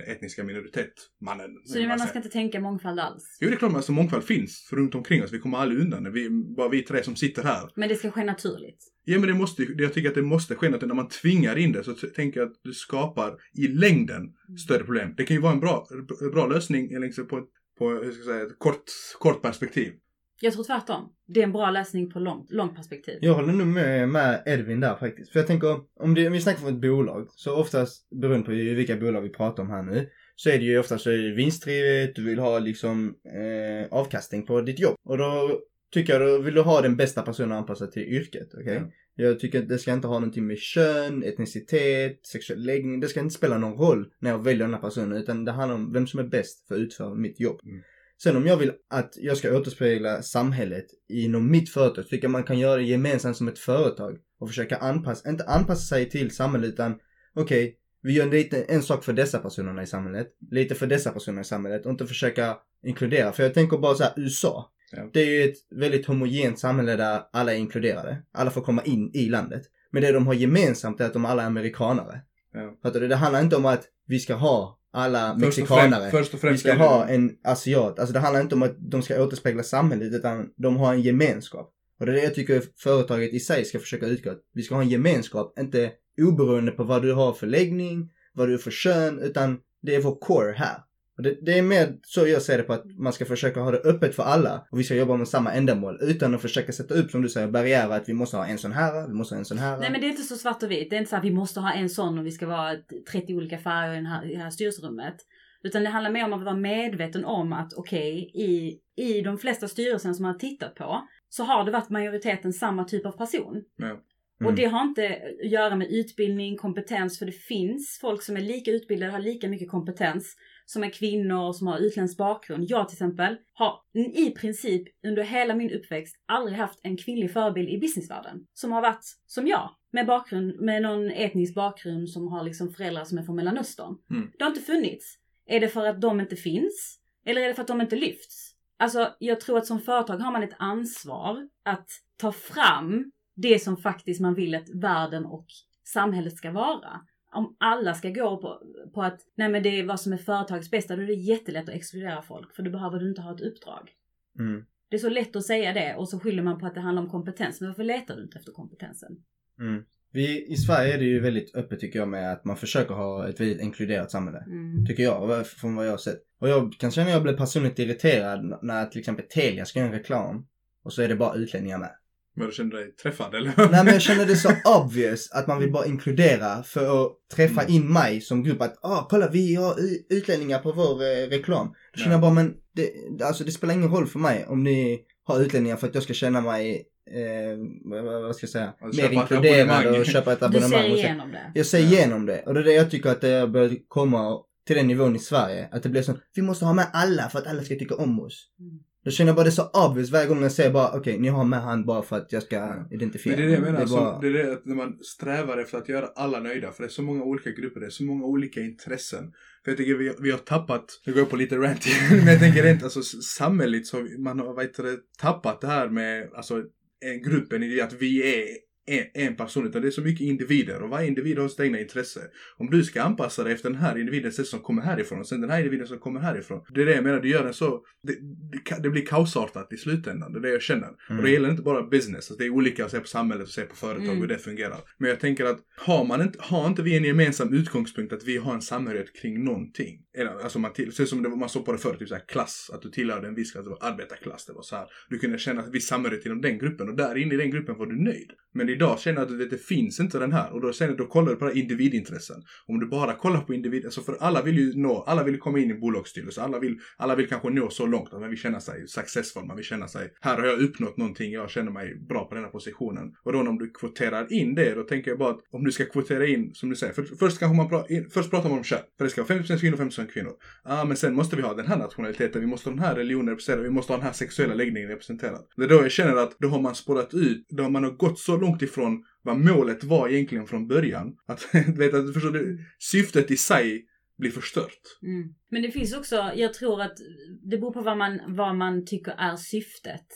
etniska 0.07 0.45
minoritet 0.45 0.93
mannen. 1.21 1.51
Så 1.65 1.75
du 1.75 1.81
menar 1.81 1.99
man 1.99 2.09
ska 2.09 2.19
inte 2.19 2.29
tänka 2.29 2.61
mångfald 2.61 3.01
alls? 3.01 3.39
Jo, 3.41 3.49
det 3.49 3.55
är 3.55 3.59
klart 3.59 3.71
att 3.71 3.77
alltså, 3.77 3.93
mångfald 3.93 4.25
finns 4.25 4.69
runt 4.73 4.95
omkring 4.95 5.25
oss. 5.25 5.33
Vi 5.33 5.39
kommer 5.39 5.59
aldrig 5.59 5.81
undan. 5.81 6.13
Vi, 6.13 6.31
bara 6.31 6.69
vi 6.69 6.83
tre 6.83 7.03
som 7.03 7.17
sitter 7.17 7.43
här. 7.43 7.71
Men 7.75 7.89
det 7.89 7.97
ska 7.97 8.11
ske 8.11 8.25
naturligt? 8.25 8.79
Ja 9.05 9.19
men 9.19 9.29
det 9.29 9.35
måste 9.35 9.67
jag 9.79 9.95
tycker 9.95 10.09
att 10.09 10.15
det 10.15 10.23
måste 10.23 10.55
ske 10.55 10.69
något. 10.69 10.83
När 10.83 10.95
man 10.95 11.09
tvingar 11.09 11.57
in 11.59 11.73
det 11.73 11.85
så 11.85 11.95
tänker 11.95 12.41
jag 12.41 12.51
att 12.51 12.61
du 12.65 12.73
skapar 12.73 13.37
i 13.55 13.69
längden 13.69 14.23
större 14.65 14.85
problem. 14.85 15.15
Det 15.17 15.25
kan 15.25 15.37
ju 15.37 15.43
vara 15.43 15.53
en 15.53 15.61
bra, 15.61 15.87
bra 16.33 16.47
lösning 16.47 16.93
eller 16.93 17.07
liksom 17.07 17.27
på, 17.27 17.45
på 17.79 17.89
hur 17.89 18.13
ska 18.13 18.19
jag 18.21 18.27
säga, 18.27 18.43
ett 18.47 18.59
kort, 18.59 18.85
kort 19.19 19.43
perspektiv. 19.43 19.93
Jag 20.41 20.53
tror 20.53 20.65
tvärtom. 20.65 21.13
Det 21.27 21.41
är 21.41 21.45
en 21.45 21.53
bra 21.53 21.71
läsning 21.71 22.11
på 22.11 22.19
långt, 22.19 22.51
långt 22.51 22.77
perspektiv. 22.77 23.19
Jag 23.21 23.35
håller 23.35 23.53
nog 23.53 23.67
med, 23.67 24.09
med 24.09 24.43
Edvin 24.47 24.81
där 24.81 24.97
faktiskt. 24.97 25.33
För 25.33 25.39
jag 25.39 25.47
tänker, 25.47 25.81
om, 26.01 26.15
det, 26.15 26.27
om 26.27 26.33
vi 26.33 26.41
snackar 26.41 26.63
om 26.63 26.75
ett 26.75 26.81
bolag, 26.81 27.27
så 27.31 27.57
oftast, 27.57 28.11
beroende 28.11 28.47
på 28.47 28.53
vilka 28.53 28.97
bolag 28.97 29.21
vi 29.21 29.29
pratar 29.29 29.63
om 29.63 29.71
här 29.71 29.83
nu, 29.83 30.09
så 30.37 30.51
är 30.51 30.59
det 30.59 30.65
ju 30.65 30.79
oftast 30.79 31.07
vinstdrivet, 31.07 32.15
du 32.15 32.25
vill 32.25 32.39
ha 32.39 32.59
liksom 32.59 33.15
eh, 33.25 33.99
avkastning 33.99 34.47
på 34.47 34.61
ditt 34.61 34.81
jobb. 34.81 34.95
Och 35.05 35.19
då 35.19 35.61
tycker 35.93 36.13
jag, 36.13 36.23
då 36.23 36.39
vill 36.39 36.55
du 36.55 36.61
ha 36.61 36.81
den 36.81 36.97
bästa 36.97 37.23
personen 37.23 37.53
anpassad 37.53 37.93
till 37.93 38.03
yrket, 38.03 38.49
okej? 38.55 38.75
Ja. 38.75 38.91
Jag 39.17 39.41
tycker 39.41 39.59
att 39.59 39.69
det 39.69 39.79
ska 39.79 39.93
inte 39.93 40.09
ha 40.09 40.15
någonting 40.15 40.47
med 40.47 40.59
kön, 40.59 41.23
etnicitet, 41.23 42.27
sexuell 42.27 42.65
läggning, 42.65 43.01
det 43.01 43.09
ska 43.09 43.21
inte 43.21 43.35
spela 43.35 43.59
någon 43.59 43.79
roll 43.79 44.07
när 44.19 44.31
jag 44.31 44.45
väljer 44.45 44.65
den 44.65 44.75
här 44.75 44.81
personen, 44.81 45.13
utan 45.13 45.45
det 45.45 45.53
handlar 45.53 45.75
om 45.75 45.93
vem 45.93 46.07
som 46.07 46.21
är 46.21 46.25
bäst 46.25 46.69
för 46.69 46.75
att 46.75 46.81
utföra 46.81 47.15
mitt 47.15 47.41
jobb. 47.41 47.61
Mm. 47.65 47.83
Sen 48.25 48.37
om 48.37 48.47
jag 48.47 48.57
vill 48.57 48.73
att 48.91 49.15
jag 49.17 49.37
ska 49.37 49.57
återspegla 49.57 50.23
samhället 50.23 50.87
inom 51.09 51.51
mitt 51.51 51.71
företag, 51.71 52.09
tycker 52.09 52.25
jag 52.25 52.31
man 52.31 52.45
kan 52.45 52.59
göra 52.59 52.77
det 52.77 52.83
gemensamt 52.83 53.37
som 53.37 53.49
ett 53.49 53.59
företag 53.59 54.19
och 54.39 54.49
försöka 54.49 54.77
anpassa, 54.77 55.29
inte 55.29 55.45
anpassa 55.45 55.83
sig 55.83 56.11
till 56.11 56.31
samhället 56.31 56.69
utan 56.69 56.99
okej, 57.35 57.77
vi 58.03 58.13
gör 58.13 58.27
lite, 58.27 58.63
en 58.63 58.83
sak 58.83 59.05
för 59.05 59.13
dessa 59.13 59.39
personerna 59.39 59.83
i 59.83 59.87
samhället, 59.87 60.29
lite 60.51 60.75
för 60.75 60.87
dessa 60.87 61.11
personer 61.11 61.41
i 61.41 61.45
samhället 61.45 61.87
och 61.87 61.91
inte 61.91 62.07
försöka 62.07 62.57
inkludera. 62.85 63.33
För 63.33 63.43
jag 63.43 63.55
tänker 63.55 63.79
bara 63.79 63.95
så 63.95 64.03
här, 64.03 64.13
USA. 64.17 64.73
Ja. 64.93 65.11
Det 65.13 65.21
är 65.21 65.31
ju 65.31 65.51
ett 65.51 65.57
väldigt 65.71 66.07
homogent 66.07 66.59
samhälle 66.59 66.97
där 66.97 67.23
alla 67.33 67.55
är 67.55 67.59
inkluderade. 67.59 68.23
Alla 68.33 68.51
får 68.51 68.61
komma 68.61 68.83
in 68.83 69.11
i 69.15 69.29
landet. 69.29 69.63
Men 69.91 70.03
det 70.03 70.13
de 70.13 70.27
har 70.27 70.35
gemensamt 70.35 71.01
är 71.01 71.07
att 71.07 71.13
de 71.13 71.25
alla 71.25 71.43
är 71.43 71.47
amerikanare. 71.47 72.21
Ja. 72.53 72.79
Fattar 72.83 73.01
du? 73.01 73.09
Det 73.09 73.17
handlar 73.17 73.41
inte 73.41 73.57
om 73.57 73.67
att 73.67 73.85
vi 74.07 74.19
ska 74.19 74.35
ha 74.35 74.79
alla 74.95 75.27
Först 75.29 75.35
och 75.35 75.41
mexikanare. 75.41 76.11
främst, 76.11 76.17
först 76.17 76.35
och 76.35 76.39
Vi 76.39 76.41
främst 76.49 76.61
ska 76.63 76.73
är 76.73 76.79
det- 76.79 76.85
ha 76.85 77.09
en 77.09 77.31
asiat. 77.45 77.99
Alltså 77.99 78.13
det 78.13 78.21
handlar 78.21 78.41
inte 78.41 78.55
om 78.55 78.63
att 78.63 78.75
de 78.79 79.03
ska 79.03 79.23
återspegla 79.25 79.63
samhället 79.63 80.13
utan 80.13 80.49
de 80.57 80.77
har 80.77 80.95
en 80.95 81.01
gemenskap. 81.03 81.71
Och 82.01 82.07
det 82.07 82.13
är 82.13 82.17
det 82.17 82.23
jag 82.23 82.35
tycker 82.35 82.63
företaget 82.77 83.33
i 83.33 83.41
sig 83.41 83.65
ska 83.65 83.79
försöka 83.79 84.07
utgå. 84.07 84.31
Vi 84.55 84.63
ska 84.63 84.75
ha 84.75 84.83
en 84.83 84.89
gemenskap, 84.89 85.59
inte 85.59 85.91
oberoende 86.23 86.73
på 86.73 86.85
vad 86.85 87.03
du 87.03 87.13
har 87.13 87.33
för 87.33 87.47
läggning, 87.47 88.11
vad 88.35 88.49
du 88.49 88.55
är 88.55 88.59
för 88.59 88.71
kön, 88.71 89.19
utan 89.19 89.59
det 89.83 89.95
är 89.95 90.01
vår 90.03 90.17
core 90.21 90.53
här. 90.53 90.77
Det, 91.17 91.39
det 91.43 91.59
är 91.59 91.63
mer 91.63 91.97
så 92.03 92.27
jag 92.27 92.43
ser 92.43 92.59
det 92.59 92.65
på 92.65 92.73
att 92.73 92.85
man 92.99 93.13
ska 93.13 93.25
försöka 93.25 93.61
ha 93.61 93.71
det 93.71 93.79
öppet 93.79 94.15
för 94.15 94.23
alla 94.23 94.67
och 94.71 94.79
vi 94.79 94.85
ska 94.85 94.95
jobba 94.95 95.17
med 95.17 95.29
samma 95.29 95.53
ändamål 95.53 95.99
utan 96.03 96.35
att 96.35 96.43
försöka 96.43 96.73
sätta 96.73 96.95
upp, 96.95 97.11
som 97.11 97.23
du 97.23 97.29
säger, 97.29 97.49
barriärer 97.49 97.97
att 97.97 98.09
vi 98.09 98.13
måste 98.13 98.37
ha 98.37 98.47
en 98.47 98.59
sån 98.59 98.73
här, 98.73 99.09
vi 99.09 99.15
måste 99.15 99.35
ha 99.35 99.39
en 99.39 99.45
sån 99.45 99.59
här. 99.59 99.79
Nej 99.79 99.91
men 99.91 100.01
det 100.01 100.07
är 100.07 100.11
inte 100.11 100.23
så 100.23 100.37
svart 100.37 100.63
och 100.63 100.71
vitt. 100.71 100.91
Det 100.91 100.97
är 100.97 100.99
inte 100.99 101.11
så 101.11 101.17
att 101.17 101.25
vi 101.25 101.31
måste 101.31 101.61
ha 101.61 101.73
en 101.73 101.89
sån 101.89 102.19
och 102.19 102.27
vi 102.27 102.31
ska 102.31 102.47
vara 102.47 102.77
30 103.13 103.35
olika 103.35 103.59
färger 103.59 103.93
i, 103.93 103.97
den 103.97 104.07
här, 104.07 104.31
i 104.31 104.35
det 104.35 104.43
här 104.43 104.51
styrelserummet. 104.51 105.17
Utan 105.63 105.83
det 105.83 105.89
handlar 105.89 106.11
mer 106.11 106.25
om 106.25 106.33
att 106.33 106.45
vara 106.45 106.57
medveten 106.57 107.25
om 107.25 107.53
att 107.53 107.73
okej, 107.77 108.31
i, 108.35 108.79
i 108.97 109.21
de 109.21 109.39
flesta 109.39 109.69
styrelserna 109.69 110.15
som 110.15 110.23
man 110.23 110.33
har 110.33 110.39
tittat 110.39 110.75
på 110.75 111.09
så 111.29 111.45
har 111.45 111.65
det 111.65 111.71
varit 111.71 111.91
majoriteten 111.91 112.53
samma 112.53 112.85
typ 112.85 113.07
av 113.07 113.13
person. 113.13 113.63
Ja. 113.77 114.01
Mm. 114.41 114.47
Och 114.47 114.55
det 114.55 114.65
har 114.65 114.83
inte 114.83 115.21
att 115.43 115.51
göra 115.51 115.77
med 115.77 115.91
utbildning, 115.91 116.57
kompetens, 116.57 117.19
för 117.19 117.27
det 117.27 117.33
finns 117.33 117.99
folk 118.01 118.23
som 118.23 118.37
är 118.37 118.41
lika 118.41 118.71
utbildade, 118.71 119.13
har 119.13 119.19
lika 119.19 119.49
mycket 119.49 119.71
kompetens, 119.71 120.37
som 120.67 120.85
är 120.85 120.91
kvinnor, 120.91 121.53
som 121.53 121.67
har 121.67 121.79
utländsk 121.79 122.17
bakgrund. 122.17 122.65
Jag 122.69 122.89
till 122.89 122.95
exempel 122.95 123.37
har 123.53 123.81
i 124.15 124.31
princip 124.31 124.89
under 125.07 125.23
hela 125.23 125.55
min 125.55 125.71
uppväxt 125.71 126.17
aldrig 126.27 126.59
haft 126.59 126.81
en 126.83 126.97
kvinnlig 126.97 127.33
förebild 127.33 127.69
i 127.69 127.79
businessvärlden. 127.79 128.47
Som 128.53 128.73
har 128.73 128.83
varit 128.83 129.05
som 129.27 129.47
jag. 129.47 129.71
Med 129.91 130.07
bakgrund, 130.07 130.61
med 130.61 130.83
någon 130.83 131.11
etnisk 131.11 131.55
bakgrund 131.55 132.11
som 132.11 132.29
har 132.29 132.43
liksom 132.43 132.73
föräldrar 132.73 133.05
som 133.05 133.19
är 133.19 133.23
från 133.23 133.37
Mellanöstern. 133.37 133.97
Mm. 134.11 134.31
Det 134.39 134.45
har 134.45 134.51
inte 134.51 134.63
funnits. 134.63 135.19
Är 135.47 135.61
det 135.61 135.69
för 135.69 135.87
att 135.87 136.01
de 136.01 136.21
inte 136.21 136.37
finns? 136.37 137.01
Eller 137.27 137.41
är 137.41 137.49
det 137.49 137.55
för 137.55 137.63
att 137.63 137.69
de 137.69 137.81
inte 137.81 137.97
lyfts? 137.97 138.55
Alltså, 138.77 139.15
jag 139.19 139.41
tror 139.41 139.59
att 139.59 139.67
som 139.67 139.81
företag 139.81 140.17
har 140.17 140.33
man 140.33 140.43
ett 140.43 140.57
ansvar 140.59 141.49
att 141.63 141.89
ta 142.17 142.33
fram 142.33 143.13
det 143.37 143.63
som 143.63 143.77
faktiskt 143.77 144.21
man 144.21 144.35
vill 144.35 144.55
att 144.55 144.69
världen 144.75 145.27
och 145.27 145.47
samhället 145.85 146.37
ska 146.37 146.51
vara. 146.51 147.01
Om 147.35 147.57
alla 147.61 147.95
ska 147.95 148.11
gå 148.11 148.37
på, 148.37 148.63
på 148.95 149.03
att 149.03 149.21
nej 149.37 149.49
men 149.49 149.63
det 149.63 149.69
är 149.69 149.85
vad 149.85 150.01
som 150.01 150.13
är 150.13 150.17
företagets 150.17 150.71
bästa, 150.71 150.97
då 150.97 151.03
är 151.03 151.07
det 151.07 151.15
jättelätt 151.15 151.69
att 151.69 151.75
exkludera 151.75 152.23
folk. 152.23 152.55
För 152.55 152.63
då 152.63 152.71
behöver 152.71 152.99
du 152.99 153.09
inte 153.09 153.21
ha 153.21 153.35
ett 153.35 153.41
uppdrag. 153.41 153.91
Mm. 154.39 154.65
Det 154.89 154.97
är 154.97 155.01
så 155.01 155.09
lätt 155.09 155.37
att 155.37 155.45
säga 155.45 155.73
det 155.73 155.95
och 155.95 156.09
så 156.09 156.21
skyller 156.21 156.43
man 156.43 156.59
på 156.59 156.67
att 156.67 156.75
det 156.75 156.81
handlar 156.81 157.03
om 157.03 157.11
kompetens. 157.11 157.61
Men 157.61 157.71
varför 157.71 157.85
letar 157.85 158.17
du 158.17 158.23
inte 158.23 158.39
efter 158.39 158.53
kompetensen? 158.53 159.17
Mm. 159.61 159.85
Vi, 160.13 160.53
I 160.53 160.57
Sverige 160.57 160.95
är 160.95 160.99
det 160.99 161.05
ju 161.05 161.21
väldigt 161.21 161.55
öppet 161.55 161.81
tycker 161.81 161.99
jag 161.99 162.09
med 162.09 162.33
att 162.33 162.45
man 162.45 162.57
försöker 162.57 162.95
ha 162.95 163.29
ett 163.29 163.41
väldigt 163.41 163.61
inkluderat 163.61 164.11
samhälle. 164.11 164.39
Mm. 164.39 164.87
Tycker 164.87 165.03
jag, 165.03 165.47
från 165.47 165.77
vad 165.77 165.87
jag 165.87 165.91
har 165.91 165.99
sett. 165.99 166.23
Och 166.41 166.49
jag 166.49 166.73
kan 166.79 166.91
känna 166.91 167.07
att 167.07 167.13
jag 167.13 167.23
blir 167.23 167.37
personligt 167.37 167.79
irriterad 167.79 168.59
när 168.63 168.87
till 168.87 168.99
exempel 168.99 169.27
Telia 169.29 169.65
ska 169.65 169.79
göra 169.79 169.89
en 169.89 169.95
reklam 169.95 170.47
och 170.85 170.93
så 170.93 171.03
är 171.03 171.09
det 171.09 171.17
bara 171.17 171.35
utlänningar 171.35 171.79
med. 171.79 171.91
Men 172.37 172.47
du 172.47 172.53
kände 172.53 172.77
dig 172.77 172.93
träffad 172.93 173.35
eller? 173.35 173.53
Nej 173.57 173.85
men 173.85 173.87
jag 173.87 174.03
känner 174.09 174.27
det 174.27 174.37
så 174.37 174.51
obvious 174.65 175.31
att 175.33 175.47
man 175.47 175.61
vill 175.61 175.73
bara 175.73 175.87
inkludera 175.87 176.63
för 176.63 177.05
att 177.07 177.13
träffa 177.35 177.61
Mm. 177.63 177.75
in 177.75 177.93
mig 177.93 178.21
som 178.21 178.43
grupp 178.43 178.61
att 178.63 178.79
ah 178.83 179.07
kolla 179.11 179.29
vi 179.31 179.55
har 179.55 179.75
utlänningar 180.11 180.59
på 180.59 180.73
vår 180.73 181.03
eh, 181.03 181.29
reklam. 181.29 181.67
Då 181.93 181.99
känner 181.99 182.11
Ja. 182.11 182.13
jag 182.13 182.21
bara 182.21 182.33
men 182.33 182.55
det, 182.75 182.91
alltså 183.25 183.45
det 183.45 183.53
spelar 183.53 183.75
ingen 183.75 183.91
roll 183.91 184.07
för 184.07 184.19
mig 184.19 184.47
om 184.49 184.63
ni 184.65 185.01
har 185.25 185.41
utlänningar 185.41 185.77
för 185.77 185.87
att 185.89 185.95
jag 185.95 186.05
ska 186.05 186.13
känna 186.15 186.41
mig 186.41 186.87
eh, 187.11 188.03
vad, 188.03 188.37
ska 188.37 188.45
jag 188.45 188.51
säga, 188.51 188.75
Alltså, 188.81 189.03
mer 189.03 189.11
inkluderad 189.11 189.71
abonnemang. 189.71 190.01
och 190.01 190.07
köpa 190.07 190.33
ett 190.33 190.41
Du 190.41 190.47
abonnemang. 190.47 190.71
ser 190.83 190.91
och 190.93 190.99
så- 190.99 191.05
igenom 191.05 191.31
det. 191.33 191.53
jag 191.55 191.67
ser 191.67 191.79
Ja. 191.79 191.85
igenom 191.87 192.27
det. 192.27 192.43
Och 192.47 192.55
det 192.55 192.61
är 192.61 192.65
det 192.65 192.73
jag 192.73 192.91
tycker 192.91 193.11
att 193.11 193.21
det 193.21 193.49
börjar 193.49 193.77
komma 193.89 194.39
till 194.67 194.77
den 194.77 194.87
nivån 194.87 195.17
i 195.17 195.19
Sverige. 195.19 195.69
Att 195.73 195.83
det 195.83 195.89
blir 195.89 196.03
så, 196.03 196.15
vi 196.35 196.43
måste 196.43 196.65
ha 196.65 196.73
med 196.73 196.87
alla 196.93 197.29
för 197.29 197.39
att 197.39 197.47
alla 197.47 197.63
ska 197.63 197.75
tycka 197.75 197.95
om 197.97 198.21
oss. 198.21 198.49
Mm. 198.61 198.79
Då 199.05 199.11
känner 199.11 199.29
jag 199.29 199.37
bara 199.37 199.43
det 199.45 199.49
är 199.49 199.51
så 199.51 199.71
obvious 199.91 200.11
varje 200.11 200.27
gång 200.27 200.43
jag 200.43 200.53
säger 200.53 200.71
bara 200.73 200.93
okej, 200.99 201.19
ni 201.19 201.29
har 201.29 201.45
med 201.45 201.63
han 201.63 201.85
bara 201.85 202.03
för 202.03 202.17
att 202.17 202.33
jag 202.33 202.43
ska 202.43 202.57
Ja. 202.57 202.89
identifiera. 202.91 203.37
Men 203.37 203.47
det 203.47 203.53
är 203.57 203.61
det 203.61 203.67
jag 203.67 203.73
menar, 203.73 203.73
Det 203.73 203.79
är 203.79 203.83
alltså, 203.83 203.97
bara- 203.97 204.21
det 204.21 204.29
är 204.29 204.33
det 204.33 204.53
att 204.53 204.65
när 204.67 204.75
man 204.75 204.99
strävar 205.03 205.59
efter 205.59 205.79
att 205.79 205.89
göra 205.89 206.07
alla 206.07 206.41
nöjda, 206.41 206.73
för 206.73 206.83
det 206.83 206.87
är 206.87 206.91
så 206.91 207.03
många 207.03 207.25
olika 207.25 207.51
grupper, 207.51 207.81
det 207.81 207.87
är 207.87 207.91
så 207.91 208.05
många 208.05 208.25
olika 208.25 208.61
intressen. 208.61 209.33
För 209.65 209.71
jag 209.71 209.79
tycker 209.79 209.95
vi, 209.95 210.13
vi 210.21 210.31
har 210.31 210.39
tappat, 210.39 210.85
nu 211.07 211.13
går 211.13 211.21
jag 211.21 211.31
på 211.31 211.37
lite 211.37 211.57
rant 211.57 211.87
men 212.11 212.27
jag 212.27 212.39
tänker 212.41 212.63
rent 212.63 212.83
alltså 212.83 213.03
samhälleligt 213.03 213.87
så 213.87 213.97
man 214.19 214.39
har 214.39 214.55
vad 214.55 214.65
heter 214.65 214.83
det, 214.83 214.97
tappat 215.21 215.61
det 215.61 215.67
här 215.67 215.89
med, 215.89 216.29
alltså 216.35 216.63
en 217.01 217.23
gruppen 217.23 217.63
i 217.63 217.69
det 217.75 217.81
att 217.83 217.93
vi 217.93 218.35
är 218.41 218.45
en, 218.87 219.05
en 219.15 219.37
person, 219.37 219.67
utan 219.67 219.83
det 219.83 219.89
är 219.89 219.91
så 219.91 220.01
mycket 220.01 220.21
individer 220.21 220.83
och 220.83 220.91
varje 220.91 221.09
individ 221.09 221.39
har 221.39 221.49
sitt 221.49 221.61
egna 221.61 221.81
intresse. 221.81 222.21
Om 222.57 222.71
du 222.71 222.85
ska 222.85 223.03
anpassa 223.03 223.45
dig 223.45 223.53
efter 223.53 223.71
den 223.71 223.79
här 223.79 223.99
individens 223.99 224.37
sätt 224.37 224.47
som 224.47 224.61
kommer 224.61 224.83
härifrån 224.83 225.21
och 225.21 225.27
sen 225.27 225.41
den 225.41 225.51
här 225.51 225.59
individen 225.59 225.87
som 225.87 225.99
kommer 225.99 226.21
härifrån. 226.21 226.61
Det 226.75 226.83
är 226.83 226.87
det 226.87 226.95
jag 226.95 227.05
menar, 227.05 227.21
du 227.21 227.29
gör 227.29 227.45
den 227.45 227.55
så, 227.55 227.85
det, 228.03 228.13
det, 228.53 228.83
det 228.83 228.91
blir 228.91 229.07
kaosartat 229.07 229.73
i 229.73 229.77
slutändan, 229.77 230.33
det 230.33 230.39
är 230.39 230.43
det 230.43 230.51
jag 230.51 230.63
känner. 230.63 230.91
Mm. 231.11 231.19
Och 231.19 231.25
det 231.25 231.31
gäller 231.31 231.51
inte 231.51 231.63
bara 231.63 231.83
business, 231.83 232.17
alltså 232.17 232.35
det 232.35 232.45
är 232.45 232.51
olika 232.51 232.85
att 232.85 232.91
se 232.91 233.01
på 233.01 233.07
samhället 233.07 233.47
och 233.47 233.53
se 233.53 233.63
på 233.63 233.77
företag 233.77 234.05
Mm. 234.05 234.21
hur 234.21 234.27
det 234.27 234.39
fungerar. 234.39 234.79
Men 234.99 235.11
jag 235.11 235.21
tänker 235.21 235.45
att 235.45 235.59
har 235.77 236.05
man 236.05 236.23
inte, 236.23 236.39
har 236.43 236.67
inte 236.67 236.83
vi 236.83 236.97
en 236.97 237.05
gemensam 237.05 237.55
utgångspunkt 237.55 238.13
att 238.13 238.25
vi 238.25 238.37
har 238.37 238.55
en 238.55 238.63
samhörighet 238.63 239.17
kring 239.21 239.45
någonting. 239.45 240.01
Eller, 240.19 240.31
Alltså 240.31 240.59
man 240.59 240.73
till, 240.73 240.93
så 240.93 241.07
som 241.07 241.23
det, 241.23 241.29
man 241.29 241.49
såg 241.49 241.65
på 241.65 241.73
det 241.73 241.79
förr, 241.79 241.95
typ 241.95 242.09
så 242.09 242.15
här 242.15 242.25
klass, 242.29 242.71
att 242.75 242.83
du 242.83 242.91
tillhörde 242.91 243.29
en 243.29 243.35
viss 243.35 243.53
klass, 243.53 243.65
det 243.65 243.71
var 243.71 243.79
arbetarklass, 243.81 244.47
det 244.47 244.53
var 244.53 244.63
så 244.63 244.77
här. 244.77 244.87
Du 245.09 245.19
kunde 245.19 245.39
känna 245.39 245.61
att 245.61 245.75
vi 245.75 245.81
samhörighet 245.81 246.27
inom 246.27 246.41
den 246.41 246.59
gruppen 246.59 246.89
och 246.89 246.97
där 246.97 247.17
inne 247.19 247.35
i 247.35 247.37
den 247.37 247.51
gruppen 247.51 247.79
var 247.79 247.87
du 247.87 248.03
nöjd. 248.03 248.31
Men 248.55 248.67
idag 248.75 249.01
känner 249.01 249.21
jag 249.21 249.33
att 249.33 249.39
det, 249.39 249.49
det 249.49 249.59
finns 249.59 250.01
inte 250.01 250.19
den 250.19 250.33
här 250.33 250.53
och 250.53 250.61
då, 250.61 250.73
sen, 250.73 250.97
då 250.97 251.07
kollar 251.07 251.31
du 251.31 251.37
på 251.37 251.53
individintressen. 251.53 252.43
Om 252.67 252.81
du 252.81 252.87
bara 252.87 253.15
kollar 253.15 253.41
på 253.41 253.55
individ, 253.55 253.85
alltså 253.85 254.01
för 254.01 254.17
alla 254.21 254.43
vill 254.43 254.59
ju 254.59 254.73
nå, 254.77 255.05
alla 255.07 255.23
vill 255.23 255.39
komma 255.39 255.59
in 255.59 255.71
i 255.71 255.75
bolagsstyrelse, 255.75 256.43
alla 256.43 256.59
vill, 256.59 256.79
alla 256.97 257.15
vill 257.15 257.29
kanske 257.29 257.51
nå 257.51 257.71
så 257.71 257.87
långt 257.87 258.13
att 258.13 258.21
man 258.21 258.31
vill 258.31 258.39
känna 258.39 258.61
sig 258.61 258.89
successful, 258.89 259.45
man 259.45 259.57
vill 259.57 259.65
känna 259.65 259.89
sig, 259.89 260.11
här 260.21 260.39
har 260.39 260.47
jag 260.47 260.59
uppnått 260.59 260.97
någonting, 260.97 261.33
jag 261.33 261.51
känner 261.51 261.71
mig 261.71 261.95
bra 262.09 262.25
på 262.29 262.35
den 262.35 262.45
här 262.45 262.51
positionen. 262.51 263.13
Och 263.23 263.33
då 263.33 263.41
om 263.41 263.59
du 263.59 263.71
kvoterar 263.71 264.33
in 264.33 264.55
det, 264.55 264.75
då 264.75 264.83
tänker 264.83 265.11
jag 265.11 265.19
bara 265.19 265.31
att 265.31 265.41
om 265.51 265.65
du 265.65 265.73
ska 265.73 265.85
kvotera 265.85 266.27
in, 266.27 266.55
som 266.55 266.71
du 266.71 266.77
säger, 266.77 266.93
för, 266.93 267.03
först 267.03 267.39
kanske 267.39 267.57
man 267.57 267.69
pra, 267.69 267.85
först 268.13 268.31
pratar 268.31 268.49
man 268.49 268.59
om 268.59 268.65
kön, 268.65 268.79
för 268.99 269.05
det 269.05 269.11
ska 269.11 269.23
vara 269.23 269.41
50% 269.41 269.61
kvinnor 269.61 269.75
och 269.75 269.81
50% 269.81 270.07
kvinnor. 270.07 270.33
Ah, 270.65 270.85
men 270.85 270.97
sen 270.97 271.15
måste 271.15 271.37
vi 271.37 271.43
ha 271.43 271.55
den 271.55 271.67
här 271.67 271.77
nationaliteten, 271.77 272.41
vi 272.41 272.47
måste 272.47 272.69
ha 272.69 272.75
den 272.75 272.85
här 272.85 272.95
religionen 272.95 273.29
representerad, 273.29 273.65
vi 273.65 273.71
måste 273.71 273.93
ha 273.93 273.97
den 273.97 274.07
här 274.07 274.13
sexuella 274.13 274.55
läggningen 274.55 274.89
representerad. 274.89 275.41
Det 275.57 275.65
är 275.65 275.69
då 275.69 275.75
jag 275.75 275.91
känner 275.91 276.17
att 276.17 276.37
då 276.39 276.49
har 276.49 276.61
man 276.61 276.75
spårat 276.75 277.15
ut, 277.15 277.47
då 277.49 277.63
har 277.63 277.71
man 277.71 277.85
har 277.85 277.91
gått 277.91 278.19
så 278.19 278.37
långt 278.37 278.63
ifrån 278.65 279.05
vad 279.23 279.39
målet 279.39 279.85
var 279.85 280.09
egentligen 280.09 280.47
från 280.47 280.69
början. 280.69 281.17
Att, 281.27 281.49
vet, 281.79 281.95
att, 281.95 282.15
förstår 282.15 282.31
du, 282.31 282.59
syftet 282.79 283.31
i 283.31 283.37
sig 283.37 283.87
blir 284.19 284.31
förstört. 284.31 284.81
Mm. 285.03 285.35
Men 285.51 285.63
det 285.63 285.71
finns 285.71 285.97
också, 285.97 286.33
jag 286.35 286.55
tror 286.55 286.83
att 286.83 286.97
det 287.43 287.59
beror 287.59 287.73
på 287.73 287.83
vad 287.83 287.99
man, 287.99 288.21
vad 288.27 288.57
man 288.57 288.87
tycker 288.87 289.13
är 289.19 289.37
syftet. 289.37 290.07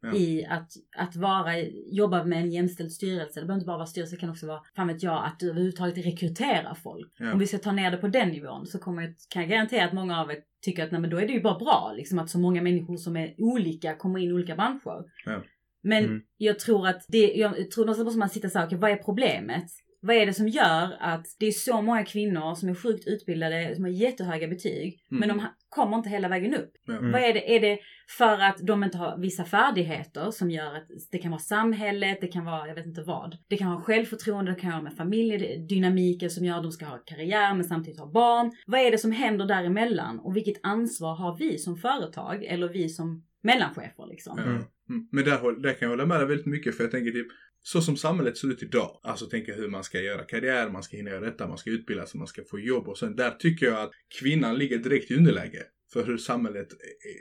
Ja. 0.00 0.14
I 0.14 0.44
att, 0.44 0.70
att 0.96 1.16
vara, 1.16 1.58
jobba 1.92 2.24
med 2.24 2.38
en 2.38 2.52
jämställd 2.52 2.92
styrelse. 2.92 3.40
Det 3.40 3.46
behöver 3.46 3.54
inte 3.54 3.66
bara 3.66 3.76
vara 3.76 3.86
styrelse, 3.86 4.16
det 4.16 4.20
kan 4.20 4.30
också 4.30 4.46
vara, 4.46 4.60
fan 4.76 4.88
vet 4.88 5.02
jag, 5.02 5.24
att 5.26 5.38
du 5.38 5.50
överhuvudtaget 5.50 6.06
rekryterar 6.06 6.74
folk. 6.74 7.12
Ja. 7.18 7.32
Om 7.32 7.38
vi 7.38 7.46
ska 7.46 7.58
ta 7.58 7.72
ner 7.72 7.90
det 7.90 7.96
på 7.96 8.08
den 8.08 8.28
nivån 8.28 8.66
så 8.66 8.78
kommer 8.78 9.02
jag, 9.02 9.14
kan 9.30 9.42
jag 9.42 9.50
garantera 9.50 9.84
att 9.84 9.92
många 9.92 10.20
av 10.20 10.30
er 10.30 10.38
tycker 10.62 10.84
att 10.84 10.92
nej 10.92 11.00
men 11.00 11.10
då 11.10 11.16
är 11.16 11.26
det 11.26 11.32
ju 11.32 11.42
bara 11.42 11.58
bra 11.58 11.92
liksom 11.96 12.18
att 12.18 12.30
så 12.30 12.38
många 12.38 12.62
människor 12.62 12.96
som 12.96 13.16
är 13.16 13.34
olika 13.38 13.96
kommer 13.96 14.18
in 14.18 14.30
i 14.30 14.32
olika 14.32 14.56
branscher. 14.56 15.04
Ja. 15.24 15.42
Men 15.88 16.04
Mm. 16.04 16.20
jag 16.36 16.58
tror 16.58 16.86
att 16.88 17.04
det, 17.08 17.32
jag 17.34 17.70
tror 17.70 17.84
någonstans 17.84 18.04
måste 18.04 18.18
man 18.18 18.28
sitta 18.28 18.48
så 18.50 18.58
här, 18.58 18.66
okej 18.66 18.78
vad 18.78 18.90
är 18.90 18.96
problemet? 18.96 19.64
Vad 20.00 20.16
är 20.16 20.26
det 20.26 20.32
som 20.34 20.48
gör 20.48 20.96
att 21.00 21.26
det 21.40 21.46
är 21.46 21.52
så 21.52 21.82
många 21.82 22.04
kvinnor 22.04 22.54
som 22.54 22.68
är 22.68 22.74
sjukt 22.74 23.06
utbildade, 23.06 23.74
som 23.74 23.84
har 23.84 23.90
jättehöga 23.90 24.48
betyg, 24.48 25.00
Mm. 25.10 25.20
men 25.20 25.28
de 25.28 25.46
kommer 25.68 25.96
inte 25.96 26.08
hela 26.08 26.28
vägen 26.28 26.54
upp? 26.54 26.72
Mm. 26.88 27.12
Vad 27.12 27.20
är 27.22 27.32
det? 27.32 27.56
Är 27.56 27.60
det 27.60 27.78
för 28.18 28.38
att 28.38 28.58
de 28.58 28.84
inte 28.84 28.98
har 28.98 29.18
vissa 29.18 29.44
färdigheter 29.44 30.30
som 30.30 30.50
gör 30.50 30.74
att 30.76 30.86
det 31.12 31.18
kan 31.18 31.30
vara 31.30 31.40
samhället, 31.40 32.18
det 32.20 32.26
kan 32.28 32.44
vara, 32.44 32.68
jag 32.68 32.74
vet 32.74 32.86
inte 32.86 33.02
vad. 33.02 33.36
Det 33.48 33.56
kan 33.56 33.70
vara 33.70 33.80
självförtroende, 33.80 34.52
det 34.52 34.60
kan 34.60 34.70
vara 34.70 34.82
med 34.82 34.92
familjedynamiken 34.96 36.30
som 36.30 36.44
gör 36.44 36.56
att 36.56 36.62
de 36.62 36.72
ska 36.72 36.86
ha 36.86 36.98
karriär 37.06 37.54
men 37.54 37.64
samtidigt 37.64 38.00
ha 38.00 38.06
barn. 38.06 38.52
Vad 38.66 38.80
är 38.80 38.90
det 38.90 38.98
som 38.98 39.12
händer 39.12 39.46
däremellan? 39.46 40.18
Och 40.20 40.36
vilket 40.36 40.56
ansvar 40.62 41.14
har 41.14 41.36
vi 41.36 41.58
som 41.58 41.76
företag 41.76 42.44
eller 42.44 42.68
vi 42.68 42.88
som 42.88 43.24
mellanchefer 43.42 44.06
liksom? 44.06 44.38
Mm. 44.38 44.62
Mm. 44.90 45.08
Men 45.12 45.24
där, 45.24 45.60
där 45.62 45.72
kan 45.72 45.78
jag 45.80 45.88
hålla 45.88 46.06
med 46.06 46.20
dig 46.20 46.26
väldigt 46.26 46.46
mycket 46.46 46.76
för 46.76 46.84
jag 46.84 46.90
tänker 46.90 47.10
typ 47.10 47.26
så 47.62 47.80
som 47.80 47.96
samhället 47.96 48.36
ser 48.36 48.48
ut 48.48 48.62
idag, 48.62 49.00
alltså 49.02 49.26
tänker 49.26 49.56
hur 49.56 49.68
man 49.68 49.84
ska 49.84 50.00
göra 50.00 50.22
karriär, 50.22 50.70
man 50.70 50.82
ska 50.82 50.96
hinna 50.96 51.10
göra 51.10 51.20
detta, 51.20 51.48
man 51.48 51.58
ska 51.58 51.70
utbilda 51.70 52.06
sig, 52.06 52.18
man 52.18 52.26
ska 52.26 52.44
få 52.44 52.58
jobb 52.58 52.88
och 52.88 52.98
sen 52.98 53.16
där 53.16 53.30
tycker 53.30 53.66
jag 53.66 53.82
att 53.82 53.90
kvinnan 54.20 54.58
ligger 54.58 54.78
direkt 54.78 55.10
i 55.10 55.16
underläge 55.16 55.62
för 55.96 56.06
hur 56.06 56.18
samhället 56.18 56.68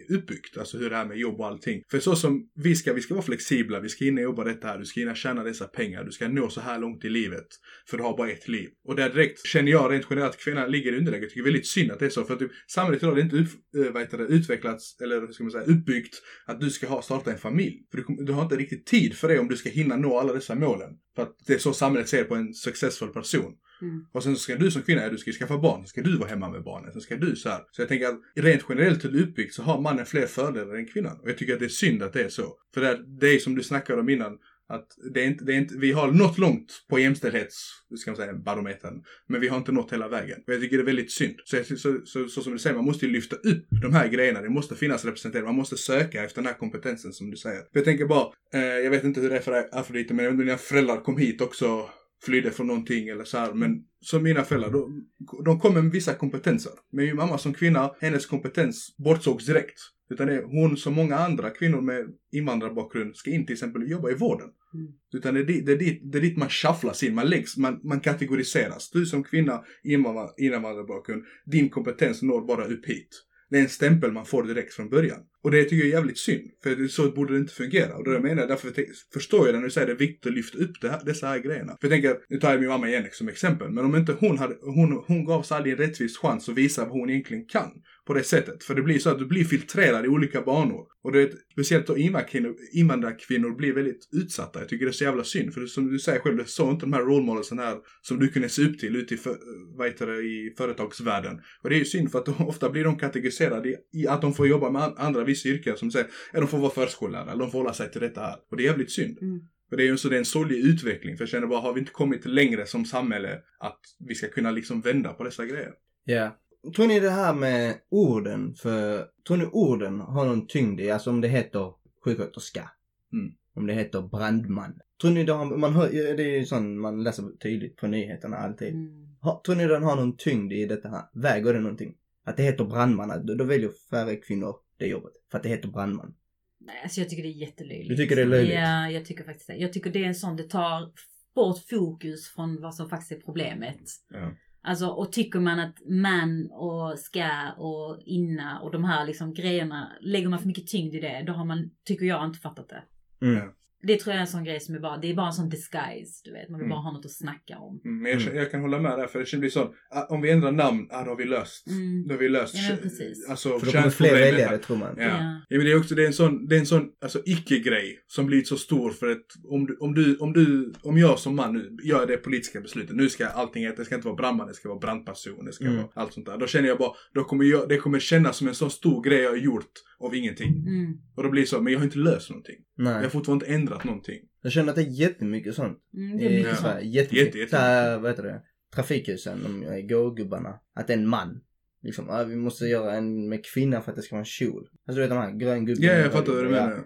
är 0.09 0.15
uppbyggt. 0.15 0.57
Alltså 0.57 0.77
hur 0.77 0.89
det 0.89 0.95
är 0.95 1.05
med 1.05 1.17
jobb 1.17 1.39
och 1.39 1.47
allting. 1.47 1.83
För 1.91 1.99
så 1.99 2.15
som 2.15 2.49
vi 2.55 2.75
ska, 2.75 2.93
vi 2.93 3.01
ska 3.01 3.13
vara 3.13 3.25
flexibla, 3.25 3.79
vi 3.79 3.89
ska 3.89 4.05
hinna 4.05 4.21
jobba 4.21 4.43
detta 4.43 4.67
här, 4.67 4.77
du 4.77 4.85
ska 4.85 4.99
hinna 4.99 5.15
tjäna 5.15 5.43
dessa 5.43 5.65
pengar, 5.65 6.03
du 6.03 6.11
ska 6.11 6.27
nå 6.27 6.49
så 6.49 6.61
här 6.61 6.79
långt 6.79 7.05
i 7.05 7.09
livet. 7.09 7.47
För 7.89 7.97
du 7.97 8.03
har 8.03 8.17
bara 8.17 8.31
ett 8.31 8.47
liv. 8.47 8.69
Och 8.85 8.95
där 8.95 9.09
direkt 9.09 9.45
känner 9.45 9.71
jag 9.71 9.91
rent 9.91 10.05
generellt 10.09 10.33
att 10.33 10.41
kvinnan 10.41 10.71
ligger 10.71 10.93
i 10.93 10.97
underläge. 10.97 11.23
Jag 11.23 11.29
tycker 11.29 11.43
det 11.43 11.49
är 11.49 11.51
väldigt 11.51 11.67
synd 11.67 11.91
att 11.91 11.99
det 11.99 12.05
är 12.05 12.09
så. 12.09 12.23
För 12.23 12.33
att 12.33 12.39
typ, 12.39 12.51
samhället 12.67 13.03
idag 13.03 13.19
är 13.19 13.23
inte 13.23 13.35
upp, 13.35 13.49
eh, 13.77 13.91
vad 13.91 14.01
heter 14.01 14.17
det, 14.17 14.23
utvecklats, 14.23 15.01
eller 15.01 15.21
hur 15.21 15.27
ska 15.27 15.43
man 15.43 15.51
säga, 15.51 15.63
uppbyggt 15.63 16.21
att 16.45 16.61
du 16.61 16.69
ska 16.69 16.88
ha, 16.88 17.01
starta 17.01 17.31
en 17.31 17.38
familj. 17.38 17.79
För 17.91 17.97
du, 17.97 18.25
du 18.25 18.33
har 18.33 18.43
inte 18.43 18.55
riktigt 18.55 18.85
tid 18.85 19.13
för 19.13 19.27
det 19.27 19.39
om 19.39 19.47
du 19.47 19.57
ska 19.57 19.69
hinna 19.69 19.95
nå 19.95 20.19
alla 20.19 20.33
dessa 20.33 20.55
målen. 20.55 20.89
För 21.15 21.23
att 21.23 21.35
det 21.47 21.53
är 21.53 21.57
så 21.57 21.73
samhället 21.73 22.09
ser 22.09 22.23
på 22.23 22.35
en 22.35 22.53
successful 22.53 23.09
person. 23.09 23.53
Mm. 23.81 24.05
Och 24.13 24.23
sen 24.23 24.35
så 24.35 24.39
ska 24.41 24.55
du 24.55 24.71
som 24.71 24.81
kvinna, 24.81 25.01
ja, 25.01 25.09
du 25.09 25.17
ska 25.17 25.29
ju 25.29 25.38
skaffa 25.38 25.57
barn, 25.57 25.79
sen 25.79 25.88
ska 25.88 26.01
du 26.01 26.17
vara 26.17 26.29
hemma 26.29 26.49
med 26.49 26.63
barnet, 26.63 26.93
sen 26.93 27.01
ska 27.01 27.15
du 27.15 27.35
så 27.35 27.49
här. 27.49 27.61
Så 27.71 27.81
jag 27.81 27.89
tänker 27.89 28.07
att 28.07 28.19
rent 28.35 28.65
generellt 28.69 29.03
hur 29.05 29.09
det 29.11 29.19
är 29.19 29.23
uppbyggt 29.23 29.53
så 29.53 29.63
har 29.63 29.81
mannen 29.81 30.05
fler 30.05 30.25
fördelar 30.27 30.75
än 30.75 30.85
kvinnan. 30.88 31.19
Och 31.21 31.29
jag 31.29 31.38
tycker 31.38 31.53
att 31.53 31.59
det 31.59 31.65
är 31.65 31.69
synd 31.69 32.03
att 32.03 32.13
det 32.13 32.21
är 32.23 32.29
så. 32.29 32.53
För 32.73 32.81
det 32.81 32.88
är, 32.88 33.19
det 33.19 33.27
är 33.35 33.39
som 33.39 33.55
du 33.55 33.63
snackade 33.63 34.01
om 34.01 34.09
innan, 34.09 34.38
att 34.67 34.88
det 35.13 35.21
är 35.23 35.27
inte, 35.27 35.45
det 35.45 35.53
är 35.53 35.57
inte, 35.57 35.77
vi 35.77 35.91
har 35.91 36.11
nått 36.11 36.38
långt 36.38 36.71
på 36.89 36.99
jämställdhets, 36.99 37.69
ska 37.97 38.11
man 38.11 38.15
säga, 38.17 38.33
barometern. 38.33 39.03
Men 39.27 39.41
vi 39.41 39.47
har 39.47 39.57
inte 39.57 39.71
nått 39.71 39.93
hela 39.93 40.07
vägen. 40.07 40.39
Och 40.47 40.53
jag 40.53 40.61
tycker 40.61 40.77
det 40.77 40.83
är 40.83 40.85
väldigt 40.85 41.11
synd. 41.11 41.35
Så, 41.45 41.55
jag- 41.55 41.65
så, 41.65 41.75
så, 42.05 42.27
så, 42.27 42.41
som 42.41 42.53
du 42.53 42.59
säger, 42.59 42.75
man 42.75 42.85
måste 42.85 43.05
ju 43.05 43.11
lyfta 43.11 43.35
upp 43.35 43.65
de 43.81 43.93
här 43.93 44.07
grejerna. 44.07 44.41
Det 44.41 44.49
måste 44.49 44.75
finnas 44.75 45.05
representerat. 45.05 45.45
Man 45.45 45.55
måste 45.55 45.77
söka 45.77 46.23
efter 46.23 46.41
den 46.41 46.45
här 46.47 46.53
kompetensen 46.59 47.13
som 47.13 47.31
du 47.31 47.38
säger. 47.38 47.59
För 47.59 47.67
jag 47.71 47.85
tänker 47.85 48.05
bara, 48.05 48.27
eh, 48.53 48.61
jag 48.61 48.91
vet 48.91 49.03
inte 49.03 49.21
hur 49.21 49.29
det 49.29 49.35
är 49.38 49.41
för 49.41 49.51
dig 49.51 49.69
Afrodite, 49.71 50.13
men 50.13 50.25
jag 50.25 50.31
vet 50.31 50.33
inte 50.35 50.41
om 50.43 50.47
dina 50.47 50.57
föräldrar 50.57 51.01
kom 51.03 51.17
hit 51.17 51.41
också 51.41 51.89
flydde 52.25 52.51
från 52.51 52.67
någonting 52.67 53.07
eller 53.07 53.23
så 53.23 53.38
här. 53.38 53.53
Men 53.53 53.83
som 54.01 54.23
mina 54.23 54.43
föräldrar, 54.43 54.71
de, 54.71 55.07
de 55.45 55.59
kom 55.59 55.73
med 55.73 55.83
vissa 55.83 56.13
kompetenser. 56.13 56.71
Men 56.91 57.05
min 57.05 57.15
mamma 57.15 57.38
som 57.38 57.53
kvinna, 57.53 57.91
hennes 57.99 58.25
kompetens 58.25 58.95
bortsågs 58.97 59.45
direkt. 59.45 59.79
Utan 60.09 60.27
det 60.27 60.33
är 60.33 60.43
hon 60.43 60.77
som 60.77 60.93
många 60.93 61.15
andra 61.15 61.49
kvinnor 61.49 61.81
med 61.81 62.05
invandrarbakgrund 62.31 63.15
ska 63.15 63.31
in 63.31 63.45
till 63.45 63.53
exempel 63.53 63.91
jobba 63.91 64.11
i 64.11 64.15
vården. 64.15 64.49
Mm. 64.73 64.88
Utan 65.13 65.33
det 65.33 65.39
är, 65.39 65.43
dit, 65.43 65.65
det, 65.65 65.71
är 65.71 65.77
dit, 65.77 66.01
det 66.03 66.17
är 66.17 66.21
dit 66.21 66.38
man 66.38 66.49
shufflas 66.49 67.03
in, 67.03 67.15
man 67.15 67.29
läggs, 67.29 67.57
man, 67.57 67.79
man 67.83 67.99
kategoriseras. 67.99 68.91
Du 68.91 69.05
som 69.05 69.23
kvinna, 69.23 69.63
invandrar- 69.83 70.33
invandrarbakgrund, 70.38 71.23
din 71.45 71.69
kompetens 71.69 72.21
når 72.21 72.41
bara 72.41 72.65
upp 72.65 72.85
hit. 72.85 73.09
Det 73.49 73.57
är 73.57 73.61
en 73.61 73.69
stämpel 73.69 74.11
man 74.11 74.25
får 74.25 74.43
direkt 74.43 74.73
från 74.73 74.89
början. 74.89 75.19
Och 75.45 75.51
det 75.51 75.63
tycker 75.63 75.75
jag 75.75 75.88
är 75.88 75.91
jävligt 75.91 76.17
synd. 76.17 76.51
För 76.63 76.88
så 76.88 77.12
borde 77.12 77.34
det 77.34 77.39
inte 77.39 77.53
fungera. 77.53 77.95
Och 77.95 78.03
det 78.03 78.19
menar 78.19 78.41
jag, 78.41 78.49
därför 78.49 78.73
förstår 79.13 79.47
jag 79.47 79.55
när 79.55 79.62
du 79.62 79.69
säger 79.69 79.88
det 79.88 79.93
är 79.93 79.97
viktigt 79.97 80.27
att 80.27 80.34
lyfta 80.34 80.58
upp 80.58 80.81
det 80.81 80.89
här, 80.89 81.01
dessa 81.05 81.27
här 81.27 81.39
grejerna. 81.39 81.77
För 81.81 81.88
jag 81.88 81.91
tänker, 81.91 82.17
nu 82.29 82.38
tar 82.38 82.51
jag 82.51 82.60
min 82.60 82.69
mamma 82.69 82.88
igen 82.89 83.08
som 83.12 83.27
exempel. 83.27 83.71
Men 83.71 83.86
om 83.86 83.95
inte 83.95 84.15
hon 84.19 84.38
hade, 84.38 84.55
hon, 84.62 85.03
hon 85.08 85.25
gavs 85.25 85.51
aldrig 85.51 85.73
en 85.73 85.79
rättvis 85.79 86.17
chans 86.17 86.49
att 86.49 86.55
visa 86.55 86.86
vad 86.86 86.91
hon 86.91 87.10
egentligen 87.10 87.45
kan. 87.45 87.71
På 88.08 88.13
det 88.13 88.23
sättet. 88.23 88.63
För 88.63 88.75
det 88.75 88.81
blir 88.81 88.99
så 88.99 89.10
att 89.10 89.19
du 89.19 89.25
blir 89.25 89.43
filtrerad 89.43 90.05
i 90.05 90.08
olika 90.08 90.41
banor. 90.41 90.88
Och 91.03 91.12
det 91.12 91.21
är 91.21 91.31
speciellt 91.51 91.88
då 91.88 91.97
invandrarkvinnor, 91.97 92.55
invandrarkvinnor 92.73 93.55
blir 93.55 93.73
väldigt 93.73 94.10
utsatta. 94.12 94.60
Jag 94.60 94.69
tycker 94.69 94.86
det 94.86 94.89
är 94.89 94.93
så 94.93 95.03
jävla 95.03 95.23
synd. 95.23 95.53
För 95.53 95.62
det, 95.62 95.67
som 95.67 95.91
du 95.91 95.99
säger 95.99 96.19
själv, 96.19 96.38
det 96.38 96.45
såg 96.45 96.71
inte 96.71 96.86
de 96.86 96.93
här 96.93 97.01
rollmodelsen 97.01 97.60
här 97.60 97.77
som 98.01 98.19
du 98.19 98.27
kunde 98.27 98.49
se 98.49 98.62
upp 98.62 98.79
till 98.79 98.95
ute 98.95 99.13
i, 99.13 99.17
för, 99.17 99.38
vad 99.77 99.88
heter 99.88 100.08
det, 100.08 100.17
i 100.17 100.53
företagsvärlden. 100.58 101.39
Och 101.63 101.69
det 101.69 101.75
är 101.75 101.79
ju 101.79 101.86
synd 101.86 102.12
för 102.12 102.19
att 102.19 102.25
de, 102.25 102.47
ofta 102.47 102.69
blir 102.69 102.84
de 102.84 102.97
kategoriserade 102.97 103.69
i, 103.69 103.75
i 103.93 104.08
att 104.08 104.21
de 104.21 104.34
får 104.34 104.47
jobba 104.47 104.69
med 104.69 104.93
andra 104.97 105.23
vissa 105.35 105.49
yrken 105.49 105.77
som 105.77 105.91
säger, 105.91 106.07
ja 106.33 106.39
de 106.39 106.47
får 106.47 106.57
vara 106.57 106.71
förskollärare, 106.71 107.31
eller 107.31 107.43
de 107.43 107.51
får 107.51 107.59
hålla 107.59 107.73
sig 107.73 107.91
till 107.91 108.01
detta 108.01 108.21
här. 108.21 108.35
Och 108.51 108.57
det 108.57 108.63
är 108.63 108.65
jävligt 108.65 108.91
synd. 108.91 109.17
Mm. 109.21 109.41
För 109.69 109.77
det 109.77 109.83
är 109.83 109.87
ju 109.87 109.97
så 109.97 110.09
det 110.09 110.15
är 110.15 110.19
en 110.19 110.25
sorglig 110.25 110.57
utveckling. 110.57 111.17
För 111.17 111.21
jag 111.21 111.29
känner 111.29 111.47
bara, 111.47 111.59
har 111.59 111.73
vi 111.73 111.79
inte 111.79 111.91
kommit 111.91 112.25
längre 112.25 112.65
som 112.65 112.85
samhälle 112.85 113.41
att 113.59 113.79
vi 113.99 114.15
ska 114.15 114.27
kunna 114.27 114.51
liksom 114.51 114.81
vända 114.81 115.13
på 115.13 115.23
dessa 115.23 115.45
grejer? 115.45 115.71
Ja. 116.03 116.37
Tror 116.75 116.87
ni 116.87 116.99
det 116.99 117.09
här 117.09 117.33
med 117.33 117.75
orden, 117.89 118.55
för 118.55 119.05
tror 119.27 119.37
ni 119.37 119.45
orden 119.45 119.99
har 119.99 120.25
någon 120.25 120.47
tyngd 120.47 120.81
i, 120.81 120.91
alltså 120.91 121.09
om 121.09 121.21
det 121.21 121.27
heter 121.27 121.73
sjuksköterska? 122.05 122.69
Mm. 123.13 123.33
Om 123.55 123.67
det 123.67 123.73
heter 123.73 124.01
brandman. 124.01 124.79
Tror 125.01 125.11
ni 125.11 125.23
det 125.23 125.33
har, 125.33 125.57
man 125.57 125.73
hör, 125.73 125.89
det 125.91 126.23
är 126.23 126.39
ju 126.39 126.45
sånt 126.45 126.79
man 126.79 127.03
läser 127.03 127.23
tydligt 127.43 127.75
på 127.75 127.87
nyheterna 127.87 128.37
alltid. 128.37 128.73
Mm. 128.73 129.05
Ha, 129.21 129.41
tror 129.45 129.55
ni 129.55 129.67
den 129.67 129.83
har 129.83 129.95
någon 129.95 130.17
tyngd 130.17 130.53
i 130.53 130.65
detta 130.65 130.89
här? 130.89 131.03
Väger 131.13 131.53
det 131.53 131.59
någonting? 131.59 131.95
Att 132.25 132.37
det 132.37 132.43
heter 132.43 132.65
brandman, 132.65 133.25
då, 133.25 133.35
då 133.35 133.43
väljer 133.43 133.71
färre 133.89 134.15
kvinnor 134.15 134.55
det 134.77 134.88
jobbet. 134.88 135.13
För 135.31 135.38
att 135.38 135.43
det 135.43 135.49
heter 135.49 135.67
brandman. 135.67 136.15
Nej, 136.59 136.75
alltså 136.83 137.01
jag 137.01 137.09
tycker 137.09 137.23
det 137.23 137.29
är 137.29 137.41
jättelöjligt. 137.41 137.89
Du 137.89 137.97
tycker 137.97 138.15
det 138.15 138.21
är 138.21 138.25
löjligt? 138.25 138.55
Ja, 138.55 138.89
jag 138.89 139.05
tycker 139.05 139.23
faktiskt 139.23 139.47
det. 139.47 139.55
Jag 139.55 139.73
tycker 139.73 139.91
det 139.91 140.03
är 140.03 140.07
en 140.07 140.15
sån, 140.15 140.35
det 140.35 140.49
tar 140.49 140.91
bort 141.35 141.57
fokus 141.69 142.27
från 142.27 142.61
vad 142.61 142.75
som 142.75 142.89
faktiskt 142.89 143.11
är 143.11 143.19
problemet. 143.19 143.81
Ja. 144.09 144.31
Alltså, 144.61 144.88
och 144.88 145.11
tycker 145.11 145.39
man 145.39 145.59
att 145.59 145.75
man 145.89 146.51
och 146.51 146.99
ska 146.99 147.51
och 147.57 148.01
inna 148.05 148.59
och 148.59 148.71
de 148.71 148.83
här 148.83 149.05
liksom 149.05 149.33
grejerna, 149.33 149.91
lägger 150.01 150.29
man 150.29 150.39
för 150.39 150.47
mycket 150.47 150.67
tyngd 150.67 150.95
i 150.95 150.99
det, 150.99 151.23
då 151.27 151.33
har 151.33 151.45
man, 151.45 151.71
tycker 151.83 152.05
jag, 152.05 152.25
inte 152.25 152.39
fattat 152.39 152.69
det. 152.69 152.83
Mm. 153.25 153.49
Det 153.87 153.97
tror 153.99 154.11
jag 154.13 154.17
är 154.17 154.21
en 154.21 154.27
sån 154.27 154.43
grej 154.43 154.59
som 154.59 154.75
är 154.75 154.79
bara, 154.79 154.97
det 154.97 155.09
är 155.09 155.15
bara 155.15 155.27
en 155.27 155.33
sån 155.33 155.49
disguise, 155.49 156.21
du 156.23 156.31
vet. 156.31 156.49
Man 156.49 156.59
vill 156.59 156.65
Mm. 156.65 156.69
bara 156.75 156.79
ha 156.79 156.91
något 156.93 157.05
att 157.05 157.11
snacka 157.11 157.57
om. 157.57 157.81
Mm, 157.85 158.01
Men 158.01 158.11
jag, 158.11 158.21
känner- 158.21 158.37
jag 158.37 158.51
kan 158.51 158.61
hålla 158.61 158.79
med 158.79 158.97
där, 158.99 159.07
för 159.07 159.19
det 159.19 159.25
känns 159.25 159.39
bli 159.39 159.49
så. 159.49 159.73
ah, 159.89 160.05
Om 160.09 160.21
vi 160.21 160.31
ändrar 160.31 160.51
namn, 160.51 160.87
ah, 160.91 161.03
då 161.03 161.09
har 161.09 161.17
vi 161.17 161.25
löst. 161.25 161.67
Mm. 161.67 162.07
Då 162.07 162.13
har 162.13 162.19
vi 162.19 162.29
löst. 162.29 162.55
Ja, 162.69 162.75
precis. 162.81 163.29
Alltså, 163.29 163.59
För 163.59 163.65
då 163.65 163.71
kommer 163.71 163.89
fler 163.89 164.13
väljare 164.13 164.57
tror 164.57 164.77
man. 164.77 164.95
Ja. 164.97 165.03
Ja. 165.03 165.17
ja, 165.49 165.57
men 165.57 165.65
det 165.65 165.71
är 165.71 165.79
också, 165.79 165.95
det 165.95 166.03
är 166.03 166.07
en 166.07 166.13
sån, 166.13 166.47
det 166.47 166.55
är 166.55 166.59
en 166.59 166.65
sån, 166.65 166.89
alltså 167.01 167.21
icke-grej 167.25 167.99
som 168.07 168.25
blir 168.25 168.43
så 168.43 168.57
stor 168.57 168.91
för 168.91 169.11
att 169.11 169.25
om 169.49 169.65
du, 169.65 169.77
om 169.77 169.93
du, 169.93 170.17
om 170.17 170.33
du, 170.33 170.73
om 170.81 170.97
jag 170.97 171.19
som 171.19 171.35
man 171.35 171.53
nu 171.53 171.77
gör 171.83 172.07
det 172.07 172.17
politiska 172.17 172.61
beslutet, 172.61 172.95
nu 172.95 173.09
ska 173.09 173.27
allting, 173.27 173.63
det 173.77 173.85
ska 173.85 173.95
inte 173.95 174.07
vara 174.07 174.15
brandman, 174.15 174.47
det 174.47 174.53
ska 174.53 174.69
vara 174.69 174.79
brandperson, 174.79 175.45
det 175.45 175.53
ska 175.53 175.65
Mm. 175.65 175.77
vara 175.77 175.87
allt 175.95 176.13
sånt 176.13 176.25
där. 176.25 176.37
Då 176.37 176.47
känner 176.47 176.67
jag 176.67 176.77
bara, 176.77 176.91
då 177.13 177.23
kommer 177.23 177.45
jag, 177.45 177.69
det 177.69 177.77
kommer 177.77 177.99
kännas 177.99 178.37
som 178.37 178.47
en 178.47 178.55
så 178.55 178.69
stor 178.69 179.03
grej 179.03 179.19
jag 179.19 179.29
har 179.29 179.37
gjort 179.37 179.71
av 179.99 180.15
ingenting. 180.15 180.49
Mm. 180.67 180.93
Och 181.15 181.23
då 181.23 181.29
blir 181.29 181.41
det 181.41 181.47
så, 181.47 181.61
men 181.61 181.73
jag 181.73 181.79
har 181.79 181.85
inte 181.85 181.97
löst 181.97 182.29
någonting. 182.29 182.55
Jag 182.75 182.83
Nej. 182.83 182.93
har 183.03 183.09
fortfarande 183.09 183.45
inte 183.45 183.55
ändrat 183.55 183.74
någonting. 183.83 184.19
Jag 184.41 184.51
känner 184.51 184.69
att 184.69 184.75
det 184.75 184.81
är 184.81 184.89
jättemycket 184.99 185.55
sånt. 185.55 185.77
Mm, 185.93 186.17
det 186.17 186.25
är 186.25 186.29
i 186.29 186.35
mycket 186.35 186.49
Ja. 186.51 186.55
sånt. 186.55 186.67
Sverige. 186.67 186.88
Jättemycket. 186.89 187.25
Jätte, 187.25 187.38
jätte- 187.39 187.51
Så 187.51 187.57
här, 187.57 187.99
vad 187.99 188.11
heter 188.11 188.23
det? 188.23 188.41
Trafikhusen, 188.75 189.39
de 189.43 189.88
gå-gubbarna. 189.88 190.59
Att 190.75 190.88
det 190.88 190.93
är 190.93 190.97
en 190.97 191.07
man. 191.07 191.41
Liksom, 191.81 192.09
ah, 192.09 192.23
vi 192.23 192.35
måste 192.35 192.65
göra 192.65 192.93
en 192.93 193.29
med 193.29 193.45
kvinna 193.45 193.81
för 193.81 193.91
att 193.91 193.95
det 193.95 194.01
ska 194.01 194.15
vara 194.15 194.21
en 194.21 194.25
kjol. 194.25 194.67
Alltså 194.88 194.95
du 194.95 195.01
vet 195.01 195.09
de 195.09 195.17
här 195.17 195.31
grön 195.31 195.65
gubben. 195.65 195.83
Ja, 195.83 195.93
jag 195.93 196.11
fattar 196.11 196.33
vad 196.33 196.43
du 196.43 196.49
menar. 196.49 196.79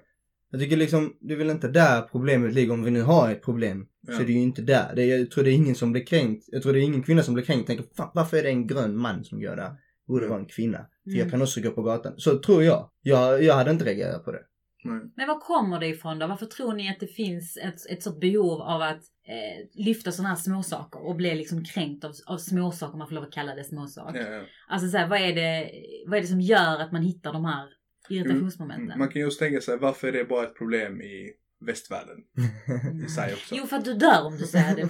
Jag 0.51 0.61
tycker 0.61 0.77
liksom, 0.77 1.13
det 1.21 1.33
är 1.33 1.37
väl 1.37 1.49
inte 1.49 1.67
där 1.67 2.01
problemet 2.01 2.53
ligger 2.53 2.73
om 2.73 2.83
vi 2.83 2.91
nu 2.91 3.01
har 3.01 3.31
ett 3.31 3.41
problem. 3.43 3.85
Så 4.07 4.11
Ja. 4.13 4.21
är 4.21 4.25
det 4.25 4.31
ju 4.31 4.39
inte 4.39 4.61
där. 4.61 4.95
Det 4.95 5.03
är, 5.03 5.17
jag 5.17 5.31
tror 5.31 5.43
det 5.43 5.51
är 5.51 5.53
ingen 5.53 5.75
som 5.75 5.91
blir 5.91 6.05
kränkt. 6.05 6.45
Jag 6.47 6.61
tror 6.63 6.73
det 6.73 6.79
är 6.79 6.83
ingen 6.83 7.03
kvinna 7.03 7.23
som 7.23 7.33
blir 7.33 7.43
kränkt 7.43 7.67
tänker 7.67 7.85
fan 7.97 8.11
varför 8.13 8.37
är 8.37 8.43
det 8.43 8.49
en 8.49 8.67
grön 8.67 8.95
man 8.97 9.23
som 9.23 9.41
gör 9.41 9.55
det? 9.55 9.71
Borde 10.07 10.27
vara 10.27 10.39
en 10.39 10.45
kvinna. 10.45 10.77
För 11.03 11.09
Mm. 11.09 11.19
jag 11.19 11.31
kan 11.31 11.41
också 11.41 11.61
gå 11.61 11.71
på 11.71 11.81
gatan. 11.81 12.13
Så 12.17 12.39
tror 12.39 12.63
jag. 12.63 12.89
Jag, 13.01 13.43
jag 13.43 13.53
hade 13.55 13.71
inte 13.71 13.85
reagerat 13.85 14.25
på 14.25 14.31
det. 14.31 14.41
Nej. 14.83 15.01
Men 15.15 15.27
var 15.27 15.39
kommer 15.39 15.79
det 15.79 15.87
ifrån 15.87 16.19
då? 16.19 16.27
Varför 16.27 16.45
tror 16.45 16.73
ni 16.73 16.89
att 16.89 16.99
det 16.99 17.07
finns 17.07 17.57
ett, 17.57 17.85
ett 17.89 18.03
sånt 18.03 18.19
behov 18.19 18.61
av 18.61 18.81
att 18.81 19.01
eh, 19.27 19.83
lyfta 19.85 20.11
sådana 20.11 20.29
här 20.29 20.35
småsaker 20.41 21.07
och 21.07 21.15
bli 21.15 21.35
liksom 21.35 21.65
kränkt 21.65 22.03
av, 22.03 22.11
av 22.27 22.37
småsaker, 22.37 22.93
om 22.93 22.99
man 22.99 23.07
får 23.07 23.15
lov 23.15 23.23
att 23.23 23.31
kalla 23.33 23.55
det 23.55 23.63
småsak? 23.63 24.15
Ja, 24.15 24.21
ja. 24.21 24.41
Alltså 24.67 24.89
så 24.89 24.97
här, 24.97 25.07
vad, 25.07 25.19
är 25.21 25.35
det, 25.35 25.71
vad 26.07 26.17
är 26.17 26.21
det 26.21 26.27
som 26.27 26.41
gör 26.41 26.79
att 26.81 26.91
man 26.91 27.01
hittar 27.01 27.33
de 27.33 27.45
här 27.45 27.67
irritationsmomenten? 28.09 28.85
Mm. 28.85 28.99
Man 28.99 29.07
kan 29.09 29.21
ju 29.21 29.25
också 29.27 29.39
tänka 29.39 29.61
sig, 29.61 29.77
varför 29.77 30.07
är 30.07 30.11
det 30.11 30.23
bara 30.25 30.43
ett 30.43 30.55
problem 30.57 31.01
i 31.01 31.31
västvärlden? 31.65 32.15
I 33.05 33.09
sig 33.09 33.33
också. 33.33 33.55
Jo, 33.55 33.65
för 33.65 33.75
att 33.77 33.85
du 33.85 33.93
dör 33.93 34.25
om 34.25 34.37
du 34.37 34.45
säger 34.45 34.75
det 34.75 34.81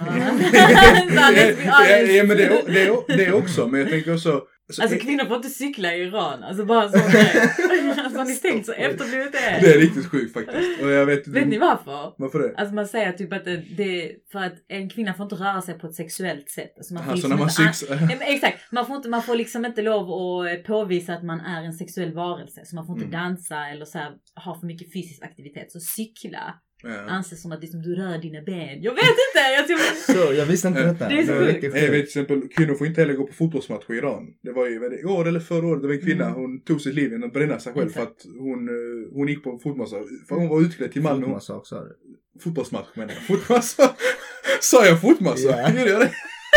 ja, 2.18 2.24
men 2.24 2.36
det, 2.36 2.44
är- 2.44 2.66
det, 2.72 2.82
är- 2.82 3.16
det 3.16 3.24
är 3.26 3.32
också, 3.34 3.66
men 3.68 3.80
jag 3.80 3.88
tänker 3.90 4.14
också... 4.14 4.42
Alltså 4.78 4.98
kvinnor 4.98 5.24
får 5.24 5.36
inte 5.36 5.48
cykla 5.48 5.94
i 5.94 6.02
Iran. 6.02 6.42
Alltså 6.42 6.64
bara 6.64 6.84
en 6.84 6.90
sån 6.92 7.10
grej. 7.10 7.50
Alltså 7.98 8.18
har 8.18 8.24
ni 8.24 8.36
tänkt 8.36 8.66
så 8.66 8.72
efterblivet 8.72 9.32
det 9.32 9.38
är? 9.38 9.60
Det 9.60 9.74
är 9.74 9.78
riktigt 9.78 10.06
sjukt 10.06 10.32
faktiskt. 10.32 10.82
Och 10.82 10.90
jag 10.90 11.06
vet 11.06 11.28
Vet 11.28 11.48
ni 11.48 11.58
varför? 11.58 12.14
Varför 12.16 12.38
det? 12.38 12.54
Alltså 12.56 12.74
man 12.74 12.88
säger 12.88 13.12
typ 13.12 13.32
att 13.32 13.44
det, 13.44 13.56
det 13.56 14.12
för 14.32 14.38
att 14.38 14.54
en 14.68 14.90
kvinna 14.90 15.14
får 15.14 15.24
inte 15.24 15.34
röra 15.34 15.62
sig 15.62 15.78
på 15.78 15.86
ett 15.86 15.94
sexuellt 15.94 16.50
sätt. 16.50 16.72
Alltså 16.76 16.94
man 16.94 17.04
får 17.04 17.10
Alltså 17.12 17.28
liksom 17.28 17.46
när 17.90 17.96
man 17.96 18.08
inte 18.08 18.16
men 18.16 18.34
exakt, 18.34 18.72
man 18.72 18.86
får, 18.86 18.96
inte, 18.96 19.08
man 19.08 19.22
får 19.22 19.34
liksom 19.36 19.64
inte 19.64 19.82
lov 19.82 20.10
att 20.10 20.58
eh, 20.58 20.62
påvisa 20.66 21.14
att 21.14 21.22
man 21.22 21.40
är 21.40 21.62
en 21.62 21.72
sexuell 21.72 22.14
varelse. 22.14 22.60
Så 22.64 22.74
man 22.76 22.86
får 22.86 22.94
inte 22.94 23.06
Mm. 23.16 23.20
dansa 23.20 23.68
eller 23.68 23.84
så 23.84 23.98
här, 23.98 24.12
ha 24.44 24.60
för 24.60 24.66
mycket 24.66 24.92
fysisk 24.92 25.22
aktivitet. 25.22 25.72
Så 25.72 25.80
cykla 25.80 26.54
Ja. 26.82 27.00
anses 27.08 27.42
som 27.42 27.52
att 27.52 27.60
liksom, 27.60 27.82
du 27.82 27.94
rör 27.94 28.18
dina 28.18 28.42
ben. 28.42 28.82
Jag 28.82 28.94
vet 28.94 29.04
inte! 29.04 29.42
Jag 29.56 29.66
tror... 29.66 29.78
Så, 30.26 30.34
jag 30.34 30.46
visste 30.46 30.68
inte 30.68 30.82
detta. 30.82 31.08
Det 31.08 31.18
är 31.18 31.26
så 31.26 31.32
sjukt. 31.32 31.62
Jag 31.62 31.70
vet 31.70 31.90
till 31.90 32.00
exempel, 32.02 32.48
kvinnor 32.56 32.74
får 32.74 32.86
inte 32.86 33.00
heller 33.00 33.14
gå 33.14 33.26
på 33.26 33.32
fotbollsmatcher 33.32 33.92
i 33.94 33.96
Iran. 33.96 34.26
Det 34.42 34.52
var 34.52 34.66
ju 34.68 34.78
vad 34.78 34.90
det, 34.90 34.98
i 35.00 35.04
år 35.04 35.28
eller 35.28 35.40
förra 35.40 35.66
året, 35.66 35.82
det 35.82 35.88
var 35.88 35.94
en 35.94 36.00
kvinna, 36.00 36.24
Mm. 36.24 36.40
hon 36.40 36.60
tog 36.60 36.80
sitt 36.80 36.94
liv 36.94 37.10
genom 37.12 37.28
att 37.28 37.32
bränna 37.34 37.58
sig 37.60 37.72
själv 37.72 37.90
för 37.90 38.02
att 38.02 38.16
hon, 38.38 38.68
eh, 38.68 39.14
hon 39.14 39.28
gick 39.28 39.44
på 39.44 39.58
fotbollsmatch. 39.62 40.02
För 40.28 40.34
hon 40.36 40.48
var 40.48 40.60
utklädd 40.62 40.92
till 40.92 41.02
Malmö. 41.02 41.26
Fotmassage 41.26 41.66
sa 41.66 41.80
du. 41.84 41.96
Fotbollsmatch 42.42 42.86
menar 42.94 43.14
jag. 43.14 43.22
Fotmassage. 43.22 43.90
Sa 44.60 44.86
jag 44.86 45.00
fotmassage? 45.00 45.50
Ja. 45.50 45.70
Gjorde 45.78 45.90
jag 45.90 46.00
det? 46.00 46.10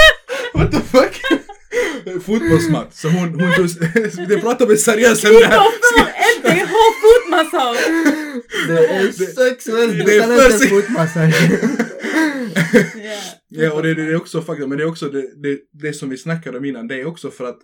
What 0.54 0.72
the 0.72 0.80
fuck? 0.80 1.22
Fotbollsmatch. 2.26 2.94
Så 2.94 3.08
hon, 3.10 3.40
hon 3.42 3.54
tog, 3.56 3.68
det 4.28 4.42
pratar 4.42 4.66
om 4.66 4.72
ett 4.72 4.80
seriöst 4.80 5.26
ämne 5.26 5.46
här. 5.46 5.60
Kvinnor 6.42 6.42
får 6.44 6.52
inte 6.52 6.66
ha 6.74 6.84
fotmassage! 7.04 8.23
Det 8.68 8.88
är 8.88 9.12
sexuellt 9.12 10.06
Det 10.06 10.14
är 10.14 10.18
utan 10.18 10.30
för 10.38 10.46
inte 10.46 10.58
se- 10.58 10.68
fotmassage. 10.70 11.34
Ja. 12.96 13.20
Ja, 13.48 13.74
och 13.74 13.84
det, 13.84 13.94
det 13.94 14.02
är 14.02 14.16
också 14.16 14.42
faktiskt, 14.42 14.70
men 14.70 14.78
det 14.78 14.84
är 14.84 14.88
också 14.88 15.10
det, 15.10 15.42
det, 15.44 15.60
det 15.72 15.94
som 15.94 16.10
vi 16.10 16.18
snackade 16.18 16.58
om 16.58 16.66
innan, 16.66 16.88
det 16.88 17.02
är 17.02 17.06
också 17.06 17.32
för 17.32 17.46
att 17.50 17.60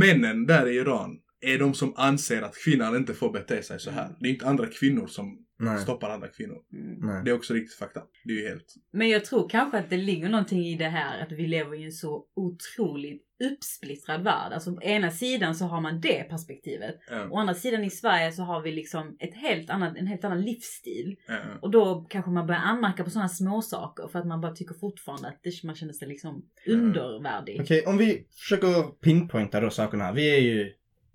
männen 0.00 0.46
där 0.46 0.66
i 0.68 0.74
Iran 0.76 1.16
är 1.40 1.58
de 1.58 1.74
som 1.74 1.92
anser 1.96 2.42
att 2.42 2.56
kvinnan 2.64 2.96
inte 2.96 3.14
får 3.14 3.32
bete 3.32 3.62
sig 3.62 3.80
så 3.80 3.90
här. 3.90 4.08
Det 4.20 4.28
är 4.28 4.32
inte 4.32 4.46
andra 4.46 4.66
kvinnor 4.66 5.06
som 5.06 5.38
Nej. 5.58 5.78
stoppar 5.78 6.10
andra 6.10 6.28
kvinnor. 6.28 6.56
Mm. 6.72 6.96
Nej. 7.00 7.24
Det 7.24 7.30
är 7.30 7.34
också 7.34 7.54
riktigt 7.54 7.78
fakta. 7.78 8.00
Det 8.24 8.32
är 8.32 8.36
ju 8.36 8.48
helt... 8.48 8.74
Men 8.92 9.08
jag 9.08 9.24
tror 9.24 9.48
kanske 9.48 9.78
att 9.78 9.90
det 9.90 9.96
ligger 9.96 10.28
någonting 10.28 10.66
i 10.66 10.76
det 10.76 10.88
här 10.88 11.22
att 11.22 11.32
vi 11.32 11.46
lever 11.46 11.80
i 11.80 11.84
en 11.84 11.92
så 11.92 12.24
otroligt 12.36 13.22
uppsplittrad 13.40 14.24
värld. 14.24 14.52
Alltså 14.52 14.74
på 14.74 14.82
ena 14.82 15.10
sidan 15.10 15.54
så 15.54 15.64
har 15.64 15.80
man 15.80 16.00
det 16.00 16.24
perspektivet. 16.30 16.94
Ja, 17.10 17.28
Å 17.30 17.36
andra 17.38 17.54
sidan 17.54 17.84
i 17.84 17.90
Sverige 17.90 18.32
så 18.32 18.42
har 18.42 18.62
vi 18.62 18.72
liksom 18.72 19.16
ett 19.18 19.34
helt 19.34 19.70
annat, 19.70 19.96
en 19.96 20.06
helt 20.06 20.24
annan 20.24 20.42
livsstil. 20.42 21.16
ja, 21.28 21.38
Och 21.60 21.70
då 21.70 22.06
kanske 22.10 22.30
man 22.30 22.46
börjar 22.46 22.60
anmärka 22.60 23.04
på 23.04 23.10
sådana 23.10 23.28
små 23.28 23.62
saker 23.62 24.08
för 24.08 24.18
att 24.18 24.26
man 24.26 24.40
bara 24.40 24.52
tycker 24.52 24.74
fortfarande 24.74 25.28
att 25.28 25.40
det, 25.42 25.64
man 25.64 25.74
känner 25.74 25.92
sig 25.92 26.08
liksom 26.08 26.42
undervärdig. 26.66 27.60
Okej, 27.60 27.84
om 27.86 27.96
vi 27.98 28.26
försöker 28.36 28.82
pinpointa 28.82 29.60
då 29.60 29.70
sakerna 29.70 30.04
här. 30.04 30.12
Vi 30.12 30.34
är 30.34 30.40
ju, 30.40 30.72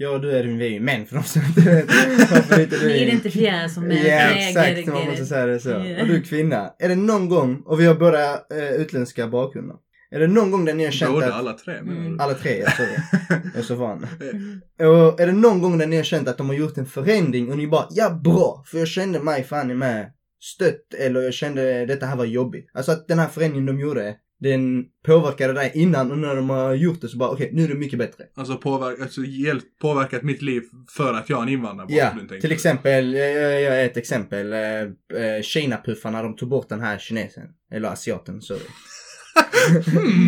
och 0.08 0.22
du 0.22 0.32
är, 0.32 0.44
vi 0.44 0.66
är 0.66 0.70
ju 0.70 0.80
män 0.80 1.06
för 1.06 1.16
de 1.20 1.24
som 1.24 1.42
inte 1.46 1.62
vet 1.62 1.86
varför 2.32 2.62
inte 2.62 2.78
du 2.78 2.88
Ni 2.88 2.94
är 2.94 3.08
identifierar 3.08 3.64
er 3.64 3.68
som 3.68 3.84
män. 3.84 3.98
Ja, 3.98 4.30
exakt. 4.30 4.88
Man 4.88 5.06
måste 5.06 5.26
säga 5.26 5.46
det 5.46 5.60
så. 5.60 5.70
Ja. 5.70 6.02
Och 6.02 6.08
du 6.08 6.16
är 6.16 6.22
kvinna. 6.22 6.74
Är 6.80 6.90
det 6.90 6.96
någon 6.96 7.30
gång, 7.30 7.62
och 7.66 7.80
vi 7.80 7.86
har 7.86 7.96
båda 7.96 8.34
eh, 8.34 8.72
utländska 8.82 9.28
bakgrunder. 9.28 9.76
Är 10.16 10.20
det 10.20 10.28
någon 10.28 10.52
gång 10.52 10.66
där 10.66 10.74
ni 10.74 10.84
har 10.86 10.92
känt 10.92 11.14
Båda, 11.14 11.28
att... 11.28 11.34
alla 11.34 11.54
tre 11.54 11.82
menar 11.82 12.00
Mm. 12.02 12.18
du? 12.18 12.24
Alla 12.24 12.34
tre, 12.34 12.60
jag 12.60 12.76
sorry. 12.76 12.96
Jag 13.30 13.56
är 13.56 13.62
så 13.62 13.76
van. 13.76 14.08
Mm. 14.22 14.62
Och 14.92 15.20
är 15.20 15.26
det 15.28 15.34
någon 15.34 15.62
gång 15.62 15.78
där 15.78 15.88
ni 15.88 15.96
har 15.98 16.04
känt 16.04 16.28
att 16.28 16.38
de 16.38 16.48
har 16.50 16.56
gjort 16.56 16.78
en 16.78 16.86
förändring 16.86 17.52
och 17.52 17.58
ni 17.58 17.68
bara, 17.68 17.88
ja 17.90 18.10
bra, 18.24 18.64
för 18.68 18.78
jag 18.78 18.88
kände 18.88 19.20
mig 19.20 19.44
fan 19.44 19.72
i 19.72 19.74
med 19.74 20.12
stött 20.42 20.94
eller 21.00 21.22
jag 21.22 21.34
kände 21.34 21.86
detta 21.86 22.06
här 22.06 22.16
var 22.16 22.26
jobbigt. 22.26 22.70
Alltså 22.74 22.92
att 22.92 23.08
den 23.08 23.20
här 23.20 23.28
förändringen 23.28 23.66
de 23.66 23.80
gjorde, 23.80 24.16
den 24.40 24.86
påverkade 25.06 25.54
dig 25.54 25.72
innan 25.76 26.12
och 26.12 26.18
när 26.18 26.36
de 26.36 26.50
har 26.50 26.74
gjort 26.74 27.02
det 27.02 27.08
så 27.08 27.18
bara, 27.18 27.30
okej, 27.30 27.50
nu 27.54 27.64
är 27.64 27.68
det 27.68 27.74
mycket 27.76 28.00
bättre. 28.00 28.24
Alltså, 28.36 28.56
påverk, 28.58 29.02
alltså 29.02 29.22
hjälpt, 29.22 29.80
påverkat 29.82 30.24
mitt 30.24 30.42
liv 30.42 30.62
för 30.98 31.14
att 31.14 31.30
jag 31.30 31.40
är 31.40 31.44
en 31.44 31.50
invandrare. 31.50 31.88
Ja, 31.90 32.12
till 32.42 32.52
exempel, 32.52 33.14
jag, 33.14 33.32
jag 33.32 33.62
jag 33.62 33.82
är 33.82 33.86
ett 33.86 33.98
exempel. 33.98 34.54
Eh, 34.54 34.60
eh, 34.62 35.42
Kina-puffarna, 35.44 36.22
de 36.24 36.36
tog 36.36 36.50
bort 36.50 36.70
den 36.70 36.82
här 36.82 36.98
kinesen. 36.98 37.44
Eller 37.72 37.90
asiaten, 37.90 38.42
sorry. 38.42 38.60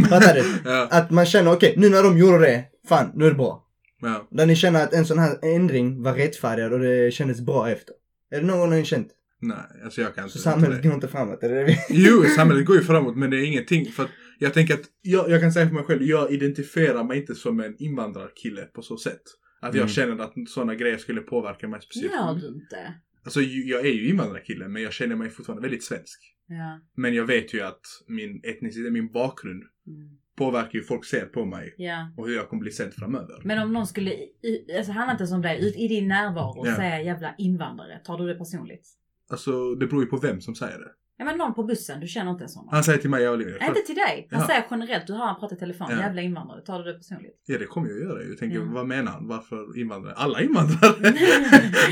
Fattar 0.10 0.34
du? 0.34 0.44
Ja, 0.66 0.88
Att 0.92 1.12
man 1.12 1.26
känner, 1.26 1.52
okej, 1.54 1.74
nu 1.78 1.90
när 1.90 2.04
de 2.04 2.18
gjorde 2.18 2.40
det, 2.40 2.64
fan, 2.90 3.12
nu 3.16 3.26
är 3.26 3.30
det 3.30 3.36
bra. 3.36 3.64
ja. 4.02 4.28
Där 4.32 4.46
ni 4.46 4.56
känner 4.56 4.84
att 4.84 4.94
en 4.94 5.06
sån 5.06 5.20
här 5.20 5.38
ändring 5.56 6.04
var 6.04 6.14
rättfärdigad 6.14 6.74
och 6.74 6.80
det 6.80 7.14
kändes 7.14 7.42
bra 7.42 7.70
efter. 7.70 7.94
Är 8.32 8.42
det 8.42 8.48
någon 8.48 8.60
gång 8.60 8.70
ni 8.70 8.86
känt? 8.86 9.08
Nej, 9.42 9.58
alltså 9.84 10.02
jag 10.02 10.16
kan 10.16 10.24
inte. 10.24 10.38
Så 10.38 10.44
samhället 10.44 10.84
går 10.84 10.94
inte 10.94 11.08
framåt, 11.08 11.44
är 11.44 11.50
det 11.50 11.56
det 11.56 11.64
vi... 11.64 11.78
Jo, 11.90 12.24
samhället 12.36 12.66
går 12.66 12.76
ju 12.76 12.82
framåt 12.84 13.16
men 13.18 13.30
det 13.30 13.38
är 13.38 13.46
ingenting 13.46 13.86
för 13.92 14.04
att 14.04 14.10
jag 14.40 14.54
tänker 14.54 14.74
att 14.74 14.82
jag, 15.02 15.30
jag 15.30 15.42
kan 15.42 15.52
säga 15.54 15.68
för 15.68 15.74
mig 15.76 15.84
själv, 15.84 16.04
jag 16.04 16.32
identifierar 16.32 17.04
mig 17.04 17.18
inte 17.20 17.36
som 17.36 17.60
en 17.60 17.76
invandrarkille 17.80 18.62
på 18.62 18.82
så 18.82 18.98
sätt. 18.98 19.22
Att 19.62 19.74
jag 19.74 19.82
Mm. 19.82 19.88
känner 19.90 20.24
att 20.24 20.34
sådana 20.50 20.76
grejer 20.76 20.98
skulle 20.98 21.22
påverka 21.22 21.68
mig 21.68 21.82
speciellt. 21.82 22.14
Gör 22.14 22.34
du 22.36 22.48
inte? 22.48 22.94
Alltså 23.24 23.42
jag 23.42 23.80
är 23.86 23.92
ju 23.92 24.10
invandrarkille 24.10 24.68
men 24.68 24.82
jag 24.82 24.94
känner 24.94 25.16
mig 25.16 25.30
fortfarande 25.30 25.62
väldigt 25.62 25.84
svensk. 25.84 26.20
Ja. 26.48 26.80
Men 26.96 27.14
jag 27.14 27.26
vet 27.26 27.54
ju 27.54 27.62
att 27.62 27.82
min 28.08 28.42
etnicitet, 28.44 28.94
min 28.94 29.12
bakgrund 29.12 29.64
Mm. 29.88 30.10
påverkar 30.38 30.80
ju 30.80 30.84
folk 30.84 31.06
ser 31.06 31.26
på 31.26 31.46
mig 31.46 31.74
Ja. 31.78 32.12
och 32.18 32.28
hur 32.28 32.36
jag 32.36 32.50
kommer 32.50 32.62
bli 32.62 32.72
sedd 32.72 32.94
framöver. 32.94 33.42
Men 33.44 33.60
om 33.60 33.74
någon 33.74 33.88
skulle, 33.88 34.12
i- 34.12 34.66
alltså 34.78 34.92
handlar 34.92 35.14
inte 35.14 35.28
som 35.28 35.42
dig, 35.42 35.68
ut 35.70 35.76
i 35.76 35.88
din 35.88 36.08
närvaro 36.08 36.68
Ja. 36.68 36.76
säga 36.76 37.02
jävla 37.02 37.36
invandrare, 37.38 38.00
tar 38.06 38.18
du 38.18 38.28
det 38.28 38.36
personligt? 38.36 38.88
Alltså 39.30 39.76
det 39.76 39.88
beror 39.88 40.04
ju 40.04 40.10
på 40.10 40.18
vem 40.18 40.42
som 40.42 40.56
säger 40.56 40.80
det. 40.80 40.92
Ja 41.20 41.26
men 41.26 41.38
någon 41.38 41.54
på 41.54 41.64
bussen, 41.64 42.00
du 42.00 42.08
känner 42.08 42.32
inte 42.32 42.44
en 42.44 42.50
sån? 42.50 42.68
Han 42.72 42.84
säger 42.84 43.00
till 43.00 43.10
mig, 43.10 43.24
jag 43.24 43.34
Olivia, 43.34 43.56
Nej, 43.60 43.70
inte 43.70 43.82
till 43.82 43.96
dig. 43.96 44.28
Han 44.32 44.40
Ja. 44.42 44.48
säger 44.48 44.66
generellt, 44.72 45.08
du 45.08 45.14
hör 45.14 45.26
han 45.26 45.40
prata 45.40 45.56
i 45.56 45.58
telefon, 45.58 45.88
Ja. 45.92 45.98
jävla 46.00 46.22
invandrare, 46.22 46.62
tar 46.62 46.84
du 46.84 46.92
det 46.92 46.98
personligt? 46.98 47.42
Ja 47.46 47.58
det 47.58 47.66
kommer 47.66 47.90
jag 47.90 48.00
göra. 48.00 48.24
Jag 48.24 48.38
tänker, 48.38 48.58
Ja. 48.58 48.64
vad 48.74 48.88
menar 48.88 49.12
han? 49.12 49.28
Varför 49.28 49.80
invandrare? 49.80 50.14
Alla 50.14 50.42
invandrare? 50.42 51.14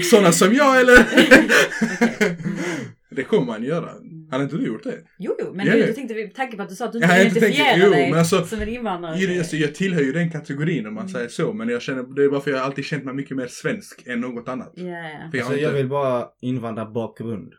Sådana 0.11 0.31
som 0.31 0.53
jag 0.53 0.81
eller? 0.81 0.97
det 3.11 3.23
kommer 3.23 3.53
han 3.53 3.63
göra. 3.63 3.89
Hade 4.31 4.43
inte 4.43 4.55
du 4.57 4.65
gjort 4.65 4.83
det? 4.83 4.95
Jo, 5.19 5.35
jo, 5.39 5.53
men 5.53 5.67
Ja, 5.67 5.73
du, 5.75 5.93
tänkte, 5.93 6.13
med 6.15 6.35
tanke 6.35 6.57
på 6.57 6.63
att 6.63 6.69
du 6.69 6.75
sa 6.75 6.85
att 6.85 6.91
du 6.91 6.97
inte 6.97 7.09
jag 7.15 7.21
identifierar 7.25 7.89
dig 7.89 8.09
men 8.09 8.19
alltså- 8.19 8.45
som 8.45 8.61
en 8.61 8.69
invandrare. 8.69 9.15
Det- 9.17 9.37
alltså, 9.39 9.55
jag 9.55 9.75
tillhör 9.75 10.01
ju 10.01 10.11
den 10.13 10.31
kategorin 10.31 10.87
om 10.87 10.93
man 10.93 11.03
Mm. 11.03 11.13
säger 11.13 11.27
så. 11.29 11.53
Men 11.53 11.69
jag 11.69 11.81
känner, 11.81 12.15
det 12.15 12.23
är 12.23 12.29
bara 12.29 12.41
för 12.41 12.51
jag 12.51 12.57
har 12.57 12.65
alltid 12.65 12.85
känt 12.85 13.03
mig 13.05 13.13
mycket 13.13 13.37
mer 13.37 13.47
svensk 13.47 14.07
än 14.07 14.21
något 14.21 14.47
annat. 14.49 14.71
Ja. 14.75 14.83
För 14.83 15.37
jag, 15.37 15.39
Alltså 15.45 15.53
jag 15.53 15.69
inte, 15.69 15.71
vill 15.77 15.87
bara 15.87 16.25
invandra 16.41 16.85
bakgrund. 16.91 17.53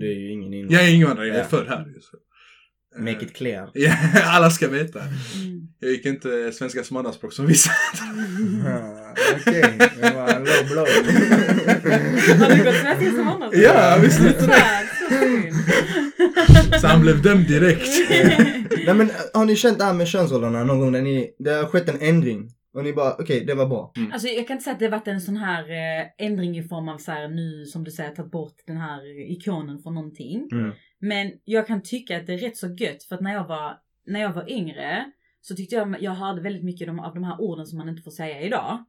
Det 0.00 0.06
är 0.06 0.18
ju 0.20 0.30
ingen 0.32 0.52
invandring. 0.54 0.78
jag 0.80 0.88
är 0.88 0.94
invandrare, 0.94 1.26
jag 1.28 1.36
är 1.36 1.44
född 1.44 1.66
här. 1.68 1.86
Så. 2.00 2.16
Make 2.98 3.24
it 3.24 3.32
clear. 3.36 3.70
Alla 4.26 4.50
ska 4.50 4.68
veta. 4.68 5.00
Mm. 5.00 5.12
Jag 5.80 5.90
gick 5.90 6.06
inte 6.06 6.52
svenska 6.52 6.84
som 6.84 6.96
andraspråk 6.96 7.32
som 7.32 7.46
vissa. 7.46 7.70
Ah, 8.66 9.14
Okej, 9.40 9.78
det 10.00 10.14
var 10.14 10.28
en 10.28 10.44
low 10.44 10.66
blow. 10.70 10.86
Har 12.40 12.56
du 12.56 12.64
gått 12.64 12.74
svenska 12.74 13.10
som 13.10 13.28
annars? 13.28 13.54
Ja, 13.54 13.98
visst 14.02 14.20
är 14.20 14.24
det 14.24 14.28
inte 14.30 14.46
det. 14.46 14.81
Så 16.80 16.86
han 16.86 17.00
blev 17.00 17.22
dömd 17.22 17.46
direkt. 17.48 17.88
Nej 18.86 18.94
men 18.94 19.10
har 19.34 19.44
ni 19.44 19.56
känt 19.56 19.78
det 19.78 19.84
här 19.84 19.94
med 19.94 20.08
könsrollerna 20.08 20.64
någon 20.64 20.80
gång 20.80 20.92
när 20.92 21.02
ni, 21.02 21.34
det 21.38 21.50
har 21.50 21.64
skett 21.64 21.88
en 21.88 22.00
ändring 22.00 22.50
och 22.74 22.84
ni 22.84 22.92
bara 22.92 23.12
okej 23.12 23.44
det 23.44 23.54
var 23.54 23.66
bra. 23.66 23.92
Alltså 24.12 24.28
jag 24.28 24.46
kan 24.46 24.54
inte 24.54 24.64
säga 24.64 24.74
att 24.74 24.80
det 24.80 24.88
varit 24.88 25.08
en 25.08 25.20
sån 25.20 25.36
här 25.36 25.70
eh, 25.70 26.26
ändring 26.26 26.58
i 26.58 26.62
form 26.62 26.88
av 26.88 26.98
så 26.98 27.12
här 27.12 27.28
nu 27.28 27.66
som 27.66 27.84
du 27.84 27.90
säger 27.90 28.10
tagit 28.10 28.32
bort 28.32 28.56
den 28.66 28.76
här 28.76 29.30
ikonen 29.30 29.78
från 29.78 29.94
någonting. 29.94 30.48
Mm. 30.52 30.72
Men 31.00 31.32
jag 31.44 31.66
kan 31.66 31.82
tycka 31.82 32.16
att 32.16 32.26
det 32.26 32.34
är 32.34 32.38
rätt 32.38 32.56
så 32.56 32.66
gött 32.66 33.02
för 33.02 33.14
att 33.14 33.20
när 33.20 33.32
jag 33.32 33.46
var, 33.46 33.76
när 34.06 34.20
jag 34.20 34.32
var 34.32 34.50
yngre 34.50 35.04
så 35.40 35.54
tyckte 35.54 35.74
jag 35.74 35.96
jag 36.00 36.12
hörde 36.12 36.40
väldigt 36.40 36.64
mycket 36.64 36.88
av 36.88 37.14
de 37.14 37.24
här 37.24 37.40
orden 37.40 37.66
som 37.66 37.78
man 37.78 37.88
inte 37.88 38.02
får 38.02 38.10
säga 38.10 38.40
idag. 38.40 38.84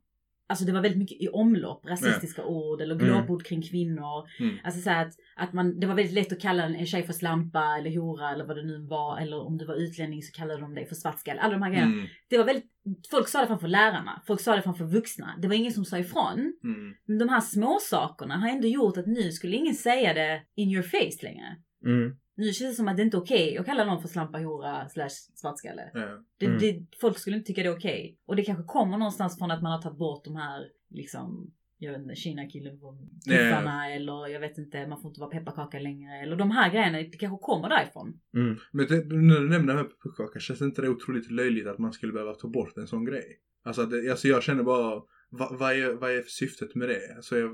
Alltså 0.53 0.65
det 0.65 0.71
var 0.71 0.81
väldigt 0.81 0.99
mycket 0.99 1.21
i 1.21 1.27
omlopp, 1.27 1.85
rasistiska 1.85 2.45
ord 2.45 2.81
eller 2.81 2.95
Mm. 2.95 3.07
glåpord 3.07 3.45
kring 3.45 3.61
kvinnor. 3.61 4.27
Mm. 4.39 4.55
Alltså 4.63 4.81
så 4.81 4.89
att, 4.89 5.13
att 5.35 5.53
man, 5.53 5.79
det 5.79 5.87
var 5.87 5.95
väldigt 5.95 6.13
lätt 6.13 6.31
att 6.31 6.41
kalla 6.41 6.63
en, 6.63 6.75
en 6.75 6.85
tjej 6.85 7.03
för 7.03 7.13
slampa 7.13 7.75
eller 7.77 7.99
hora 7.99 8.31
eller 8.31 8.45
vad 8.45 8.55
det 8.57 8.63
nu 8.63 8.77
var. 8.87 9.17
Eller 9.19 9.41
om 9.47 9.57
du 9.57 9.65
var 9.65 9.75
utlänning 9.75 10.23
så 10.23 10.31
kallade 10.31 10.61
de 10.61 10.73
dig 10.75 10.85
för 10.87 10.95
svartskalle. 10.95 11.41
Alla 11.41 11.53
de 11.53 11.61
här 11.61 11.69
grejerna. 11.71 11.91
Mm. 11.93 12.07
Det 12.29 12.37
var 12.37 12.45
väldigt, 12.45 12.65
folk 13.11 13.27
sa 13.27 13.41
det 13.41 13.47
framför 13.47 13.67
lärarna, 13.67 14.21
folk 14.27 14.41
sa 14.41 14.55
det 14.55 14.61
framför 14.61 14.85
vuxna. 14.85 15.35
Det 15.41 15.47
var 15.47 15.55
ingen 15.55 15.73
som 15.73 15.85
sa 15.85 15.97
ifrån. 15.97 16.53
Mm. 16.63 16.93
Men 17.05 17.17
de 17.17 17.29
här 17.29 17.41
små 17.41 17.77
sakerna 17.81 18.37
har 18.37 18.49
ändå 18.49 18.67
gjort 18.67 18.97
att 18.97 19.07
nu 19.07 19.31
skulle 19.31 19.55
ingen 19.55 19.75
säga 19.75 20.13
det 20.13 20.41
in 20.55 20.69
your 20.71 20.83
face 20.83 21.25
längre. 21.25 21.55
Mm. 21.85 22.15
Nu 22.35 22.53
känns 22.53 22.71
det 22.71 22.75
som 22.75 22.87
att 22.87 22.97
det 22.97 23.03
inte 23.03 23.17
är 23.17 23.21
okej 23.21 23.57
att 23.57 23.65
kalla 23.65 23.85
någon 23.85 24.01
för 24.01 24.07
slampa, 24.07 24.37
hora, 24.39 24.89
slash 24.89 25.09
svartskalle. 25.35 25.91
Ja. 25.93 26.23
Det, 26.37 26.45
Mm. 26.45 26.59
det, 26.59 26.85
folk 27.01 27.17
skulle 27.17 27.35
inte 27.37 27.47
tycka 27.47 27.63
det 27.63 27.69
är 27.69 27.77
okej. 27.77 28.17
Och 28.25 28.35
det 28.35 28.43
kanske 28.43 28.63
kommer 28.63 28.97
någonstans 28.97 29.37
från 29.37 29.51
att 29.51 29.61
man 29.61 29.71
har 29.71 29.81
tagit 29.81 29.97
bort 29.97 30.23
de 30.25 30.35
här, 30.35 30.67
liksom, 30.89 31.51
jag 31.77 31.91
vet 31.91 32.01
inte, 32.01 32.15
Kina-killen 32.15 32.79
från 32.79 32.97
tuffarna 33.25 33.89
eller 33.93 34.27
jag 34.27 34.39
vet 34.39 34.57
inte, 34.57 34.87
man 34.87 35.01
får 35.01 35.09
inte 35.09 35.19
vara 35.19 35.29
pepparkaka 35.29 35.79
längre. 35.79 36.19
Eller 36.21 36.35
de 36.35 36.51
här 36.51 36.71
grejerna, 36.71 36.97
det 36.97 37.17
kanske 37.17 37.45
kommer 37.45 37.69
därifrån. 37.69 38.19
Mm. 38.35 38.57
Men 38.71 38.87
det, 38.87 39.05
när 39.05 39.39
du 39.39 39.49
nämner 39.49 39.83
pepparkaka, 39.83 40.39
känns 40.39 40.59
det 40.59 40.65
inte 40.65 40.81
det 40.81 40.89
otroligt 40.89 41.31
löjligt 41.31 41.67
att 41.67 41.79
man 41.79 41.93
skulle 41.93 42.13
behöva 42.13 42.33
ta 42.33 42.47
bort 42.47 42.77
en 42.77 42.87
sån 42.87 43.05
grej? 43.05 43.39
Alltså, 43.63 43.85
det, 43.85 44.11
alltså 44.11 44.27
jag 44.27 44.43
känner 44.43 44.63
bara, 44.63 45.01
vad, 45.39 45.59
vad, 45.59 45.71
är, 45.71 45.93
vad 46.01 46.11
är 46.11 46.21
syftet 46.27 46.75
med 46.75 46.89
det? 46.89 47.15
Alltså, 47.15 47.37
jag, 47.37 47.49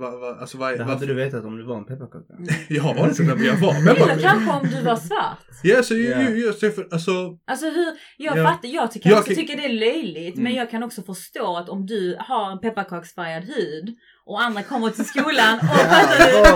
vad, 0.00 0.20
vad, 0.20 0.38
alltså 0.38 0.58
vad, 0.58 0.72
Det 0.72 0.78
vad, 0.78 0.86
hade 0.86 1.06
du 1.06 1.14
vetat 1.14 1.44
om 1.44 1.56
du 1.56 1.64
var 1.64 1.78
en 1.78 1.84
pepparkaka. 1.84 2.34
Jag 2.68 2.82
har 2.82 3.08
inte 3.08 3.22
det, 3.22 3.34
men 3.36 3.44
jag 3.44 3.56
var 3.56 3.74
Eller 3.74 3.94
pepparkaka. 3.94 4.20
kanske 4.20 4.50
om 4.52 4.66
du 4.78 4.82
var 4.82 4.96
svart. 4.96 5.38
Ja, 5.62 5.82
Ja. 5.90 6.22
ju, 6.22 6.38
just 6.46 6.60
det, 6.60 6.92
alltså, 6.92 7.38
Alltså 7.46 7.66
hur, 7.70 7.86
jag 8.16 8.38
Ja. 8.38 8.44
fattar, 8.44 8.68
jag 8.68 8.92
tycker 8.92 9.10
Jag 9.10 9.18
också 9.18 9.28
kan- 9.30 9.36
tycker 9.36 9.56
det 9.56 9.64
är 9.64 9.72
löjligt 9.72 10.36
men 10.36 10.46
Mm. 10.46 10.58
jag 10.58 10.70
kan 10.70 10.82
också 10.82 11.02
förstå 11.02 11.56
att 11.56 11.68
om 11.68 11.86
du 11.86 12.16
har 12.18 12.52
en 12.52 12.60
pepparkaksfärgad 12.60 13.44
hud 13.44 13.96
och 14.24 14.42
andra 14.42 14.62
kommer 14.62 14.90
till 14.90 15.04
skolan 15.14 15.58
och 15.58 15.66
fattar 15.66 16.18
du? 16.32 16.48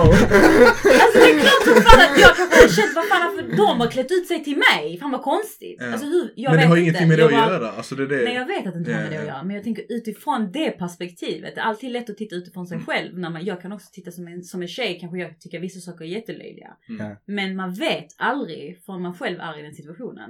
Alltså 1.01 1.19
det 1.19 1.29
är 1.31 1.39
klart 1.39 1.63
som 1.75 1.83
fan 1.83 2.01
att 2.13 2.19
jag 2.19 2.35
kanske 2.35 2.55
hade 2.61 2.73
känt 2.73 2.95
vad 2.95 3.07
fan 3.07 3.35
för 3.35 3.57
de 3.57 3.79
har 3.81 3.87
klätt 3.87 4.11
ut 4.11 4.27
sig 4.27 4.43
till 4.43 4.57
mig. 4.57 4.99
Fan 4.99 5.11
vad 5.11 5.21
konstigt. 5.21 5.77
Ja. 5.79 5.91
Alltså 5.91 6.07
hur, 6.07 6.33
jag 6.35 6.51
men 6.51 6.59
det 6.61 6.67
har 6.67 6.77
inte. 6.77 6.81
ingenting 6.83 7.07
med 7.07 7.17
det 7.19 7.25
att 7.25 7.31
bara- 7.31 7.49
göra. 7.51 7.71
Alltså, 7.71 7.95
det 7.95 8.03
är 8.03 8.07
det. 8.07 8.23
Nej 8.23 8.33
jag 8.35 8.45
vet 8.45 8.67
att 8.67 8.73
det 8.73 8.79
inte 8.79 8.93
har 8.93 9.01
med 9.01 9.11
det 9.11 9.17
att 9.19 9.25
göra 9.25 9.43
men 9.43 9.55
jag 9.55 9.63
tänker 9.63 9.85
utifrån 9.89 10.51
det 10.51 10.71
perspektivet. 10.71 11.55
Det 11.55 11.61
är 11.61 11.65
alltid 11.65 11.91
lätt 11.91 12.09
att 12.09 12.17
titta 12.17 12.35
utifrån 12.35 12.67
sig 12.67 12.75
Mm. 12.75 12.85
själv. 12.85 13.19
När 13.19 13.29
man, 13.29 13.45
jag 13.45 13.61
kan 13.61 13.71
också 13.71 13.87
titta 13.93 14.11
som 14.11 14.27
en, 14.27 14.43
som 14.43 14.61
en 14.61 14.67
tjej 14.67 14.97
kanske 14.99 15.17
jag 15.19 15.39
tycker 15.39 15.59
vissa 15.59 15.79
saker 15.79 16.05
är 16.05 16.09
jättelöjliga. 16.09 16.69
Mm. 16.89 17.15
Men 17.25 17.55
man 17.55 17.73
vet 17.73 18.07
aldrig 18.17 18.83
förrän 18.85 19.01
man 19.01 19.13
själv 19.17 19.39
är 19.39 19.59
i 19.59 19.61
den 19.61 19.73
situationen. 19.73 20.29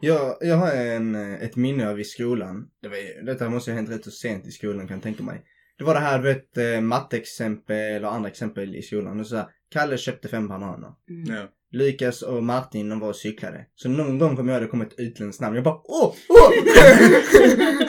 Jag, 0.00 0.36
jag 0.40 0.56
har 0.56 0.72
en, 0.72 1.14
ett 1.34 1.56
minne 1.56 1.88
av 1.88 2.00
i 2.00 2.04
skolan. 2.04 2.66
Det 2.82 2.88
var, 2.88 3.24
detta 3.26 3.48
måste 3.48 3.70
ha 3.70 3.76
hänt 3.76 3.90
rätt 3.90 4.04
så 4.04 4.10
sent 4.10 4.46
i 4.46 4.50
skolan 4.50 4.88
kan 4.88 4.96
jag 4.96 5.02
tänka 5.02 5.22
mig. 5.22 5.42
Det 5.78 5.84
var 5.84 5.94
det 5.94 6.00
här, 6.00 6.18
du 6.18 6.24
vet, 6.24 6.56
eh, 6.58 6.80
matteexempel 6.80 8.04
och 8.04 8.14
andra 8.14 8.28
exempel 8.28 8.74
i 8.76 8.82
skolan. 8.82 9.20
Och 9.20 9.26
så 9.26 9.36
här, 9.36 9.46
Kalle 9.72 9.98
köpte 9.98 10.28
fem 10.28 10.48
bananer. 10.48 10.90
Mm. 11.10 11.34
Ja. 11.36 11.48
Lukas 11.72 12.22
och 12.22 12.42
Martin 12.42 12.88
de 12.88 13.00
var 13.00 13.08
och 13.08 13.16
cyklade. 13.16 13.64
Så 13.74 13.88
någon 13.88 14.18
gång 14.18 14.36
kom 14.36 14.48
jag 14.48 14.62
det 14.62 14.66
kom 14.68 14.80
ett 14.82 14.94
utländskt 14.98 15.40
namn. 15.42 15.54
Jag 15.54 15.64
bara 15.64 15.80
åh, 15.84 16.14
åh! 16.28 16.50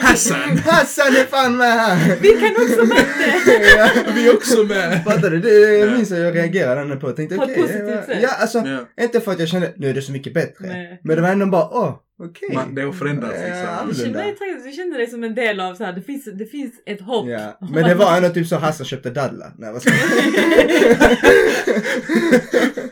Hassan! 0.00 0.56
Hassan 0.58 1.06
är 1.06 1.26
fan 1.26 1.56
med 1.56 1.72
här! 1.72 2.16
Vi 2.20 2.28
kan 2.28 2.50
också 2.50 2.84
matte! 2.86 3.72
ja. 3.76 4.12
Vi 4.14 4.28
är 4.28 4.34
också 4.34 4.64
med! 4.64 5.04
Fattar 5.04 5.30
du? 5.30 5.40
Det 5.40 5.78
Ja. 5.78 5.90
minns 5.90 6.10
jag 6.10 6.20
jag 6.20 6.34
reagerade 6.36 6.96
på. 6.96 7.08
Jag 7.08 7.16
tänkte 7.16 7.36
okej. 7.36 7.68
sätt. 7.68 8.18
ja, 8.22 8.28
alltså 8.40 8.58
Ja. 8.58 9.04
inte 9.04 9.20
för 9.20 9.32
att 9.32 9.38
jag 9.38 9.48
kände 9.48 9.72
nu 9.76 9.90
är 9.90 9.94
det 9.94 10.02
så 10.02 10.12
mycket 10.12 10.34
bättre. 10.34 10.66
Nej. 10.66 11.00
Men 11.04 11.16
det 11.16 11.22
var 11.22 11.28
ändå 11.28 11.46
bara 11.46 11.68
åh, 11.70 11.94
Okej. 12.18 12.54
Man, 12.54 12.74
det 12.74 12.82
har 12.82 12.92
förändrats 12.92 13.34
Ja, 13.40 13.84
liksom. 13.88 13.88
Du 13.88 13.94
kände, 13.94 14.18
dig, 14.18 14.36
du 14.64 14.72
kände 14.72 14.96
dig 14.96 15.06
som 15.06 15.24
en 15.24 15.34
del 15.34 15.60
av 15.60 15.74
så 15.74 15.84
här, 15.84 15.92
det 15.92 16.02
finns, 16.02 16.24
det 16.24 16.46
finns 16.46 16.74
ett 16.86 17.00
hopp. 17.00 17.28
Ja. 17.28 17.58
Men 17.72 17.84
det 17.84 17.94
var 17.94 18.16
ändå 18.16 18.28
typ 18.28 18.46
så 18.46 18.56
Hassan 18.56 18.86
köpte 18.86 19.10
dadlar. 19.10 19.52
Nej, 19.58 19.72
vad 19.72 19.82
ska 19.82 19.90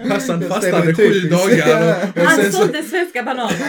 Hassan 0.08 0.42
stämmer 0.42 0.94
sju 0.94 1.28
dagar 1.28 1.82
och, 1.82 2.22
och 2.22 2.28
Han 2.28 2.36
sen 2.36 2.52
så... 2.52 2.58
sålde 2.58 2.82
svenska 2.82 3.22
bananer. 3.22 3.54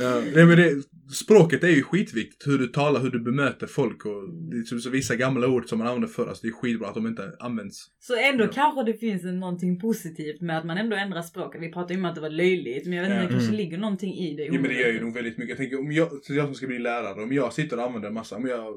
Ja, 0.00 0.22
nej 0.34 0.44
men 0.44 0.56
det, 0.56 0.74
språket 1.12 1.64
är 1.64 1.68
ju 1.68 1.82
skitviktigt. 1.82 2.46
Hur 2.46 2.58
du 2.58 2.66
talar, 2.66 3.00
hur 3.00 3.10
du 3.10 3.20
bemöter 3.20 3.66
folk 3.66 4.04
och 4.06 4.28
det 4.50 4.56
är 4.56 4.62
typ 4.62 4.80
så 4.80 4.90
vissa 4.90 5.16
gamla 5.16 5.48
ord 5.48 5.66
som 5.68 5.78
man 5.78 5.86
använde 5.86 6.08
förr. 6.08 6.26
Alltså 6.26 6.42
det 6.46 6.48
är 6.48 6.52
skitbra 6.52 6.88
att 6.88 6.94
de 6.94 7.06
inte 7.06 7.32
används. 7.40 7.86
Så 8.00 8.14
ändå 8.16 8.44
Ja. 8.44 8.50
kanske 8.54 8.84
det 8.92 8.98
finns 8.98 9.24
en, 9.24 9.40
någonting 9.40 9.80
positivt 9.80 10.40
med 10.40 10.58
att 10.58 10.64
man 10.64 10.78
ändå 10.78 10.96
ändrar 10.96 11.22
språket. 11.22 11.62
Vi 11.62 11.72
pratade 11.72 11.94
ju 11.94 12.00
om 12.00 12.04
att 12.06 12.14
det 12.14 12.20
var 12.20 12.30
löjligt, 12.30 12.86
men 12.86 12.92
jag 12.98 13.02
vet 13.02 13.10
inte, 13.10 13.22
Ja. 13.22 13.26
det 13.26 13.32
kanske 13.32 13.48
Mm. 13.48 13.56
ligger 13.56 13.78
någonting 13.78 14.14
i 14.14 14.36
det. 14.36 14.44
Ja, 14.44 14.52
men 14.52 14.62
det 14.62 14.74
gör 14.80 14.92
ju 14.92 15.00
nog 15.00 15.14
väldigt 15.14 15.38
mycket. 15.38 15.48
Jag 15.48 15.58
tänker 15.58 15.78
om 15.80 15.92
jag, 15.92 16.08
jag 16.28 16.44
som 16.46 16.54
ska 16.54 16.66
bli 16.66 16.78
lärare, 16.78 17.22
om 17.22 17.32
jag 17.32 17.52
sitter 17.52 17.76
och 17.76 17.82
använder 17.84 18.08
en 18.08 18.14
massa, 18.14 18.36
om 18.36 18.46
jag, 18.46 18.74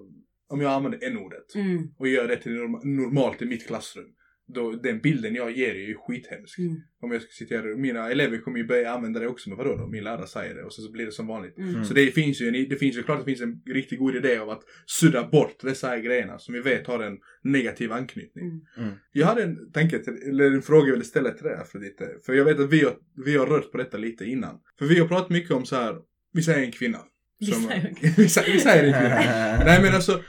om 0.49 0.61
jag 0.61 0.71
använder 0.73 0.99
n-ordet 1.07 1.55
Mm, 1.55 1.87
och 1.97 2.07
gör 2.07 2.27
det 2.27 2.35
till 2.37 2.51
norma, 2.51 2.79
normalt 2.83 3.41
i 3.41 3.45
mitt 3.45 3.67
klassrum. 3.67 4.05
Då, 4.47 4.71
den 4.71 4.99
bilden 4.99 5.35
jag 5.35 5.51
ger 5.57 5.69
är 5.75 5.87
ju 5.87 5.95
skithemsk. 5.95 6.59
mm, 6.59 6.75
Om 7.01 7.11
jag 7.11 7.21
ska 7.21 7.31
citera 7.31 7.77
mina 7.77 8.09
elever 8.11 8.37
kommer 8.37 8.57
ju 8.57 8.65
börja 8.67 8.91
använda 8.91 9.19
det 9.19 9.27
också, 9.27 9.49
men 9.49 9.57
vadå 9.57 9.75
då? 9.75 9.87
Min 9.87 10.03
lärare 10.03 10.27
säger 10.27 10.55
det 10.55 10.63
och 10.63 10.73
sen 10.73 10.83
så 10.85 10.91
blir 10.91 11.05
det 11.05 11.11
som 11.11 11.27
vanligt. 11.27 11.57
mm. 11.57 11.85
Så 11.85 11.93
det 11.93 12.11
finns 12.11 12.41
ju 12.41 12.47
en, 12.47 12.69
det 12.69 12.75
finns 12.75 12.97
ju 12.97 13.03
klart 13.03 13.19
att 13.19 13.25
det 13.25 13.31
finns 13.31 13.41
en 13.41 13.61
riktigt 13.73 13.99
god 13.99 14.15
idé 14.15 14.37
av 14.37 14.49
att 14.49 14.61
sudda 14.85 15.27
bort 15.27 15.55
dessa 15.61 15.87
här 15.87 15.97
grejerna 15.99 16.39
som 16.39 16.53
vi 16.53 16.61
vet 16.61 16.87
har 16.87 16.99
en 16.99 17.17
negativ 17.43 17.91
anknytning. 17.91 18.45
Mm. 18.45 18.61
Mm. 18.77 18.93
Jag 19.11 19.27
hade 19.27 19.43
en 19.43 19.71
tanke, 19.71 19.99
till, 19.99 20.13
eller 20.29 20.51
en 20.51 20.61
fråga 20.61 20.85
jag 20.87 20.91
ville 20.93 21.05
ställa 21.05 21.29
till 21.31 21.43
dig 21.43 21.55
Afrodite. 21.55 22.09
För 22.25 22.33
jag 22.33 22.45
vet 22.45 22.59
att 22.59 22.69
vi 22.73 22.83
har, 22.83 22.93
vi 23.25 23.37
har 23.37 23.45
rört 23.45 23.71
på 23.71 23.77
detta 23.77 23.97
lite 23.97 24.25
innan. 24.25 24.59
För 24.79 24.85
vi 24.85 24.99
har 24.99 25.07
pratat 25.07 25.29
mycket 25.29 25.51
om 25.51 25.65
så 25.65 25.75
här, 25.75 25.95
vi 26.33 26.41
säger 26.43 26.65
en 26.65 26.71
kvinna. 26.71 26.99
Vi 27.39 27.45
Som- 27.45 27.71
vi, 28.17 28.29
säger, 28.29 28.53
vi 28.53 28.59
säger 28.59 28.83
en 28.83 28.93
kvinna. 28.93 29.15
Nej 29.65 29.81
men 29.81 29.95
alltså, 29.95 30.21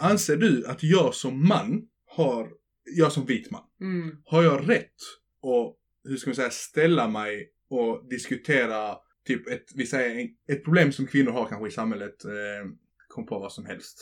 anser 0.00 0.36
du 0.36 0.66
att 0.66 0.82
jag 0.82 1.14
som 1.14 1.48
man 1.48 1.82
har, 2.16 2.48
jag 2.84 3.12
som 3.12 3.26
vit 3.26 3.50
man, 3.50 3.62
Mm. 3.80 4.16
har 4.24 4.42
jag 4.42 4.68
rätt 4.68 4.94
att, 5.42 5.76
hur 6.08 6.16
ska 6.16 6.30
man 6.30 6.34
säga, 6.36 6.50
ställa 6.50 7.08
mig 7.08 7.48
och 7.70 8.08
diskutera 8.10 8.96
typ 9.26 9.48
ett, 9.48 9.64
vi 9.74 9.86
säger 9.86 10.28
ett 10.52 10.64
problem 10.64 10.92
som 10.92 11.06
kvinnor 11.06 11.32
har 11.32 11.48
kanske 11.48 11.68
i 11.68 11.70
samhället, 11.70 12.24
eh, 12.24 12.70
kom 13.08 13.26
på 13.26 13.38
vad 13.38 13.52
som 13.52 13.66
helst. 13.66 13.98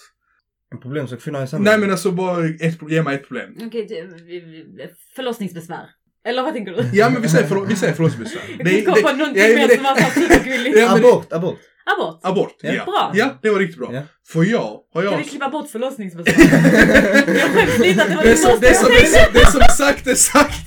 En 0.72 0.80
problem 0.80 1.08
som 1.08 1.18
kvinnor 1.18 1.38
har 1.38 1.44
i 1.44 1.48
samhället. 1.48 1.72
Nej 1.72 1.80
men 1.80 1.90
alltså 1.90 2.12
bara, 2.12 2.44
ett, 2.46 2.78
ge 2.90 3.02
mig 3.02 3.14
ett 3.16 3.26
problem. 3.28 3.56
Okej, 3.66 3.86
vi- 4.24 4.40
vi- 4.40 4.88
förlossningsbesvär. 5.16 5.90
Eller 6.28 6.42
vad 6.42 6.52
tänker 6.54 6.72
du? 6.72 6.90
Ja 6.98 7.10
men 7.10 7.22
vi 7.22 7.28
säger, 7.28 7.46
förlåt, 7.46 7.68
vi 7.70 7.76
säger 7.76 7.94
förlossningsbesvär. 7.94 8.42
Jag 8.58 8.66
kunde 8.66 8.82
komma 8.82 9.08
på 9.10 9.16
någonting 9.16 9.42
ja, 9.42 9.48
men 9.48 9.56
mer 9.56 9.68
det- 9.68 9.74
som 9.74 9.84
var 9.84 9.96
så 9.96 10.20
supergulligt. 10.20 10.78
Ja, 10.78 10.92
men 10.92 11.02
det- 11.02 11.08
Abort, 11.08 11.32
abort. 11.32 11.58
Abort. 11.96 12.20
Abort, 12.24 12.56
Ja. 12.62 12.72
ja. 12.72 12.84
Bra. 12.84 13.10
Ja, 13.14 13.38
det 13.42 13.50
var 13.50 13.58
riktigt 13.58 13.78
bra. 13.78 13.94
Ja. 13.94 14.02
För 14.28 14.44
jag, 14.44 14.58
har 14.94 15.02
Kan 15.02 15.04
jag... 15.12 15.18
vi 15.18 15.24
klippa 15.24 15.48
bort 15.48 15.70
förlossningsbesvär? 15.70 16.34
jag 17.38 17.50
skäms 17.50 17.78
lite 17.78 18.02
att 18.02 18.08
det 18.08 18.16
var 18.16 18.22
Det 18.22 18.30
det 18.30 18.36
som, 18.36 18.50
första 18.50 18.68
det, 18.68 18.74
som, 18.74 18.92
jag 18.92 19.02
det, 19.02 19.06
som, 19.06 19.32
det 19.32 19.46
som 19.50 19.60
är 19.60 19.68
sagt 19.68 20.06
är 20.06 20.14
sagt. 20.14 20.66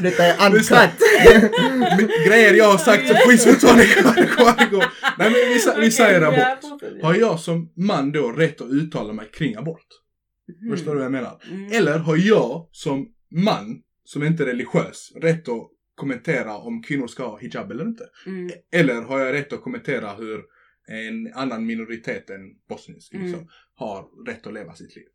Detta 0.00 0.24
är 0.24 0.46
uncut. 0.46 0.70
Grejer 2.26 2.54
jag 2.54 2.70
har 2.70 2.78
sagt 2.78 3.06
som 3.06 3.16
skit 3.16 3.44
fortfarande 3.44 3.84
kvar, 3.86 4.12
kvar 4.26 4.66
igår. 4.68 4.84
Nej 5.18 5.30
men 5.30 5.52
vi, 5.52 5.58
sa- 5.58 5.70
vi 5.74 5.76
Okej, 5.80 5.90
säger 5.90 6.20
ja, 6.20 6.28
abort. 6.28 6.70
fortsätt. 6.70 7.02
Har 7.02 7.14
jag 7.14 7.40
som 7.40 7.68
man 7.76 8.12
då 8.12 8.32
rätt 8.32 8.60
att 8.60 8.70
uttala 8.70 9.12
mig 9.12 9.30
kring 9.32 9.56
abort? 9.56 9.86
Mhm. 10.62 10.76
Förstår 10.76 10.90
du 10.92 10.96
vad 10.96 11.04
jag 11.04 11.12
menar? 11.12 11.40
Mm. 11.50 11.72
Eller 11.72 11.98
har 11.98 12.16
jag 12.16 12.68
som 12.72 13.06
man, 13.44 13.76
som 14.06 14.22
inte 14.22 14.42
är 14.42 14.46
religiös, 14.46 15.12
rätt 15.16 15.48
att 15.48 15.70
kommentera 15.94 16.56
om 16.56 16.82
kvinnor 16.82 17.06
ska 17.06 17.26
ha 17.26 17.38
hijab 17.38 17.70
eller 17.70 17.84
inte? 17.84 18.04
Mm. 18.26 18.50
Eller 18.72 19.02
har 19.02 19.20
jag 19.20 19.32
rätt 19.32 19.52
att 19.52 19.62
kommentera 19.62 20.14
hur 20.14 20.44
en 20.88 21.32
annan 21.34 21.66
minoritet 21.66 22.30
än 22.30 22.40
bosnisk 22.68 23.14
Mm. 23.14 23.26
liksom, 23.26 23.48
har 23.74 24.26
rätt 24.26 24.46
att 24.46 24.54
leva 24.54 24.74
sitt 24.74 24.96
liv? 24.96 25.06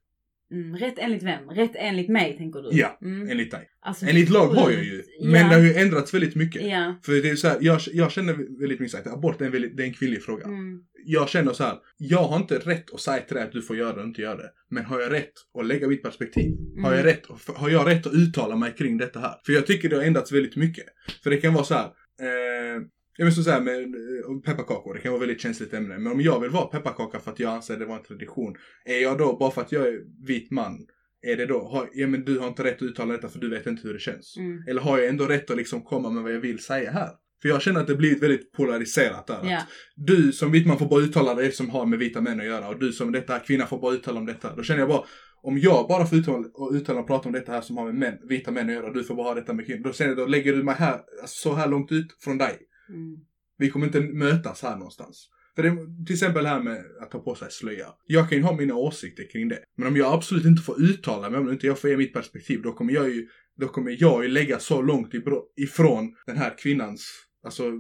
Mm. 0.52 0.76
Rätt 0.78 0.94
enligt 0.98 1.24
vem? 1.24 1.50
Rätt 1.50 1.72
enligt 1.76 2.10
mig 2.10 2.38
tänker 2.38 2.62
du? 2.62 2.70
Ja, 2.72 2.98
Mm. 3.02 3.30
Enligt 3.30 3.52
dig. 3.52 3.68
Alltså, 3.82 4.06
Enligt 4.06 4.30
lag 4.30 4.48
har 4.48 4.72
jag 4.72 4.84
ju. 4.84 5.04
Men 5.22 5.32
ja. 5.42 5.48
det 5.50 5.56
har 5.56 5.62
ju 5.62 5.74
ändrats 5.74 6.14
väldigt 6.14 6.36
mycket. 6.36 6.62
Ja. 6.68 7.00
För 7.06 7.12
det 7.12 7.30
är 7.30 7.36
så 7.36 7.48
här, 7.48 7.58
jag, 7.62 7.80
jag 7.94 8.12
känner 8.12 8.60
väldigt 8.60 8.80
mycket 8.80 9.00
att 9.08 9.14
abort 9.14 9.42
är 9.42 9.46
en, 9.46 9.52
väldigt, 9.52 9.78
det 9.78 9.84
är 9.84 9.88
en 9.88 9.94
kvinnlig 9.94 10.24
fråga. 10.24 10.46
Mm. 10.46 10.80
Jag 11.06 11.30
känner 11.30 11.54
så 11.54 11.64
här, 11.64 11.76
jag 11.98 12.24
har 12.24 12.38
inte 12.38 12.56
rätt 12.56 12.94
att 12.94 13.00
säga 13.02 13.22
till 13.22 13.36
dig 13.36 13.44
att 13.44 13.52
du 13.52 13.62
får 13.62 13.78
göra 13.78 13.94
det 13.96 14.02
och 14.02 14.08
inte 14.08 14.22
göra 14.22 14.38
det. 14.38 14.50
Men 14.70 14.86
har 14.86 15.00
jag 15.02 15.12
rätt 15.12 15.34
att 15.60 15.66
lägga 15.66 15.88
mitt 15.88 16.04
perspektiv? 16.04 16.52
Har, 16.84 16.92
jag 16.92 17.00
Mm. 17.00 17.06
rätt, 17.14 17.26
har 17.56 17.70
jag 17.70 17.88
rätt 17.88 18.08
att 18.08 18.14
uttala 18.14 18.56
mig 18.56 18.74
kring 18.78 18.98
detta 18.98 19.20
här? 19.20 19.34
För 19.46 19.54
jag 19.54 19.66
tycker 19.68 19.90
det 19.90 19.96
har 19.96 20.04
ändrats 20.04 20.32
väldigt 20.32 20.56
mycket. 20.56 20.86
För 21.24 21.30
det 21.30 21.38
kan 21.38 21.54
vara 21.54 21.64
så 21.64 21.74
här, 21.74 21.86
eh, 21.86 22.82
jag 23.18 23.26
vill 23.26 23.36
så 23.36 23.62
med 23.62 23.94
pepparkakor, 24.46 24.94
det 24.94 25.00
kan 25.00 25.12
vara 25.12 25.20
väldigt 25.20 25.42
känsligt 25.42 25.74
ämne. 25.74 26.00
Men 26.00 26.12
om 26.12 26.22
jag 26.22 26.40
vill 26.40 26.50
vara 26.50 26.66
pepparkaka 26.66 27.20
för 27.20 27.32
att 27.32 27.40
jag 27.40 27.54
anser 27.54 27.78
det 27.78 27.86
vara 27.86 27.98
en 27.98 28.04
tradition, 28.04 28.56
är 28.86 29.00
jag 29.00 29.18
då, 29.18 29.38
bara 29.38 29.52
för 29.52 29.62
att 29.62 29.72
jag 29.72 29.88
är 29.88 30.00
vit 30.28 30.52
man, 30.52 30.88
är 31.22 31.38
det 31.38 31.46
då, 31.46 31.64
har, 31.64 31.90
ja 31.94 32.08
men 32.08 32.26
du 32.26 32.40
har 32.40 32.48
inte 32.48 32.64
rätt 32.64 32.76
att 32.76 32.82
uttala 32.82 33.14
detta 33.14 33.30
för 33.30 33.40
du 33.40 33.50
vet 33.50 33.68
inte 33.68 33.88
hur 33.88 33.94
det 33.94 34.00
känns. 34.00 34.38
Mm. 34.38 34.64
Eller 34.68 34.82
har 34.82 34.98
jag 34.98 35.08
ändå 35.08 35.26
rätt 35.26 35.52
att 35.52 35.58
liksom 35.58 35.82
komma 35.82 36.10
med 36.10 36.24
vad 36.24 36.34
jag 36.34 36.40
vill 36.40 36.60
säga 36.60 36.92
här? 36.92 37.10
För 37.42 37.50
jag 37.50 37.62
känner 37.62 37.82
att 37.82 37.88
det 37.88 37.96
blivit 37.96 38.24
väldigt 38.24 38.52
polariserat 38.52 39.28
där. 39.28 39.40
Ja. 39.44 39.58
Att 39.58 39.68
du 39.96 40.32
som 40.32 40.52
vit 40.52 40.68
man 40.68 40.78
får 40.78 40.86
bara 40.86 41.02
uttala 41.02 41.34
det 41.34 41.56
som 41.56 41.70
har 41.70 41.86
med 41.86 42.00
vita 42.00 42.22
män 42.22 42.40
att 42.40 42.46
göra 42.46 42.68
och 42.68 42.80
du 42.80 42.94
som 42.94 43.12
detta 43.12 43.40
kvinna 43.40 43.66
får 43.66 43.82
bara 43.82 43.94
uttala 43.94 44.20
om 44.20 44.26
detta. 44.26 44.56
Då 44.56 44.64
känner 44.64 44.80
jag 44.80 44.90
bara, 44.90 45.04
om 45.44 45.58
jag 45.58 45.88
bara 45.88 46.06
får 46.06 46.18
uttala 46.18 46.48
och, 46.54 46.72
uttala 46.74 47.00
och 47.00 47.08
prata 47.08 47.30
om 47.30 47.34
detta 47.34 47.52
här 47.52 47.62
som 47.62 47.78
har 47.78 47.86
med 47.86 47.96
män, 47.96 48.18
vita 48.30 48.52
män 48.52 48.70
att 48.70 48.76
göra 48.76 48.94
du 48.94 49.04
får 49.04 49.16
bara 49.16 49.28
ha 49.28 49.36
detta 49.36 49.54
med 49.54 49.66
kvinnor. 49.66 49.84
Då 49.84 50.16
då 50.16 50.26
lägger 50.26 50.54
du 50.54 50.64
mig 50.64 50.76
här, 50.76 51.00
alltså, 51.22 51.50
så 51.50 51.56
här 51.56 51.68
långt 51.68 51.92
ut 51.92 52.08
från 52.24 52.38
dig. 52.38 52.58
Mm. 52.92 53.18
Vi 53.58 53.70
kommer 53.70 53.86
inte 53.86 54.00
mötas 54.00 54.62
här 54.62 54.76
någonstans. 54.76 55.30
För 55.56 55.64
det, 55.64 56.06
till 56.06 56.14
exempel 56.14 56.46
här 56.46 56.64
med 56.64 56.86
att 57.02 57.12
ta 57.12 57.20
på 57.20 57.36
sig 57.36 57.52
slöja. 57.52 57.88
Jag 58.06 58.30
kan 58.30 58.38
ju 58.38 58.44
ha 58.44 58.58
mina 58.58 58.76
åsikter 58.76 59.32
kring 59.32 59.48
det. 59.48 59.60
Men 59.78 59.88
om 59.88 59.96
jag 59.96 60.14
absolut 60.14 60.46
inte 60.46 60.62
får 60.62 60.82
uttala 60.82 61.30
mig, 61.30 61.40
om 61.40 61.52
inte 61.52 61.68
jag 61.68 61.80
får 61.80 61.90
ge 61.90 61.98
mitt 61.98 62.14
perspektiv, 62.14 62.62
då 62.62 62.74
kommer 62.74 62.94
jag 62.94 63.10
ju, 63.10 63.28
då 63.58 63.68
kommer 63.68 63.98
jag 64.00 64.24
ju 64.24 64.30
lägga 64.30 64.60
så 64.60 64.82
långt 64.82 65.14
ifrån 65.58 66.16
den 66.26 66.38
här 66.38 66.58
kvinnans, 66.58 67.28
alltså 67.44 67.72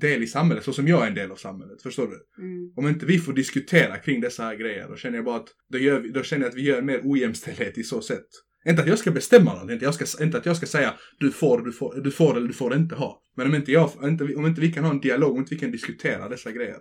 del 0.00 0.22
i 0.22 0.26
samhället, 0.26 0.64
så 0.64 0.72
som 0.72 0.88
jag 0.88 1.02
är 1.02 1.06
en 1.06 1.14
del 1.14 1.30
av 1.30 1.36
samhället. 1.36 1.82
Förstår 1.82 2.06
du? 2.06 2.42
Mm. 2.42 2.72
Om 2.76 2.88
inte 2.88 3.06
vi 3.06 3.18
får 3.18 3.32
diskutera 3.32 3.96
kring 3.98 4.20
dessa 4.20 4.42
här 4.42 4.56
grejer, 4.56 4.88
då 4.88 4.96
känner 4.96 5.16
jag 5.16 5.24
bara 5.24 5.36
att, 5.36 5.48
då, 5.68 5.78
vi, 5.78 6.08
då 6.08 6.22
känner 6.22 6.44
jag 6.44 6.50
att 6.50 6.58
vi 6.58 6.62
gör 6.62 6.82
mer 6.82 7.00
ojämställdhet 7.04 7.78
i 7.78 7.82
så 7.82 8.00
sätt. 8.00 8.28
Inte 8.68 8.82
att 8.82 8.88
jag 8.88 8.98
ska 8.98 9.10
bestämma 9.10 9.52
någonting, 9.52 9.74
inte, 9.74 9.84
jag 9.84 9.94
ska, 9.94 10.22
inte 10.24 10.38
att 10.38 10.46
jag 10.46 10.56
ska 10.56 10.66
säga 10.66 10.94
du 11.20 11.30
får, 11.32 11.58
du 11.60 11.72
får, 11.72 11.94
du 12.04 12.10
får 12.10 12.36
eller 12.36 12.46
du 12.48 12.54
får 12.54 12.74
inte 12.74 12.94
ha. 12.94 13.22
Men 13.36 13.46
om 13.46 13.54
inte, 13.54 13.72
jag, 13.72 13.90
inte, 14.02 14.24
vi- 14.24 14.34
om 14.34 14.46
inte 14.46 14.60
vi 14.60 14.72
kan 14.72 14.84
ha 14.84 14.90
en 14.90 15.00
dialog, 15.00 15.32
om 15.32 15.38
inte 15.38 15.54
vi 15.54 15.60
kan 15.60 15.70
diskutera 15.70 16.28
dessa 16.28 16.50
grejer. 16.52 16.76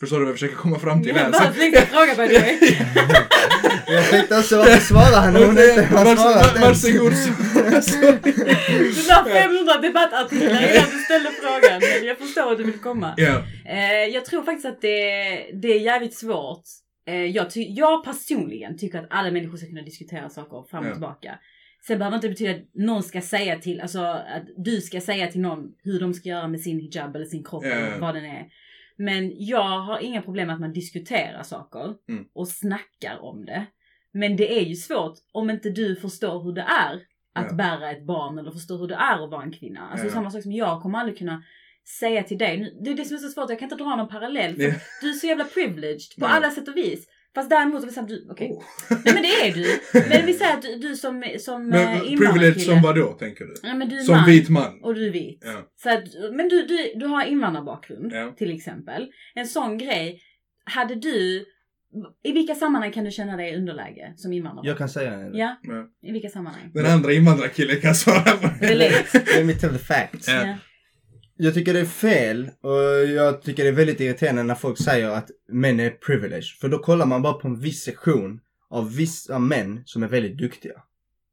Förstår 0.00 0.16
du 0.18 0.22
vad 0.24 0.28
jag 0.30 0.34
försöker 0.38 0.56
komma 0.56 0.78
fram 0.78 1.02
till 1.02 1.16
Jag 1.16 1.32
bara 1.32 1.52
tänkte 1.52 1.86
fråga 1.86 2.14
by 2.28 2.34
the 2.34 2.40
way. 2.40 2.58
Jag 3.86 4.10
tänkte 4.10 4.38
också 4.38 4.56
varför 4.58 4.80
svarar 4.80 5.20
han 5.20 5.36
hon 5.36 5.48
inte 5.50 5.82
har 5.82 6.16
svarat 6.16 6.56
än? 6.56 6.62
Varsågod. 6.62 7.12
Du 8.94 9.08
la 9.08 9.24
500 9.24 9.76
debattartiklar 9.82 10.48
innan 10.74 10.90
du 10.90 10.98
ställde 11.04 11.30
frågan. 11.42 11.80
Men 11.80 12.06
jag 12.08 12.18
förstår 12.18 12.52
att 12.52 12.58
du 12.58 12.64
vill 12.64 12.78
komma. 12.78 13.14
Eh, 13.66 14.04
jag 14.14 14.24
tror 14.24 14.42
faktiskt 14.44 14.66
att 14.66 14.80
det, 14.80 14.98
det 15.62 15.68
är 15.68 15.80
jävligt 15.80 16.14
svårt. 16.14 16.62
Eh, 17.06 17.14
jag, 17.24 17.46
jag 17.54 18.04
personligen 18.04 18.78
tycker 18.78 18.98
att 18.98 19.06
alla 19.10 19.30
människor 19.30 19.56
ska 19.56 19.66
kunna 19.66 19.82
diskutera 19.82 20.28
saker 20.28 20.62
fram 20.70 20.84
och 20.84 20.90
Ja. 20.90 20.92
tillbaka. 20.92 21.38
Sen 21.86 21.98
behöver 21.98 22.16
inte 22.16 22.28
betyda 22.28 22.50
att 22.50 22.74
någon 22.74 23.02
ska 23.02 23.20
säga 23.20 23.58
till, 23.58 23.80
alltså 23.80 23.98
att 24.00 24.42
du 24.56 24.80
ska 24.80 25.00
säga 25.00 25.26
till 25.26 25.40
någon 25.40 25.74
hur 25.82 26.00
de 26.00 26.14
ska 26.14 26.28
göra 26.28 26.48
med 26.48 26.60
sin 26.60 26.80
hijab 26.80 27.16
eller 27.16 27.26
sin 27.26 27.44
kropp 27.44 27.64
Ja, 27.64 27.70
eller 27.70 27.98
vad 27.98 28.14
den 28.14 28.24
är. 28.24 28.46
Men 28.96 29.32
jag 29.46 29.80
har 29.80 29.98
inga 29.98 30.22
problem 30.22 30.46
med 30.46 30.54
att 30.54 30.60
man 30.60 30.72
diskuterar 30.72 31.42
saker 31.42 31.94
Mm. 32.08 32.24
och 32.32 32.48
snackar 32.48 33.18
om 33.22 33.44
det. 33.44 33.66
Men 34.12 34.36
det 34.36 34.58
är 34.58 34.64
ju 34.64 34.74
svårt 34.74 35.14
om 35.32 35.50
inte 35.50 35.70
du 35.70 35.96
förstår 35.96 36.42
hur 36.42 36.52
det 36.52 36.60
är 36.62 36.94
att 37.34 37.46
Ja. 37.50 37.54
bära 37.56 37.90
ett 37.90 38.02
barn 38.06 38.38
eller 38.38 38.50
förstår 38.50 38.78
hur 38.78 38.86
det 38.88 38.94
är 38.94 39.24
att 39.24 39.30
vara 39.30 39.42
en 39.42 39.52
kvinna. 39.52 39.80
Alltså 39.80 40.08
samma 40.10 40.30
sak 40.30 40.42
som 40.42 40.52
jag 40.52 40.82
kommer 40.82 40.98
aldrig 40.98 41.18
kunna 41.18 41.42
säga 42.00 42.22
till 42.22 42.38
dig. 42.38 42.76
Det 42.84 42.90
är 42.90 42.94
det 42.94 43.04
som 43.04 43.16
är 43.16 43.20
så 43.20 43.28
svårt, 43.28 43.50
jag 43.50 43.58
kan 43.58 43.66
inte 43.72 43.84
dra 43.84 43.96
någon 43.96 44.08
parallell. 44.08 44.54
För 44.56 44.62
Ja. 44.62 44.72
Du 45.02 45.08
är 45.08 45.12
så 45.12 45.26
jävla 45.26 45.44
privileged 45.44 46.18
på 46.20 46.26
alla 46.26 46.50
sätt 46.50 46.68
och 46.68 46.76
vis. 46.76 47.06
Fast 47.34 47.50
däremot, 47.50 47.80
om 47.82 47.88
vi 47.88 47.92
säger 47.94 48.02
att 48.02 48.08
du, 48.08 48.26
okej. 48.30 48.50
Oh. 48.50 48.62
Nej 49.04 49.14
men 49.14 49.22
det 49.22 49.28
är 49.48 49.52
du. 49.54 49.66
Men 50.08 50.26
vi 50.26 50.34
säger 50.34 50.52
att 50.54 50.62
du, 50.62 50.76
du 50.78 50.96
som, 50.96 51.24
som 51.38 51.68
Men 51.68 51.94
eh, 51.94 52.00
privilege 52.00 52.60
som 52.60 52.82
vad 52.82 52.96
då, 52.96 53.12
tänker 53.12 53.44
du? 53.44 53.54
Ja, 53.62 53.74
men 53.74 53.88
du 53.88 53.98
Som 54.00 54.14
man 54.16 54.26
vit 54.26 54.48
man? 54.48 54.80
och 54.82 54.94
du 54.94 55.06
är 55.06 55.10
vit. 55.10 55.42
Ja. 55.44 55.70
Så 55.82 55.90
att, 55.90 56.04
men 56.32 56.48
du, 56.48 56.66
du, 56.66 56.92
du 56.96 57.06
har 57.06 57.24
invandrarbakgrund 57.24 58.12
Ja. 58.12 58.34
till 58.38 58.54
exempel. 58.56 59.06
En 59.34 59.46
sån 59.46 59.78
grej. 59.78 60.20
Hade 60.64 60.94
du, 60.94 61.44
i 62.24 62.32
vilka 62.32 62.54
sammanhang 62.54 62.92
kan 62.92 63.04
du 63.04 63.10
känna 63.10 63.36
dig 63.36 63.52
i 63.52 63.56
underläge 63.56 64.12
som 64.16 64.32
invandrare? 64.32 64.66
Jag 64.68 64.78
kan 64.78 64.88
säga 64.88 65.10
det. 65.16 65.38
Ja, 65.38 65.56
Ja. 65.62 66.08
i 66.08 66.12
vilka 66.12 66.28
sammanhang? 66.28 66.70
Den 66.74 66.86
andra 66.86 67.12
invandrarkillen 67.12 67.80
kan 67.80 67.94
svara 67.94 68.20
på 68.36 68.48
det. 68.60 68.74
Let 68.74 69.46
me 69.46 69.52
tell 69.52 69.72
the 69.72 69.84
facts. 69.84 70.28
Ja. 70.28 70.56
Jag 71.36 71.54
tycker 71.54 71.74
det 71.74 71.80
är 71.80 71.84
fel 71.84 72.50
och 72.60 73.08
jag 73.08 73.42
tycker 73.42 73.62
det 73.64 73.70
är 73.70 73.72
väldigt 73.72 74.00
irriterande 74.00 74.42
när 74.42 74.54
folk 74.54 74.78
säger 74.78 75.08
att 75.08 75.30
män 75.48 75.80
är 75.80 75.90
privileged. 75.90 76.58
För 76.60 76.68
då 76.68 76.78
kollar 76.78 77.06
man 77.06 77.22
bara 77.22 77.32
på 77.32 77.48
en 77.48 77.60
viss 77.60 77.82
sektion 77.82 78.40
av 78.70 78.96
vissa 78.96 79.38
män 79.38 79.82
som 79.84 80.02
är 80.02 80.08
väldigt 80.08 80.38
duktiga. 80.38 80.82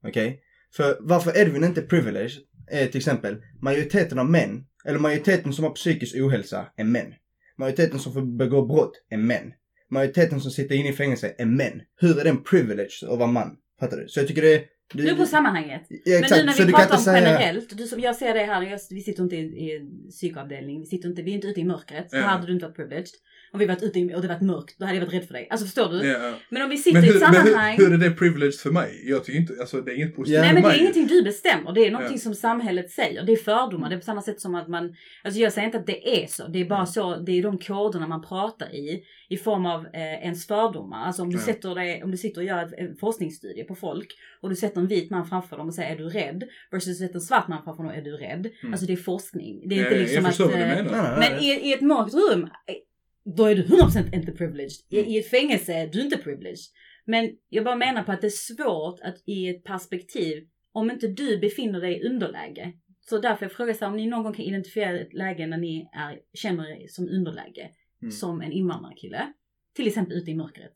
Okej? 0.08 0.42
För 0.74 0.98
varför 1.00 1.38
Edvin 1.38 1.64
inte 1.64 1.82
är 1.82 1.86
privileged 1.86 2.42
är 2.68 2.88
till 2.88 2.98
exempel 2.98 3.42
majoriteten 3.62 4.20
av 4.20 4.30
män, 4.30 4.66
eller 4.86 5.00
majoriteten 5.00 5.54
som 5.54 5.64
har 5.64 5.72
psykisk 5.72 6.16
ohälsa 6.16 6.66
är 6.76 6.84
män. 6.84 7.14
Majoriteten 7.58 8.00
som 8.00 8.14
får 8.14 8.38
begå 8.38 8.66
brott 8.66 9.04
är 9.10 9.18
män. 9.18 9.54
Majoriteten 9.90 10.42
som 10.42 10.52
sitter 10.52 10.76
inne 10.76 10.90
i 10.90 10.94
fängelse 10.94 11.36
är 11.38 11.46
män. 11.46 11.82
Hur 11.96 12.20
är 12.20 12.24
det 12.24 12.30
en 12.30 12.44
privilege 12.44 13.04
att 13.04 13.20
vara 13.20 13.32
man? 13.32 13.58
Fattar 13.80 13.98
du? 13.98 14.08
Så 14.08 14.20
jag 14.20 14.28
tycker 14.28 14.42
det 14.42 14.54
är... 14.54 14.64
Nu 14.94 15.08
är 15.08 15.16
på 15.16 15.26
sammanhanget. 15.26 15.82
Ja, 15.90 15.98
Men 16.06 16.24
exakt. 16.24 16.40
nu 16.42 16.46
när 16.46 16.54
så 16.54 16.62
vi 16.64 16.68
du 16.68 16.74
kan 16.74 16.82
pratar 16.82 16.96
om 16.98 17.02
säga... 17.04 17.18
generellt, 17.18 17.78
du, 17.78 17.88
som- 17.88 18.00
jag 18.00 18.16
ser 18.16 18.34
det 18.34 18.40
här, 18.44 18.62
jag, 18.62 18.80
vi 18.90 19.02
sitter 19.02 19.24
inte 19.24 19.36
i, 19.36 19.40
i 19.40 19.82
psykavdelning, 20.10 20.80
vi, 20.80 20.86
sitter 20.86 21.10
inte, 21.10 21.22
vi 21.22 21.32
är 21.32 21.36
inte 21.36 21.48
ute 21.48 21.60
i 21.60 21.64
mörkret. 21.66 22.08
Då 22.12 22.18
Ja. 22.18 22.24
hade 22.24 22.48
du 22.48 22.54
inte 22.54 22.66
varit 22.66 22.76
privileged. 22.76 23.08
Om 23.54 23.60
vi 23.60 23.66
varit 23.66 23.84
ute 23.84 24.00
i, 24.00 24.16
och 24.16 24.22
det 24.22 24.28
varit 24.28 24.42
mörkt, 24.42 24.76
då 24.80 24.86
hade 24.86 24.98
jag 24.98 25.06
varit 25.06 25.14
rädd 25.14 25.26
för 25.28 25.34
dig. 25.34 25.48
Alltså 25.50 25.66
förstår 25.66 25.90
du? 25.90 26.08
Ja. 26.08 26.34
Men 26.50 26.62
om 26.62 26.70
vi 26.70 26.78
sitter 26.78 26.94
Men, 27.02 27.04
i 27.04 27.08
hur, 27.08 27.16
ett 27.16 27.22
men 27.22 27.34
sammanhang. 27.34 27.78
hur, 27.78 27.86
hur 27.86 27.94
är 27.94 27.98
det 28.10 28.12
privileged 28.12 28.60
för 28.60 28.72
mig? 28.72 29.02
Jag 29.06 29.24
tycker 29.26 29.40
inte, 29.40 29.54
alltså 29.60 29.82
det 29.82 29.92
är 29.92 29.96
inget 29.96 30.16
positivt 30.16 30.36
Ja. 30.36 30.42
Nej 30.42 30.54
men 30.54 30.64
det 30.64 30.70
är 30.70 30.80
ingenting 30.80 31.08
du 31.08 31.24
bestämmer, 31.24 31.74
det 31.74 31.82
är 31.88 31.92
någonting 31.92 32.18
Ja. 32.18 32.22
som 32.22 32.36
samhället 32.36 32.92
säger. 32.92 33.24
Det 33.24 33.32
är 33.32 33.36
fördomar, 33.38 33.90
det 33.90 33.96
är 33.96 34.00
på 34.00 34.06
samma 34.06 34.22
sätt 34.22 34.42
som 34.42 34.56
att 34.56 34.68
man, 34.68 34.96
alltså 35.24 35.40
jag 35.40 35.54
säger 35.54 35.66
inte 35.66 35.78
att 35.78 35.86
det 35.88 36.24
är 36.24 36.28
så, 36.28 36.48
det 36.48 36.60
är 36.60 36.66
bara 36.66 36.86
så, 36.86 37.16
det 37.16 37.32
är 37.32 37.44
de 37.44 37.58
koderna 37.58 38.08
man 38.08 38.22
pratar 38.22 38.76
i, 38.76 39.04
i 39.30 39.38
form 39.38 39.66
av 39.66 39.86
eh, 39.86 40.02
ens 40.26 40.48
fördomar. 40.48 41.06
Alltså 41.06 41.22
om 41.22 41.30
du, 41.30 41.38
Ja. 41.38 41.44
sätter 41.44 41.76
dig, 41.76 42.04
om 42.04 42.12
du 42.12 42.18
sitter 42.18 42.42
och 42.42 42.48
gör 42.48 42.66
ett- 42.66 42.74
en 42.78 42.96
forskningsstudie 42.96 43.64
på 43.64 43.76
folk 43.76 44.08
och 44.42 44.50
du 44.50 44.56
sätter 44.56 44.81
en 44.82 44.88
vit 44.88 45.12
man 45.12 45.26
framför 45.26 45.58
dem 45.58 45.68
och 45.68 45.74
säger 45.74 45.96
är 45.96 45.98
du 45.98 46.10
rädd? 46.10 46.44
Versus 46.72 46.86
du 47.00 47.06
sätter 47.06 47.16
en 47.16 47.22
svart 47.22 47.48
man 47.48 47.64
framför 47.64 47.84
dem 47.84 47.92
och 47.92 47.98
är 47.98 48.02
du 48.02 48.18
rädd? 48.18 48.50
Mm. 48.62 48.74
Alltså 48.74 48.86
det 48.86 48.94
är 48.94 48.98
forskning. 48.98 49.70
Det 49.70 49.80
är 49.80 49.84
inte 49.84 50.00
liksom 50.00 50.24
jag 50.24 50.26
förstår 50.26 50.46
att... 50.46 50.52
vad 50.52 50.60
du 50.60 50.66
eh, 50.66 50.84
menar. 50.84 50.92
Nej, 50.92 51.02
nej, 51.02 51.20
nej. 51.20 51.32
men 51.32 51.44
i, 51.44 51.70
i 51.70 51.74
ett 51.74 51.82
mörkt 51.82 52.14
rum, 52.14 52.44
eh, 52.44 52.76
då 53.24 53.46
är 53.46 53.56
du 53.56 53.64
100% 53.64 54.16
inte 54.16 54.32
privileged. 54.32 54.86
I, 54.90 55.00
Mm. 55.00 55.12
I 55.12 55.20
ett 55.20 55.30
fängelse 55.30 55.74
är 55.74 55.88
du 55.88 56.02
inte 56.02 56.18
privileged. 56.18 56.66
Men 57.06 57.30
jag 57.50 57.64
bara 57.64 57.76
menar 57.76 58.04
på 58.04 58.12
att 58.12 58.22
det 58.22 58.28
är 58.28 58.56
svårt 58.56 59.00
att 59.02 59.24
i 59.26 59.50
ett 59.50 59.64
perspektiv, 59.64 60.48
om 60.72 60.92
inte 60.92 61.08
du 61.08 61.38
befinner 61.38 61.82
dig 61.82 61.98
i 61.98 62.08
underläge. 62.08 62.74
Så 63.10 63.18
därför 63.18 63.46
jag 63.46 63.52
frågar 63.52 63.74
så 63.74 63.86
här, 63.86 63.92
om 63.92 63.98
ni 63.98 64.08
någon 64.08 64.24
gång 64.24 64.34
kan 64.34 64.46
identifiera 64.46 65.00
ett 65.00 65.14
läge 65.14 65.48
när 65.48 65.58
ni 65.58 65.90
är, 65.94 66.20
känner 66.34 66.84
er 66.84 66.88
som 66.88 67.10
underläge. 67.10 67.70
Mm. 68.02 68.12
Som 68.12 68.42
en 68.42 68.52
invandrarkille. 68.52 69.34
Till 69.76 69.88
exempel 69.88 70.18
ute 70.18 70.32
i 70.32 70.36
mörkret. 70.36 70.74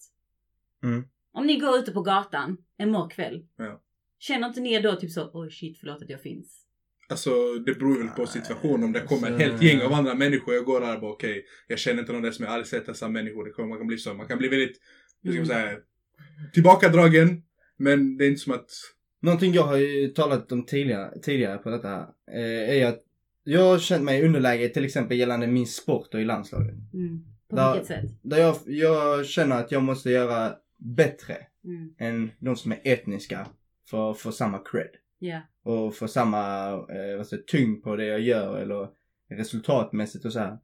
Mm. 0.83 1.07
Om 1.31 1.47
ni 1.47 1.57
går 1.59 1.77
ute 1.77 1.91
på 1.91 2.01
gatan 2.01 2.57
en 2.77 2.91
mörk 2.91 3.11
kväll. 3.11 3.45
Ja. 3.55 3.81
Känner 4.27 4.47
inte 4.47 4.59
ni 4.61 4.81
då 4.81 4.95
typ 4.95 5.11
så, 5.11 5.29
oj 5.33 5.51
shit 5.51 5.77
förlåt 5.79 6.01
att 6.03 6.09
jag 6.09 6.21
finns. 6.21 6.61
Alltså 7.09 7.29
det 7.65 7.73
beror 7.73 7.97
väl 7.97 8.07
på 8.07 8.25
situationen. 8.27 8.83
Om 8.83 8.91
det 8.91 8.99
kommer 8.99 9.27
ett 9.27 9.33
Alltså- 9.33 9.49
helt 9.49 9.63
gäng 9.63 9.81
av 9.81 9.93
andra 9.93 10.15
människor. 10.15 10.53
Jag 10.55 10.65
går 10.65 10.81
där 10.81 10.95
och 10.95 11.01
bara 11.01 11.11
okej, 11.11 11.45
jag 11.67 11.79
känner 11.79 11.99
inte 11.99 12.13
någon 12.13 12.21
där 12.21 12.31
som 12.31 12.45
jag 12.45 12.53
aldrig 12.53 12.67
sett 12.67 12.85
dessa 12.85 13.09
människor. 13.09 13.45
Det 13.45 13.51
kommer, 13.51 13.69
man 13.69 13.77
kan 13.77 13.87
bli 13.87 13.97
så. 13.97 14.13
Man 14.13 14.27
kan 14.27 14.37
bli 14.37 14.47
väldigt, 14.47 14.77
hur 15.23 15.31
ska 15.31 15.41
man 15.41 15.51
Mm. 15.51 15.67
säga, 15.67 15.79
tillbakadragen. 16.53 17.43
Men 17.77 18.17
det 18.17 18.25
är 18.25 18.29
inte 18.29 18.41
som 18.41 18.53
att, 18.53 18.69
Någonting 19.21 19.53
jag 19.53 19.63
har 19.63 19.77
ju 19.77 20.07
talat 20.07 20.51
om 20.51 20.65
tidigare, 20.65 21.19
tidigare 21.21 21.57
på 21.57 21.69
detta 21.69 21.87
här, 21.87 22.05
eh, 22.31 22.81
är 22.81 22.85
att 22.87 23.03
jag 23.43 23.61
har 23.61 23.79
känt 23.79 24.03
mig 24.03 24.19
i 24.21 24.25
underläge 24.25 24.69
till 24.69 24.85
exempel 24.85 25.17
gällande 25.17 25.47
min 25.47 25.67
sport 25.67 26.13
och 26.13 26.21
i 26.21 26.25
landslaget. 26.25 26.75
Mm. 26.93 27.25
På 27.49 27.55
Där- 27.55 27.71
vilket 27.73 27.87
sätt? 27.87 28.05
Där 28.21 28.37
jag, 28.37 28.55
jag 28.65 29.25
känner 29.25 29.59
att 29.59 29.71
jag 29.71 29.83
måste 29.83 30.09
göra 30.09 30.55
bättre 30.77 31.37
Mm. 31.65 31.93
än 31.97 32.31
de 32.39 32.55
som 32.55 32.71
är 32.71 32.79
etniska 32.83 33.47
för 33.89 34.11
att 34.11 34.17
få 34.17 34.31
samma 34.31 34.59
cred. 34.59 34.89
Ja. 35.19 35.41
Och 35.63 35.95
få 35.95 36.07
samma 36.07 36.67
eh, 36.71 37.17
vad 37.17 37.27
säger, 37.27 37.43
tyngd 37.43 37.83
på 37.83 37.95
det 37.95 38.05
jag 38.05 38.19
gör 38.19 38.57
eller 38.57 38.87
resultatmässigt 39.29 40.25
och 40.25 40.33
så 40.33 40.39
här. 40.39 40.57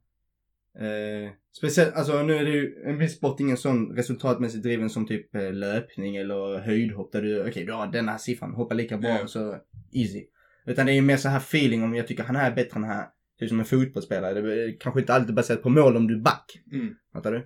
Eh, 0.78 1.30
speciellt, 1.56 1.94
alltså 1.94 2.22
nu 2.22 2.34
är 2.34 2.44
det 2.44 2.50
ju 2.50 2.82
en 2.84 2.98
viss 2.98 3.16
sport 3.16 3.40
ingen 3.40 3.56
sån 3.56 3.96
resultatmässigt 3.96 4.62
driven 4.62 4.90
som 4.90 5.06
typ 5.06 5.34
eh, 5.34 5.52
löpning 5.52 6.16
eller 6.16 6.58
höjdhopp 6.58 7.12
där 7.12 7.22
du, 7.22 7.48
okej 7.48 7.64
du 7.64 7.72
har 7.72 7.86
den 7.86 8.08
här 8.08 8.18
siffran, 8.18 8.54
hoppa 8.54 8.74
lika 8.74 8.98
bra 8.98 9.18
och 9.22 9.30
så 9.30 9.56
easy. 9.92 10.26
Utan 10.66 10.86
det 10.86 10.92
är 10.92 10.94
ju 10.94 11.02
mer 11.02 11.16
så 11.16 11.28
här 11.28 11.38
feeling 11.38 11.82
om 11.82 11.94
jag 11.94 12.06
tycker 12.08 12.22
han 12.22 12.36
här 12.36 12.50
är 12.50 12.54
bättre 12.54 12.76
än 12.76 12.84
här. 12.84 13.06
Typ 13.38 13.48
som 13.48 13.58
en 13.58 13.64
fotbollsspelare. 13.64 14.40
Det 14.40 14.64
är 14.64 14.80
kanske 14.80 15.00
inte 15.00 15.14
alltid 15.14 15.34
baserat 15.34 15.62
på 15.62 15.68
mål 15.68 15.96
om 15.96 16.06
du 16.06 16.14
är 16.14 16.20
back. 16.20 16.58
mm, 16.72 16.96
Fattar 17.12 17.32
du? 17.32 17.38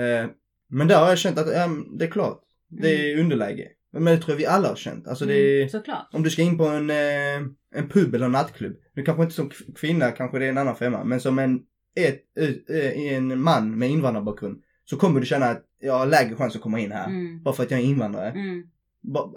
Eh, 0.00 0.26
men 0.68 0.88
där 0.88 1.00
har 1.00 1.08
jag 1.08 1.18
känt 1.18 1.38
att 1.38 1.52
ja, 1.52 1.68
det 1.98 2.04
är 2.04 2.10
klart. 2.10 2.40
Det 2.68 3.12
är 3.12 3.20
underläge. 3.20 3.68
Men 4.00 4.04
det 4.16 4.18
tror 4.18 4.30
jag 4.32 4.36
vi 4.38 4.46
alla 4.46 4.68
har 4.68 4.76
känt. 4.76 5.08
Alltså 5.08 5.26
det 5.26 5.34
är, 5.34 5.56
Mm, 5.56 5.68
såklart. 5.68 6.08
om 6.12 6.22
du 6.22 6.30
ska 6.30 6.42
in 6.42 6.58
på 6.58 6.64
en, 6.64 6.90
eh, 6.90 7.36
en 7.74 7.88
pub 7.88 8.14
eller 8.14 8.26
en 8.26 8.32
nattklubb. 8.32 8.76
Du 8.94 9.02
kanske 9.02 9.22
inte 9.22 9.34
som 9.34 9.50
kvinna, 9.76 10.10
kanske 10.10 10.38
det 10.38 10.44
är 10.44 10.48
en 10.48 10.58
annan 10.58 10.76
femma. 10.76 11.04
Men 11.04 11.20
som 11.20 11.38
en, 11.38 11.60
ett, 11.96 12.22
en 12.96 13.40
man 13.42 13.78
med 13.78 13.90
invandrarbakgrund. 13.90 14.62
Så 14.84 14.96
kommer 14.96 15.20
du 15.20 15.26
känna 15.26 15.46
att 15.46 15.62
jag 15.80 15.98
har 15.98 16.06
lägre 16.06 16.36
chans 16.36 16.56
att 16.56 16.62
komma 16.62 16.80
in 16.80 16.92
här. 16.92 17.06
Mm. 17.06 17.42
Bara 17.42 17.54
för 17.54 17.62
att 17.62 17.70
jag 17.70 17.80
är 17.80 17.84
invandrare. 17.84 18.30
Mm. 18.30 18.62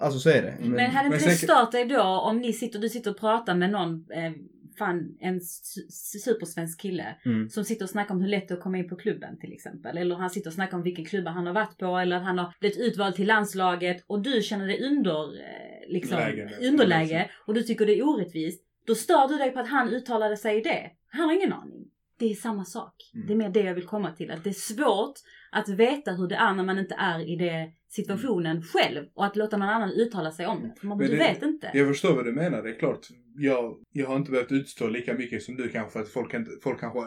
Alltså 0.00 0.18
så 0.18 0.30
är 0.30 0.42
det. 0.42 0.56
Men 0.68 0.90
hade 0.90 1.08
Men 1.08 1.18
inte 1.18 1.30
det 1.30 1.36
stört 1.36 1.72
dig 1.72 1.84
då 1.84 2.02
om 2.02 2.38
ni 2.38 2.52
sitter, 2.52 2.78
du 2.78 2.88
sitter 2.88 3.10
och 3.10 3.18
pratar 3.20 3.54
med 3.54 3.70
någon, 3.70 4.04
eh, 4.12 4.32
fan 4.78 5.16
en 5.20 5.40
su- 5.40 6.18
supersvensk 6.24 6.80
kille 6.80 7.16
Mm. 7.26 7.48
som 7.48 7.64
sitter 7.64 7.84
och 7.84 7.90
snackar 7.90 8.14
om 8.14 8.20
hur 8.20 8.28
lätt 8.28 8.48
det 8.48 8.54
är 8.54 8.56
att 8.56 8.62
komma 8.62 8.78
in 8.78 8.88
på 8.88 8.96
klubben 8.96 9.38
till 9.38 9.52
exempel. 9.52 9.98
Eller 9.98 10.16
han 10.16 10.30
sitter 10.30 10.50
och 10.50 10.54
snackar 10.54 10.76
om 10.76 10.82
vilken 10.82 11.04
klubba 11.04 11.30
han 11.30 11.46
har 11.46 11.54
varit 11.54 11.78
på 11.78 11.96
eller 11.98 12.16
att 12.16 12.22
han 12.24 12.38
har 12.38 12.54
blivit 12.60 12.78
utvald 12.78 13.14
till 13.14 13.26
landslaget 13.26 14.04
och 14.06 14.22
du 14.22 14.42
känner 14.42 14.66
dig 14.66 14.82
under, 14.90 15.40
eh, 15.40 15.88
liksom, 15.92 16.18
Läge. 16.18 16.50
underläge 16.68 17.30
och 17.46 17.54
du 17.54 17.62
tycker 17.62 17.86
det 17.86 17.98
är 17.98 18.08
orättvist. 18.08 18.64
Då 18.86 18.94
stör 18.94 19.28
du 19.28 19.36
dig 19.36 19.50
på 19.50 19.60
att 19.60 19.68
han 19.68 19.88
uttalade 19.88 20.36
sig 20.36 20.58
i 20.58 20.60
det. 20.60 20.90
Han 21.10 21.24
har 21.28 21.32
ingen 21.36 21.52
aning. 21.52 21.84
Det 22.18 22.30
är 22.30 22.34
samma 22.34 22.64
sak. 22.64 22.94
Mm. 23.14 23.26
Det 23.26 23.32
är 23.32 23.36
mer 23.36 23.48
det 23.48 23.60
jag 23.60 23.74
vill 23.74 23.86
komma 23.86 24.10
till. 24.12 24.30
Att 24.30 24.44
det 24.44 24.50
är 24.50 24.54
svårt 24.54 25.14
att 25.52 25.68
veta 25.68 26.12
hur 26.12 26.28
det 26.28 26.34
är 26.34 26.54
när 26.54 26.64
man 26.64 26.78
inte 26.78 26.94
är 26.98 27.32
i 27.32 27.36
det 27.36 27.72
situationen 27.90 28.62
själv 28.62 29.04
och 29.14 29.24
att 29.26 29.36
låta 29.36 29.56
någon 29.56 29.68
annan 29.68 29.90
uttala 29.90 30.30
sig 30.32 30.46
om 30.46 30.62
det. 30.62 30.86
Man, 30.86 30.98
Men 30.98 31.06
du 31.06 31.12
det- 31.16 31.18
vet 31.18 31.42
inte. 31.42 31.70
jag 31.74 31.88
förstår 31.88 32.14
vad 32.14 32.24
du 32.24 32.32
menar. 32.32 32.62
Det 32.62 32.70
är 32.70 32.78
klart. 32.78 33.06
Jag, 33.36 33.74
jag 33.92 34.06
har 34.06 34.16
inte 34.16 34.30
behövt 34.30 34.52
utstå 34.52 34.88
lika 34.88 35.14
mycket 35.14 35.42
som 35.42 35.56
du 35.56 35.68
kanske. 35.68 35.92
För 35.92 36.00
att 36.00 36.08
folk, 36.08 36.34
inte, 36.34 36.50
folk 36.62 36.80
kanske 36.80 37.00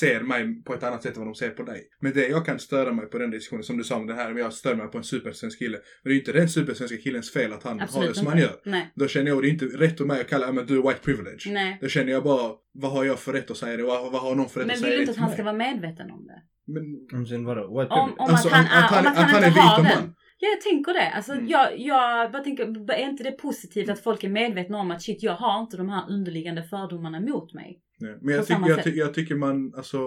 ser 0.00 0.20
mig 0.20 0.62
på 0.64 0.74
ett 0.74 0.82
annat 0.82 1.02
sätt 1.02 1.16
än 1.16 1.20
vad 1.20 1.28
de 1.28 1.34
ser 1.34 1.50
på 1.50 1.62
dig. 1.62 1.82
Men 2.00 2.12
det 2.12 2.28
jag 2.28 2.46
kan 2.46 2.58
störa 2.58 2.92
mig 2.92 3.06
på 3.06 3.18
den 3.18 3.30
diskussionen, 3.30 3.62
som 3.64 3.76
du 3.78 3.84
sa 3.84 3.96
om 3.96 4.06
det 4.06 4.14
här, 4.14 4.30
om 4.30 4.38
jag 4.38 4.52
stör 4.52 4.74
mig 4.74 4.86
på 4.88 4.98
en 4.98 5.04
supersvensk 5.04 5.58
kille. 5.58 5.76
Men 5.76 5.82
det 6.04 6.10
är 6.10 6.14
ju 6.14 6.18
inte 6.18 6.32
den 6.32 6.48
supersvenska 6.48 6.96
killens 6.96 7.32
fel 7.32 7.52
att 7.52 7.62
han 7.62 7.78
har 7.78 7.84
Absolut 7.86 8.08
det 8.08 8.14
som 8.14 8.20
inte. 8.26 8.30
han 8.30 8.40
gör. 8.40 8.60
Nej. 8.64 8.92
Då 8.94 9.08
känner 9.08 9.26
jag, 9.26 9.36
och 9.36 9.42
det 9.42 9.48
är 9.48 9.50
inte 9.50 9.64
rätt 9.64 10.00
av 10.00 10.06
mig 10.06 10.20
att 10.20 10.28
kalla, 10.28 10.52
men 10.52 10.66
du 10.66 10.78
är 10.78 10.82
white 10.82 11.00
privilege. 11.04 11.50
Nej. 11.52 11.78
Då 11.80 11.88
känner 11.88 12.12
jag 12.12 12.22
bara, 12.24 12.52
vad 12.74 12.92
har 12.92 13.04
jag 13.04 13.18
för 13.18 13.32
rätt 13.32 13.50
att 13.50 13.56
säga 13.56 13.76
det? 13.76 13.82
Vad, 13.82 14.12
vad 14.12 14.22
har 14.22 14.34
någon 14.34 14.48
för 14.48 14.60
rätt 14.60 14.66
Men 14.66 14.74
att 14.76 14.78
vill 14.78 14.84
säga 14.84 14.90
du 14.90 14.96
det 14.96 15.02
inte 15.02 15.12
att 15.12 15.18
han 15.18 15.32
ska 15.32 15.42
vara 15.42 15.54
medveten 15.54 16.10
om 16.10 16.26
det? 16.26 16.42
Men, 16.66 16.82
Om 17.18 17.26
sen 17.26 17.44
vadå? 17.44 17.60
White 17.80 17.94
Om, 17.94 17.98
privilege? 18.08 18.14
om 18.18 18.30
Alltså, 18.30 18.48
att 18.48 18.54
han, 18.54 18.64
att 18.84 18.90
han- 18.90 19.04
är, 19.06 19.10
om 19.10 19.12
att 19.12 19.16
han, 19.16 19.34
han 19.34 19.42
är 19.42 19.48
inte 19.48 19.60
har 19.60 19.82
den. 19.82 20.14
Ja, 20.38 20.48
jag 20.48 20.60
tänker 20.60 20.92
det. 20.94 21.10
Alltså, 21.10 21.32
Mm. 21.32 21.48
jag, 21.48 21.78
jag 21.78 22.32
bara 22.32 22.42
tänker, 22.44 22.90
är 22.92 23.08
inte 23.10 23.22
det 23.24 23.32
positivt 23.32 23.88
att 23.88 24.00
folk 24.02 24.24
är 24.24 24.28
medvetna 24.28 24.78
om 24.78 24.90
att 24.90 25.02
shit, 25.02 25.22
jag 25.22 25.32
har 25.32 25.60
inte 25.60 25.76
de 25.76 25.88
här 25.88 26.04
underliggande 26.10 26.62
fördomarna 26.62 27.20
mot 27.20 27.54
mig? 27.54 27.80
nej. 28.00 28.18
men 28.22 28.34
jag, 28.34 28.46
tycker, 28.46 28.68
jag, 28.68 28.84
ty, 28.84 28.90
jag 28.90 29.14
tycker 29.14 29.34
man, 29.34 29.74
alltså, 29.76 29.98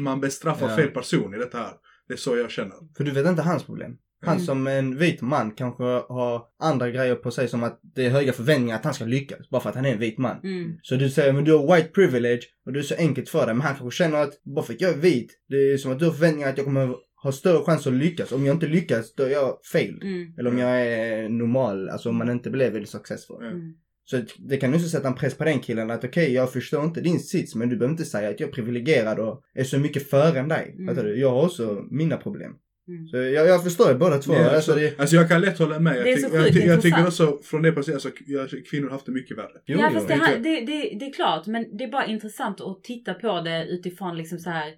man 0.00 0.20
bestraffar 0.20 0.68
Ja. 0.70 0.76
fel 0.76 0.88
person 0.90 1.34
i 1.34 1.38
detta 1.38 1.58
här. 1.58 1.72
Det 2.08 2.14
är 2.14 2.18
så 2.18 2.36
jag 2.36 2.50
känner. 2.50 2.74
För 2.96 3.04
du 3.04 3.10
vet 3.10 3.26
inte 3.26 3.42
hans 3.42 3.64
problem. 3.64 3.96
Han 4.26 4.34
Mm. 4.36 4.46
som 4.46 4.66
en 4.66 4.98
vit 4.98 5.20
man 5.20 5.50
kanske 5.50 5.84
har 5.84 6.42
andra 6.58 6.90
grejer 6.90 7.14
på 7.14 7.30
sig 7.30 7.48
som 7.48 7.62
att 7.62 7.80
det 7.94 8.06
är 8.06 8.10
höga 8.10 8.32
förväntningar 8.32 8.76
att 8.76 8.84
han 8.84 8.94
ska 8.94 9.04
lyckas. 9.04 9.50
Bara 9.50 9.60
för 9.60 9.70
att 9.70 9.76
han 9.76 9.84
är 9.84 9.92
en 9.92 9.98
vit 9.98 10.18
man. 10.18 10.40
Mm. 10.44 10.78
Så 10.82 10.96
du 10.96 11.10
säger 11.10 11.32
men 11.32 11.44
du 11.44 11.52
har 11.52 11.76
white 11.76 11.88
privilege 11.88 12.42
och 12.66 12.72
det 12.72 12.78
är 12.78 12.82
så 12.82 12.94
enkelt 12.94 13.28
för 13.28 13.46
dig. 13.46 13.54
Men 13.54 13.60
han 13.60 13.76
kanske 13.76 13.96
känner 14.04 14.22
att 14.22 14.42
bara 14.44 14.64
för 14.64 14.72
att 14.72 14.80
jag 14.80 14.90
är 14.90 14.98
vit, 14.98 15.32
det 15.48 15.72
är 15.72 15.76
som 15.76 15.92
att 15.92 15.98
du 15.98 16.04
har 16.04 16.12
förväntningar 16.12 16.48
att 16.48 16.56
jag 16.58 16.66
kommer 16.66 16.94
ha 17.22 17.32
större 17.32 17.64
chans 17.64 17.86
att 17.86 17.92
lyckas. 17.92 18.32
Om 18.32 18.46
jag 18.46 18.56
inte 18.56 18.66
lyckas, 18.66 19.14
då 19.14 19.22
är 19.22 19.30
jag 19.30 19.58
failed. 19.72 20.02
Mm. 20.02 20.34
Eller 20.38 20.50
om 20.50 20.58
jag 20.58 20.86
är 20.86 21.28
normal, 21.28 21.88
alltså 21.88 22.08
om 22.08 22.16
man 22.16 22.30
inte 22.30 22.50
blev 22.50 22.72
väldigt 22.72 22.90
successful. 22.90 23.44
Mm. 23.44 23.74
Så 24.06 24.22
det 24.38 24.56
kan 24.56 24.74
också 24.74 24.88
sätta 24.88 25.08
en 25.08 25.14
press 25.14 25.34
på 25.34 25.44
den 25.44 25.58
killen 25.58 25.90
att 25.90 26.04
okej, 26.04 26.32
jag 26.32 26.52
förstår 26.52 26.84
inte 26.84 27.00
din 27.00 27.20
sits 27.20 27.54
men 27.54 27.68
du 27.68 27.76
behöver 27.76 27.92
inte 27.92 28.04
säga 28.04 28.30
att 28.30 28.40
jag 28.40 28.48
är 28.48 28.52
privilegierad 28.52 29.18
och 29.18 29.42
är 29.54 29.64
så 29.64 29.78
mycket 29.78 30.10
före 30.10 30.38
än 30.38 30.48
dig. 30.48 30.74
Mm. 30.78 30.94
Du? 30.94 31.20
Jag 31.20 31.30
har 31.30 31.44
också 31.44 31.84
mina 31.90 32.16
problem. 32.16 32.52
Mm. 32.88 33.08
Så 33.08 33.16
jag, 33.16 33.46
jag 33.46 33.64
förstår 33.64 33.88
ju 33.92 33.98
båda 33.98 34.18
två. 34.18 34.32
Ja, 34.34 34.50
alltså, 34.50 34.74
det, 34.74 35.00
alltså 35.00 35.16
jag 35.16 35.28
kan 35.28 35.40
lätt 35.40 35.58
hålla 35.58 35.78
med. 35.80 35.96
Jag, 35.96 36.04
Det 36.04 36.12
är 36.12 36.16
så 36.16 36.36
jag, 36.36 36.44
sjukt 36.44 36.54
ty- 36.56 36.66
jag 36.66 36.82
tycker 36.82 37.06
också 37.06 37.38
från 37.42 37.62
det 37.62 37.72
perspektivet, 37.72 38.40
alltså, 38.40 38.56
jag, 38.56 38.66
kvinnor 38.66 38.84
har 38.86 38.92
haft 38.92 39.06
det 39.06 39.12
mycket 39.12 39.38
värre. 39.38 39.52
jo, 39.66 39.78
ja 39.80 39.90
fast 39.90 40.08
det, 40.08 40.14
här, 40.14 40.32
jag. 40.32 40.42
det, 40.42 40.60
det, 40.60 40.96
det 40.98 41.06
är 41.06 41.12
klart 41.12 41.46
men 41.46 41.76
det 41.76 41.84
är 41.84 41.88
bara 41.88 42.06
intressant 42.06 42.60
att 42.60 42.84
titta 42.84 43.14
på 43.14 43.40
det 43.40 43.66
utifrån 43.68 44.16
liksom 44.16 44.38
så 44.38 44.50
här. 44.50 44.72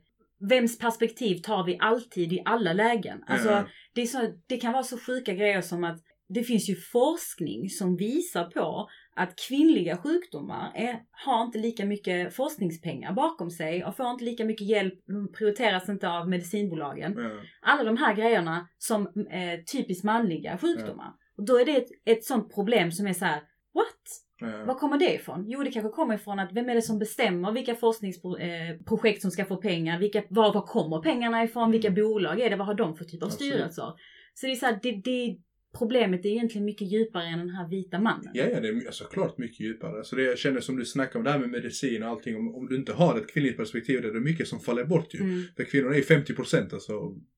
Vems 0.51 0.79
perspektiv 0.79 1.37
tar 1.39 1.65
vi 1.67 1.77
alltid 1.81 2.33
i 2.33 2.43
alla 2.45 2.73
lägen? 2.73 3.19
Alltså 3.27 3.49
Ja. 3.51 3.69
det, 3.95 4.03
är 4.03 4.07
så, 4.07 4.19
det 4.49 4.57
kan 4.57 4.73
vara 4.73 4.83
så 4.83 4.99
sjuka 4.99 5.35
grejer 5.35 5.61
som 5.61 5.85
att 5.85 5.99
det 6.29 6.43
finns 6.43 6.69
ju 6.71 6.75
forskning 6.75 7.69
som 7.71 7.97
visar 7.97 8.45
på 8.45 8.89
att 9.17 9.39
kvinnliga 9.49 9.97
sjukdomar 9.97 10.73
är, 10.75 11.03
har 11.11 11.45
inte 11.45 11.59
lika 11.59 11.85
mycket 11.85 12.35
forskningspengar 12.35 13.12
bakom 13.12 13.51
sig 13.51 13.85
och 13.85 13.97
får 13.97 14.11
inte 14.11 14.25
lika 14.25 14.45
mycket 14.45 14.67
hjälp, 14.67 14.95
de 15.07 15.33
prioriteras 15.33 15.89
inte 15.89 16.09
av 16.09 16.29
medicinbolagen. 16.29 17.14
Ja. 17.19 17.31
Alla 17.62 17.85
de 17.85 17.97
här 17.97 18.14
grejerna 18.14 18.69
som 18.79 19.09
är 19.31 19.62
typiskt 19.62 20.05
manliga 20.05 20.59
sjukdomar. 20.59 21.12
Och 21.37 21.45
då 21.45 21.61
är 21.61 21.64
det 21.64 21.77
ett, 21.77 21.89
ett 22.05 22.25
sånt 22.25 22.55
problem 22.55 22.93
som 22.93 23.07
är 23.07 23.12
så 23.12 23.25
här: 23.25 23.41
what? 23.75 24.23
Ja. 24.41 24.64
Var 24.64 24.75
kommer 24.75 24.99
det 24.99 25.14
ifrån? 25.14 25.45
Jo, 25.47 25.62
det 25.62 25.71
kanske 25.71 25.91
kommer 25.91 26.14
ifrån 26.14 26.39
att 26.39 26.53
vem 26.53 26.69
är 26.69 26.75
det 26.75 26.83
som 26.83 26.99
bestämmer 26.99 27.53
vilka 27.53 27.75
forskningsprojekt 27.75 29.23
som 29.23 29.31
ska 29.31 29.45
få 29.45 29.57
pengar? 29.57 29.99
Vilka, 29.99 30.23
var, 30.29 30.53
var 30.53 30.67
kommer 30.67 31.03
pengarna 31.03 31.45
ifrån? 31.45 31.71
Vilka 31.71 31.91
bolag 31.91 32.41
är 32.41 32.51
det? 32.51 32.57
Vad 32.57 32.67
har 32.67 32.75
de 32.75 32.97
för 32.97 33.05
typ 33.05 33.23
av 33.23 33.29
styrelser? 33.29 33.93
Så 34.35 34.47
det 34.47 34.53
är 34.53 34.57
så 34.57 34.67
här, 34.67 34.79
det, 34.83 34.93
det, 34.93 35.37
problemet 35.79 36.25
är 36.25 36.29
egentligen 36.29 36.64
mycket 36.64 36.93
djupare 36.93 37.25
än 37.25 37.39
den 37.39 37.51
här 37.51 37.69
vita 37.69 38.01
mannen. 38.01 38.31
Ja, 38.35 38.45
ja, 38.53 38.61
det 38.61 38.69
är 38.69 38.87
alltså, 38.87 39.05
klart 39.05 39.39
mycket 39.39 39.61
djupare. 39.61 39.99
Alltså 39.99 40.17
det 40.17 40.23
jag 40.23 40.39
känner 40.39 40.61
som 40.61 40.77
du 40.77 40.85
snackar 40.85 41.19
om 41.19 41.25
det 41.25 41.31
här 41.31 41.39
med 41.39 41.51
medicin 41.51 42.03
och 42.03 42.09
allting. 42.09 42.37
Om, 42.37 42.55
om 42.55 42.67
du 42.67 42.77
inte 42.77 42.93
har 42.93 43.19
ett 43.19 43.33
kvinnligt 43.33 43.57
perspektiv, 43.57 44.03
det 44.03 44.09
är 44.09 44.12
det 44.12 44.21
mycket 44.21 44.49
som 44.49 44.61
faller 44.61 44.85
bort 44.85 45.14
ju. 45.14 45.21
Mm. 45.21 45.43
För 45.57 45.64
kvinnor 45.64 45.95
är 45.95 46.03
50 46.03 46.35
procent, 46.35 46.73
alltså, 46.73 46.93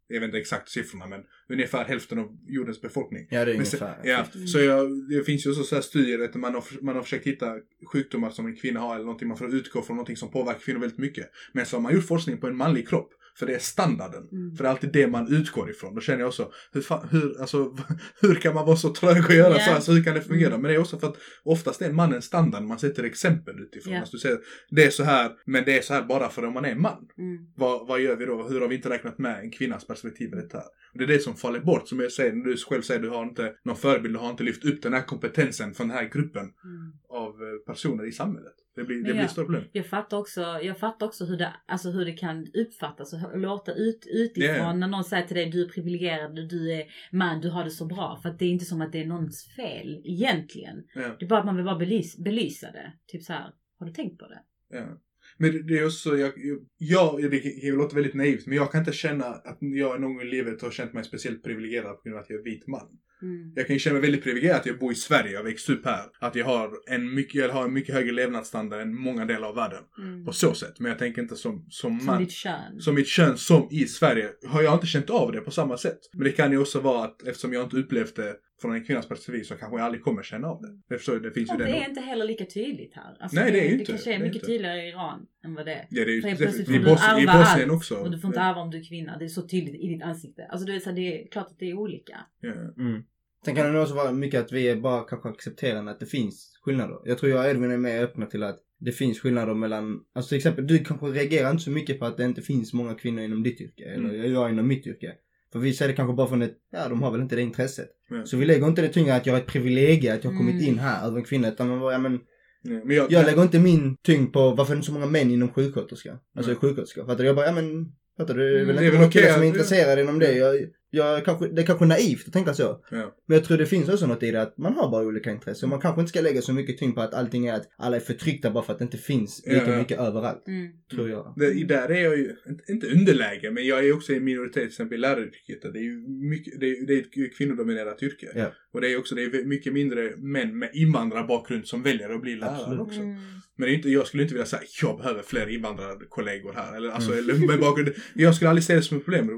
jag 0.08 0.20
vet 0.20 0.26
inte 0.26 0.38
exakt 0.38 0.68
siffrorna, 0.68 1.06
men 1.06 1.20
ungefär 1.48 1.84
hälften 1.84 2.18
av 2.18 2.38
jordens 2.46 2.80
befolkning. 2.80 3.26
Ja, 3.30 3.44
det 3.44 3.50
är 3.50 3.54
Men 3.56 3.56
ungefär. 3.56 4.00
ja, 4.04 4.24
så 4.46 4.58
jag, 4.58 5.08
det 5.08 5.24
finns 5.24 5.46
ju 5.46 5.50
också 5.50 5.62
så 5.62 5.74
här 5.74 5.82
studier 5.82 6.24
att 6.24 6.34
man 6.34 6.54
har, 6.54 6.64
man 6.82 6.96
har 6.96 7.02
försökt 7.02 7.26
hitta 7.26 7.54
sjukdomar 7.92 8.30
som 8.30 8.46
en 8.46 8.56
kvinna 8.56 8.80
har 8.80 8.94
eller 8.94 9.04
någonting. 9.04 9.28
Man 9.28 9.36
får 9.36 9.54
utgå 9.54 9.82
från 9.82 9.96
någonting 9.96 10.16
som 10.16 10.30
påverkar 10.30 10.60
kvinnor 10.60 10.80
väldigt 10.80 10.98
mycket. 10.98 11.30
Men 11.52 11.66
så 11.66 11.76
har 11.76 11.82
man 11.82 11.94
gjort 11.94 12.06
forskning 12.06 12.38
på 12.38 12.46
en 12.46 12.56
manlig 12.56 12.88
kropp. 12.88 13.14
För 13.38 13.46
det 13.46 13.54
är 13.54 13.58
standarden. 13.58 14.28
Mm. 14.32 14.56
För 14.56 14.64
det 14.64 14.68
är 14.68 14.70
alltid 14.70 14.92
det 14.92 15.06
man 15.06 15.32
utgår 15.34 15.70
ifrån. 15.70 15.94
Då 15.94 16.00
känner 16.00 16.20
jag 16.20 16.28
också, 16.28 16.50
hur, 16.72 16.80
fan, 16.80 17.08
hur, 17.10 17.40
alltså, 17.40 17.76
hur 18.20 18.34
kan 18.34 18.54
man 18.54 18.66
vara 18.66 18.76
så 18.76 18.94
trög 18.94 19.18
att 19.18 19.34
göra 19.34 19.54
Ja. 19.54 19.60
så 19.64 19.70
här? 19.70 19.80
Så 19.80 19.92
hur 19.92 20.04
kan 20.04 20.14
det 20.14 20.20
fungera? 20.20 20.48
Mm. 20.48 20.62
Men 20.62 20.68
det 20.68 20.74
är 20.74 20.80
också 20.80 20.98
för 20.98 21.06
att 21.06 21.16
oftast 21.44 21.82
är 21.82 21.92
mannen 21.92 22.22
standard. 22.22 22.62
Man 22.62 22.78
sätter 22.78 23.04
exempel 23.04 23.60
utifrån. 23.60 23.92
Ja. 23.92 24.00
Alltså, 24.00 24.16
du 24.16 24.20
säger, 24.20 24.38
det 24.70 24.84
är 24.84 24.90
så 24.90 25.02
här, 25.04 25.30
men 25.46 25.64
det 25.64 25.78
är 25.78 25.82
så 25.82 25.94
här 25.94 26.02
bara 26.02 26.28
för 26.28 26.44
om 26.44 26.54
man 26.54 26.64
är 26.64 26.74
man. 26.74 27.08
Mm. 27.18 27.38
Vad, 27.56 27.88
vad 27.88 28.00
gör 28.00 28.16
vi 28.16 28.24
då? 28.26 28.48
Hur 28.48 28.60
har 28.60 28.68
vi 28.68 28.76
inte 28.76 28.90
räknat 28.90 29.18
med 29.18 29.40
en 29.40 29.50
kvinnas 29.50 29.86
perspektiv 29.86 30.28
i 30.32 30.36
detta 30.36 30.58
här? 30.58 30.66
Och 30.92 30.98
det 30.98 31.04
är 31.04 31.08
det 31.08 31.18
som 31.22 31.36
faller 31.36 31.60
bort. 31.60 31.88
Som 31.88 32.00
jag 32.00 32.12
säger, 32.12 32.32
när 32.32 32.44
du 32.44 32.56
själv 32.56 32.82
säger 32.82 33.00
du 33.00 33.08
har 33.08 33.22
inte 33.22 33.54
någon 33.64 33.76
förebild, 33.76 34.14
du 34.14 34.18
har 34.18 34.30
inte 34.30 34.42
lyft 34.42 34.64
upp 34.64 34.82
den 34.82 34.92
här 34.92 35.02
kompetensen 35.02 35.74
från 35.74 35.88
den 35.88 35.96
här 35.96 36.04
gruppen 36.12 36.42
Mm. 36.64 36.92
av 37.10 37.28
eh, 37.28 37.72
personer 37.74 38.06
i 38.08 38.12
samhället. 38.12 38.54
Det 38.78 38.84
blir, 38.84 38.96
det 38.96 39.02
blir 39.02 39.14
ja. 39.14 39.22
ett 39.22 39.30
stort 39.30 39.46
problem. 39.46 39.64
Jag 39.72 39.86
fattar 39.86 40.16
också, 40.18 40.40
jag 40.40 40.78
fattar 40.78 41.06
också 41.06 41.24
hur, 41.24 41.36
det, 41.36 41.52
alltså 41.66 41.90
hur 41.90 42.04
det 42.04 42.12
kan 42.12 42.46
uppfattas 42.54 43.12
och 43.12 43.38
låta 43.38 43.72
ut, 43.72 44.06
utifrån 44.10 44.56
Ja. 44.56 44.72
när 44.72 44.88
någon 44.88 45.04
säger 45.04 45.26
till 45.26 45.36
dig 45.36 45.50
du 45.50 45.64
är 45.64 45.68
privilegierad, 45.68 46.48
du 46.48 46.72
är 46.72 46.84
man, 47.12 47.40
du 47.40 47.50
har 47.50 47.64
det 47.64 47.70
så 47.70 47.86
bra. 47.86 48.18
För 48.22 48.28
att 48.28 48.38
det 48.38 48.44
är 48.44 48.50
inte 48.50 48.64
som 48.64 48.80
att 48.80 48.92
det 48.92 49.02
är 49.02 49.06
någons 49.06 49.48
fel 49.56 50.02
egentligen. 50.04 50.76
Ja. 50.94 51.16
Det 51.18 51.24
är 51.24 51.28
bara 51.28 51.40
att 51.40 51.46
man 51.46 51.56
vill 51.56 51.64
bara 51.64 51.78
belys, 51.78 52.16
belysa 52.18 52.70
det. 52.70 52.92
Typ 53.06 53.22
så 53.22 53.32
här, 53.32 53.50
har 53.78 53.86
du 53.86 53.92
tänkt 53.92 54.18
på 54.18 54.26
det? 54.28 54.40
Ja. 54.70 55.00
Men 55.38 55.66
det- 55.66 55.78
är 55.78 55.86
också, 55.86 56.16
jag, 56.16 56.32
jag, 56.78 57.20
jag, 57.22 57.30
det 57.30 57.72
låta 57.72 57.94
väldigt 57.94 58.14
naivt, 58.14 58.46
men 58.46 58.56
jag 58.56 58.72
kan 58.72 58.80
inte 58.80 58.92
känna 58.92 59.24
att 59.24 59.58
jag 59.60 60.00
någon 60.00 60.14
gång 60.14 60.22
i 60.22 60.30
livet 60.30 60.62
har 60.62 60.70
känt 60.70 60.92
mig 60.92 61.04
speciellt 61.04 61.42
privilegierad 61.44 61.96
på 61.96 62.02
grund 62.04 62.16
av 62.16 62.22
att 62.22 62.30
jag 62.30 62.38
är 62.40 62.44
vit 62.44 62.66
man. 62.66 62.88
Mm. 63.22 63.52
Jag 63.56 63.66
kan 63.66 63.76
ju 63.76 63.80
känna 63.80 63.92
mig 63.94 64.02
väldigt 64.02 64.22
privilegierad 64.22 64.56
att 64.60 64.66
jag 64.66 64.78
bor 64.78 64.92
i 64.92 64.94
Sverige, 64.94 65.30
jag 65.32 65.38
har 65.38 65.44
växt 65.44 65.68
upp 65.70 65.84
här. 65.84 66.04
Att 66.20 66.34
jag 66.34 66.44
har 66.46 66.70
en 66.86 67.14
mycket, 67.14 67.34
jag 67.34 67.48
har 67.48 67.64
en 67.64 67.72
mycket 67.72 67.94
högre 67.94 68.12
levnadsstandard 68.12 68.80
än 68.80 68.94
många 68.94 69.24
delar 69.24 69.48
av 69.48 69.54
världen. 69.54 69.82
Mm. 69.98 70.24
På 70.24 70.32
så 70.32 70.54
sätt. 70.54 70.80
Men 70.80 70.88
jag 70.88 70.98
tänker 70.98 71.22
inte 71.22 71.36
som, 71.36 71.66
som 71.68 71.98
Som 71.98 72.06
man. 72.06 72.22
ditt 72.22 72.32
kön. 72.32 72.80
som 72.80 72.94
mitt 72.94 73.08
kön 73.08 73.38
som 73.38 73.68
i 73.70 73.86
Sverige 73.86 74.30
har 74.46 74.62
jag 74.62 74.74
inte 74.74 74.86
känt 74.86 75.10
av 75.10 75.32
det 75.32 75.40
på 75.40 75.50
samma 75.50 75.76
sätt. 75.76 75.98
Men 76.12 76.24
det 76.24 76.30
kan 76.32 76.52
ju 76.52 76.58
också 76.58 76.80
vara 76.80 77.04
att 77.04 77.22
eftersom 77.26 77.52
jag 77.52 77.64
inte 77.64 77.76
upplevt 77.76 78.16
det 78.16 78.36
från 78.60 78.72
en 78.74 78.84
kvinnas 78.84 79.08
perspektiv 79.08 79.42
så 79.44 79.54
kanske 79.54 79.76
jag 79.78 79.84
aldrig 79.84 80.04
kommer 80.04 80.22
känna 80.22 80.48
av 80.48 80.62
det. 80.62 80.68
Det, 80.88 80.96
förstår, 80.98 81.16
det 81.20 81.30
finns 81.30 81.50
ju 81.50 81.52
Och 81.52 81.58
det 81.58 81.68
är 81.68 81.88
inte 81.88 82.00
heller 82.00 82.24
lika 82.24 82.44
tydligt 82.44 82.94
här. 82.94 83.16
Alltså 83.20 83.40
Nej, 83.40 83.52
det 83.52 83.58
är 83.60 83.62
ju 83.62 83.68
det 83.68 83.74
inte. 83.74 83.84
kanske 83.92 84.10
är 84.14 84.18
Det 84.18 84.24
är 84.24 84.26
mycket 84.26 84.34
inte. 84.36 84.46
tydligare 84.46 84.84
i 84.84 84.88
Iran 84.88 85.26
än 85.44 85.54
vad 85.54 85.66
det 85.66 85.72
är. 85.72 85.86
Ja, 85.90 86.04
det 86.04 86.16
är 86.18 86.36
plötsligt 86.36 86.66
får 86.66 86.74
i, 86.74 86.78
du 86.78 86.84
Bos- 86.84 87.18
i 87.18 87.22
ärva 87.22 87.38
Bosnien 87.38 87.70
allt 87.70 87.76
också. 87.76 87.94
och 87.96 88.10
du 88.10 88.18
får 88.18 88.28
inte 88.28 88.40
ja. 88.40 88.50
ärva 88.50 88.60
om 88.60 88.70
du 88.70 88.78
är 88.78 88.84
kvinna. 88.84 89.18
Det 89.18 89.24
är 89.24 89.28
så 89.28 89.42
tydligt 89.42 89.74
i 89.74 89.88
ditt 89.88 90.02
ansikte. 90.02 90.44
Alltså 90.46 90.66
du 90.66 90.72
vet 90.72 90.82
så 90.82 90.88
här, 90.90 90.96
det 90.96 91.22
är 91.22 91.28
klart 91.28 91.46
att 91.46 91.58
det 91.58 91.70
är 91.70 91.74
olika. 91.74 92.16
Ja. 92.40 92.52
Mm. 92.52 93.02
Sen 93.44 93.54
kan 93.54 93.66
det 93.66 93.72
nog 93.72 93.82
också 93.82 93.94
vara 93.94 94.12
mycket 94.12 94.40
att 94.40 94.52
vi 94.52 94.68
är 94.68 94.76
bara 94.76 95.02
kanske 95.04 95.28
accepterande 95.28 95.90
att 95.90 96.00
det 96.00 96.06
finns 96.06 96.58
skillnader. 96.62 96.96
Jag 97.04 97.18
tror 97.18 97.32
jag 97.32 97.40
och 97.44 97.50
Edvin 97.50 97.70
är 97.70 97.76
mer 97.78 98.02
öppna 98.02 98.26
till 98.26 98.42
att 98.42 98.58
det 98.80 98.92
finns 98.92 99.20
skillnader 99.20 99.54
mellan, 99.54 100.00
alltså 100.14 100.28
till 100.28 100.36
exempel 100.38 100.66
du 100.66 100.78
kanske 100.78 101.06
reagerar 101.06 101.50
inte 101.50 101.62
så 101.62 101.70
mycket 101.70 101.98
på 101.98 102.04
att 102.04 102.16
det 102.16 102.24
inte 102.24 102.42
finns 102.42 102.72
många 102.72 102.94
kvinnor 102.94 103.22
inom 103.22 103.42
ditt 103.42 103.60
yrke. 103.60 103.84
Eller 103.84 104.14
Mm. 104.14 104.32
jag 104.32 104.50
inom 104.50 104.66
mitt 104.68 104.86
yrke. 104.86 105.14
För 105.52 105.58
vi 105.58 105.72
ser 105.72 105.88
det 105.88 105.94
kanske 105.94 106.14
bara 106.14 106.26
från 106.28 106.42
ett, 106.42 106.56
ja 106.72 106.88
de 106.88 107.02
har 107.02 107.10
väl 107.10 107.20
inte 107.20 107.36
det 107.36 107.42
intresset. 107.42 107.88
Ja. 108.10 108.24
Så 108.26 108.36
vi 108.36 108.44
lägger 108.46 108.66
inte 108.66 108.82
det 108.82 108.88
tyngre 108.88 109.14
att 109.14 109.26
jag 109.26 109.34
har 109.34 109.40
ett 109.40 109.46
privilegium 109.46 110.14
att 110.16 110.24
jag 110.24 110.30
har 110.30 110.38
kommit 110.38 110.54
Mm. 110.54 110.66
in 110.68 110.78
här 110.78 111.06
över 111.06 111.18
en 111.18 111.24
kvinna. 111.24 111.48
Utan 111.48 111.68
man 111.68 111.80
bara, 111.80 111.92
ja 111.92 111.98
men 111.98 112.20
Ja, 112.62 112.80
Men 112.84 112.96
jag, 112.96 113.12
jag 113.12 113.26
lägger 113.26 113.42
inte 113.42 113.58
min 113.58 113.96
tyngd 113.96 114.32
på 114.32 114.50
varför 114.50 114.72
är 114.72 114.76
det 114.76 114.82
så 114.82 114.92
många 114.92 115.06
män 115.06 115.30
inom 115.30 115.48
sjuksköterska? 115.52 116.18
Alltså 116.36 116.50
Nej. 116.50 116.60
sjuksköterska. 116.60 117.00
Fattar 117.06 117.18
du? 117.18 117.24
Jag 117.24 117.36
bara, 117.36 117.46
ja 117.46 117.52
men 117.52 117.86
Fattar 118.18 118.34
du? 118.34 118.40
Det 118.52 118.58
är 118.58 118.62
Mm. 118.62 118.66
väl 118.66 118.76
Det 118.76 118.82
är 118.82 118.86
inte 118.86 118.98
många 118.98 119.10
killar 119.10 119.24
okej 119.26 119.34
som 119.34 119.42
är 119.42 119.46
intresserade 119.46 120.00
inom 120.02 120.18
det. 120.18 120.32
Jag, 120.32 120.56
jag 120.90 121.24
kanske, 121.24 121.48
det 121.48 121.62
är 121.62 121.66
kanske 121.66 121.84
naivt 121.86 122.26
att 122.26 122.32
tänka 122.32 122.54
så. 122.54 122.84
Ja. 122.90 123.14
Men 123.26 123.34
jag 123.36 123.44
tror 123.44 123.58
det 123.58 123.66
finns 123.66 123.88
också 123.88 124.06
något 124.06 124.22
i 124.22 124.30
det 124.30 124.42
att 124.42 124.58
man 124.58 124.72
har 124.74 124.90
bara 124.90 125.04
olika 125.06 125.30
intressen. 125.30 125.68
Man 125.68 125.80
kanske 125.80 126.00
inte 126.00 126.08
ska 126.10 126.20
lägga 126.20 126.42
så 126.42 126.52
mycket 126.52 126.78
tyngd 126.78 126.94
på 126.94 127.00
att 127.00 127.14
allting 127.14 127.46
är 127.46 127.54
att 127.54 127.68
alla 127.78 127.96
är 127.96 128.00
förtryckta 128.00 128.50
bara 128.50 128.64
för 128.64 128.72
att 128.72 128.78
det 128.78 128.82
inte 128.84 128.96
finns 128.98 129.42
lika 129.46 129.64
Ja, 129.66 129.72
ja. 129.72 129.78
mycket 129.78 129.98
överallt. 129.98 130.48
Mm. 130.48 130.68
Tror 130.90 131.10
jag. 131.10 131.34
Det, 131.36 131.64
där 131.64 131.88
är 131.88 132.04
jag 132.04 132.16
ju, 132.18 132.36
inte- 132.48 132.72
inte 132.72 132.86
underläge, 132.86 133.50
men 133.50 133.66
jag 133.66 133.86
är 133.86 133.92
också 133.96 134.12
i 134.12 134.20
minoritet 134.20 134.54
till 134.54 134.66
exempel 134.66 134.98
i 134.98 135.00
läraryrket. 135.00 135.62
Det 135.72 135.78
är 135.78 135.82
ju 135.82 136.08
mycket, 136.08 136.60
det 136.60 136.66
är, 136.66 136.86
det 136.86 136.92
är 136.94 136.98
ett 136.98 137.36
kvinnodominerat 137.38 138.02
yrke. 138.02 138.26
Och 138.72 138.80
det 138.80 138.92
är 138.92 138.98
också, 138.98 139.14
det 139.14 139.22
är 139.22 139.44
mycket 139.44 139.72
mindre 139.72 140.16
män 140.16 140.58
med 140.58 140.70
invandrarbakgrund 140.74 141.66
som 141.66 141.82
väljer 141.82 142.10
att 142.10 142.20
bli 142.22 142.36
lärare 142.36 142.54
Absolut. 142.56 142.80
också. 142.80 143.00
Mm. 143.00 143.16
Men 143.56 143.66
det 143.66 143.72
är 143.72 143.74
inte, 143.74 143.88
jag 143.90 144.06
skulle 144.06 144.22
inte 144.22 144.34
vilja 144.34 144.46
säga 144.46 144.62
jag 144.82 144.96
behöver 144.98 145.22
fler 145.22 145.46
invandrarkollegor 145.48 146.52
här. 146.52 146.76
Eller, 146.76 146.90
alltså, 146.90 147.12
Mm. 147.12 147.24
eller 147.24 147.46
med 147.46 147.60
bakgrund. 147.60 147.92
Jag 148.14 148.34
skulle 148.34 148.48
aldrig 148.50 148.64
se 148.64 148.74
det 148.74 148.82
som 148.82 148.96
ett 148.98 149.04
problem. 149.04 149.28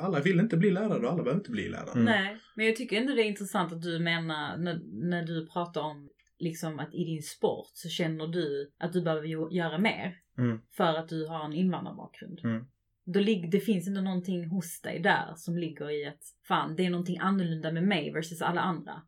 Alla 0.00 0.20
vill 0.20 0.40
inte 0.40 0.56
bli 0.56 0.70
lärare 0.70 1.06
och 1.06 1.12
alla 1.12 1.22
behöver 1.22 1.40
inte 1.40 1.50
bli 1.50 1.68
lärare. 1.68 1.92
Mm. 1.92 2.04
Nej, 2.04 2.36
men 2.56 2.66
jag 2.66 2.76
tycker 2.76 2.96
ändå 2.96 3.14
det 3.14 3.22
är 3.22 3.24
intressant 3.24 3.72
att 3.72 3.82
du 3.82 3.98
menar 3.98 4.56
när, 4.56 4.80
när 5.10 5.22
du 5.22 5.46
pratar 5.46 5.80
om 5.80 6.08
liksom 6.38 6.78
att 6.78 6.94
i 6.94 7.04
din 7.04 7.22
sport 7.22 7.70
så 7.72 7.88
känner 7.88 8.26
du 8.26 8.70
att 8.78 8.92
du 8.92 9.02
behöver 9.02 9.26
göra 9.54 9.78
mer 9.78 10.14
Mm. 10.38 10.58
för 10.76 10.94
att 10.94 11.08
du 11.08 11.26
har 11.26 11.44
en 11.44 11.52
invandrarbakgrund. 11.52 12.40
Mm. 12.44 12.64
Då 13.04 13.20
lig- 13.20 13.50
det 13.50 13.60
finns 13.60 13.88
ändå 13.88 14.00
någonting 14.00 14.44
hos 14.48 14.80
dig 14.80 15.00
där 15.00 15.34
som 15.36 15.58
ligger 15.58 15.90
i 15.90 16.06
att 16.06 16.22
fan 16.48 16.76
det 16.76 16.86
är 16.86 16.90
någonting 16.90 17.18
annorlunda 17.18 17.72
med 17.72 17.82
mig 17.84 18.12
versus 18.12 18.42
alla 18.42 18.60
andra. 18.60 19.02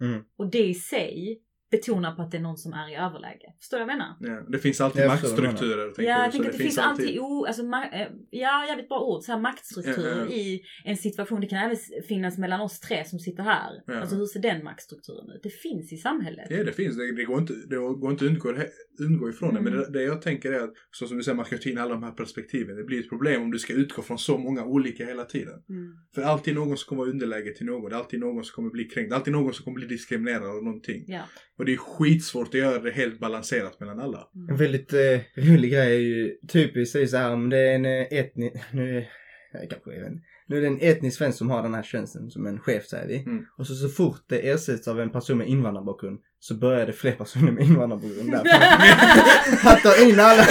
Mm. 0.00 0.24
Och 0.36 0.50
det 0.50 0.66
i 0.68 0.74
sig 0.74 1.40
betonar 1.70 2.14
på 2.14 2.22
att 2.22 2.30
det 2.30 2.36
är 2.36 2.40
någon 2.42 2.56
som 2.56 2.72
är 2.72 2.92
i 2.92 2.94
överläge. 2.94 3.54
Förstår 3.58 3.78
du 3.78 3.84
vad 3.84 3.92
jag 3.92 3.98
menar? 3.98 4.16
Ja, 4.20 4.46
det 4.48 4.58
finns 4.58 4.80
alltid 4.80 5.06
maktstrukturer. 5.06 5.92
Ja, 5.98 6.02
jag 6.02 6.32
tänker 6.32 6.48
att 6.50 6.56
det 6.56 6.62
finns 6.62 6.78
alltid, 6.78 7.18
o, 7.18 7.44
alltså, 7.46 7.62
ma- 7.62 7.92
eh, 8.02 8.08
ja, 8.30 8.66
jävligt 8.68 8.88
bra 8.88 9.00
ord, 9.00 9.22
så 9.22 9.32
här 9.32 9.40
maktstrukturer 9.40 10.16
Ja, 10.16 10.24
ja. 10.30 10.34
i 10.36 10.60
en 10.84 10.96
situation. 10.96 11.40
Det 11.40 11.46
kan 11.46 11.58
även 11.58 11.76
finnas 12.08 12.38
mellan 12.38 12.60
oss 12.60 12.80
tre 12.80 13.04
som 13.04 13.18
sitter 13.18 13.42
här. 13.42 13.70
Ja. 13.86 14.00
Alltså 14.00 14.16
hur 14.16 14.26
ser 14.26 14.40
den 14.40 14.64
maktstrukturen 14.64 15.30
ut? 15.30 15.40
Det 15.42 15.50
finns 15.50 15.92
i 15.92 15.96
samhället. 15.96 16.46
Ja, 16.50 16.64
det 16.64 16.72
finns. 16.72 16.96
Det, 16.96 17.12
det, 17.16 17.24
går, 17.24 17.38
inte, 17.38 17.52
det 17.52 17.76
går 17.76 18.10
inte 18.10 18.24
att 18.24 18.30
undgå, 18.30 18.54
undgå 19.00 19.28
ifrån 19.30 19.54
det. 19.54 19.60
Men 19.60 19.72
Mm. 19.72 19.84
det, 19.92 19.98
det 19.98 20.02
jag 20.04 20.22
tänker 20.22 20.52
är 20.52 20.60
att, 20.64 20.72
så 20.90 21.06
som 21.06 21.16
du 21.16 21.22
säger, 21.22 21.36
man 21.36 21.44
ska 21.44 21.58
ta 21.58 21.68
in 21.70 21.78
alla 21.78 21.94
de 21.94 22.02
här 22.02 22.10
perspektiven. 22.12 22.76
Det 22.76 22.84
blir 22.84 23.00
ett 23.00 23.08
problem 23.08 23.42
om 23.42 23.50
du 23.50 23.58
ska 23.58 23.72
utgå 23.72 24.02
från 24.02 24.18
så 24.18 24.38
många 24.38 24.64
olika 24.64 25.04
hela 25.06 25.24
tiden. 25.24 25.62
Mm. 25.68 25.92
För 26.14 26.22
alltid 26.22 26.54
någon 26.54 26.76
som 26.76 26.88
kommer 26.88 27.02
vara 27.02 27.10
underläge 27.10 27.54
till 27.54 27.66
någon. 27.66 27.90
Det 27.90 27.96
är 27.96 27.98
alltid 27.98 28.20
någon 28.20 28.44
som 28.44 28.54
kommer 28.54 28.70
bli 28.70 28.84
kränkt. 28.84 29.10
Det 29.10 29.14
är 29.14 29.16
alltid 29.16 29.32
någon 29.32 29.54
som 29.54 29.64
kommer 29.64 29.74
bli 29.74 29.86
diskriminerad 29.86 30.42
av 30.46 30.64
någonting. 30.64 31.04
Ja. 31.06 31.22
Och 31.60 31.66
det 31.66 31.72
är 31.72 31.76
skitsvårt 31.76 32.48
att 32.48 32.54
göra 32.54 32.78
det 32.78 32.90
helt 32.90 33.18
balanserat 33.20 33.80
mellan 33.80 34.00
alla. 34.00 34.18
En 34.34 34.40
Mm. 34.44 34.56
väldigt 34.56 34.92
eh, 34.92 35.20
rolig 35.36 35.72
grej 35.72 35.94
är 35.96 36.00
ju 36.00 36.30
typiskt 36.48 36.96
är 36.96 37.00
ju 37.00 37.06
så 37.08 37.16
här 37.16 37.32
om 37.32 37.50
det 37.50 37.58
är 37.58 37.74
en 37.74 37.84
eh, 37.84 38.06
etnisk, 38.10 38.54
nu, 38.72 39.04
jag 39.52 39.70
kanske 39.70 39.94
inte. 39.96 40.10
nu 40.48 40.56
är 40.56 40.60
det 40.60 40.66
en 40.66 40.78
etnisk 40.80 41.16
svensk 41.18 41.38
som 41.38 41.50
har 41.50 41.62
den 41.62 41.74
här 41.74 41.82
tjänsten 41.82 42.30
som 42.30 42.46
en 42.46 42.58
chef 42.60 42.86
säger 42.86 43.08
vi. 43.08 43.16
Mm. 43.18 43.44
Och 43.58 43.66
så, 43.66 43.74
så 43.74 43.88
fort 43.88 44.20
det 44.28 44.48
ersätts 44.50 44.88
av 44.88 45.00
en 45.00 45.10
person 45.10 45.38
med 45.38 45.48
invandrarbakgrund 45.48 46.18
så 46.42 46.54
börjar 46.54 46.86
det 46.86 46.92
fler 46.92 47.12
personer 47.12 47.52
med 47.52 47.64
invandrarbakgrund 47.64 48.30
där. 48.32 48.40
att 49.72 49.82
ta 49.82 49.96
in 50.04 50.20
alla, 50.20 50.42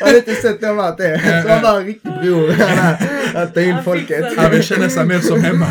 har 0.00 0.16
inte 0.16 0.34
sett 0.34 0.60
dem 0.60 0.78
att 0.78 0.98
det 0.98 1.06
är. 1.08 1.42
Så 1.42 1.48
man 1.48 1.62
bara 1.62 1.80
riktigt 1.80 2.20
bror 2.22 2.50
att 3.34 3.54
ta 3.54 3.60
in 3.60 3.72
Han 3.72 3.84
folket. 3.84 4.08
det. 4.34 4.40
Han 4.40 4.50
vill 4.50 4.62
känna 4.62 4.88
sig 4.88 5.06
mer 5.06 5.18
som 5.18 5.40
hemma. 5.40 5.66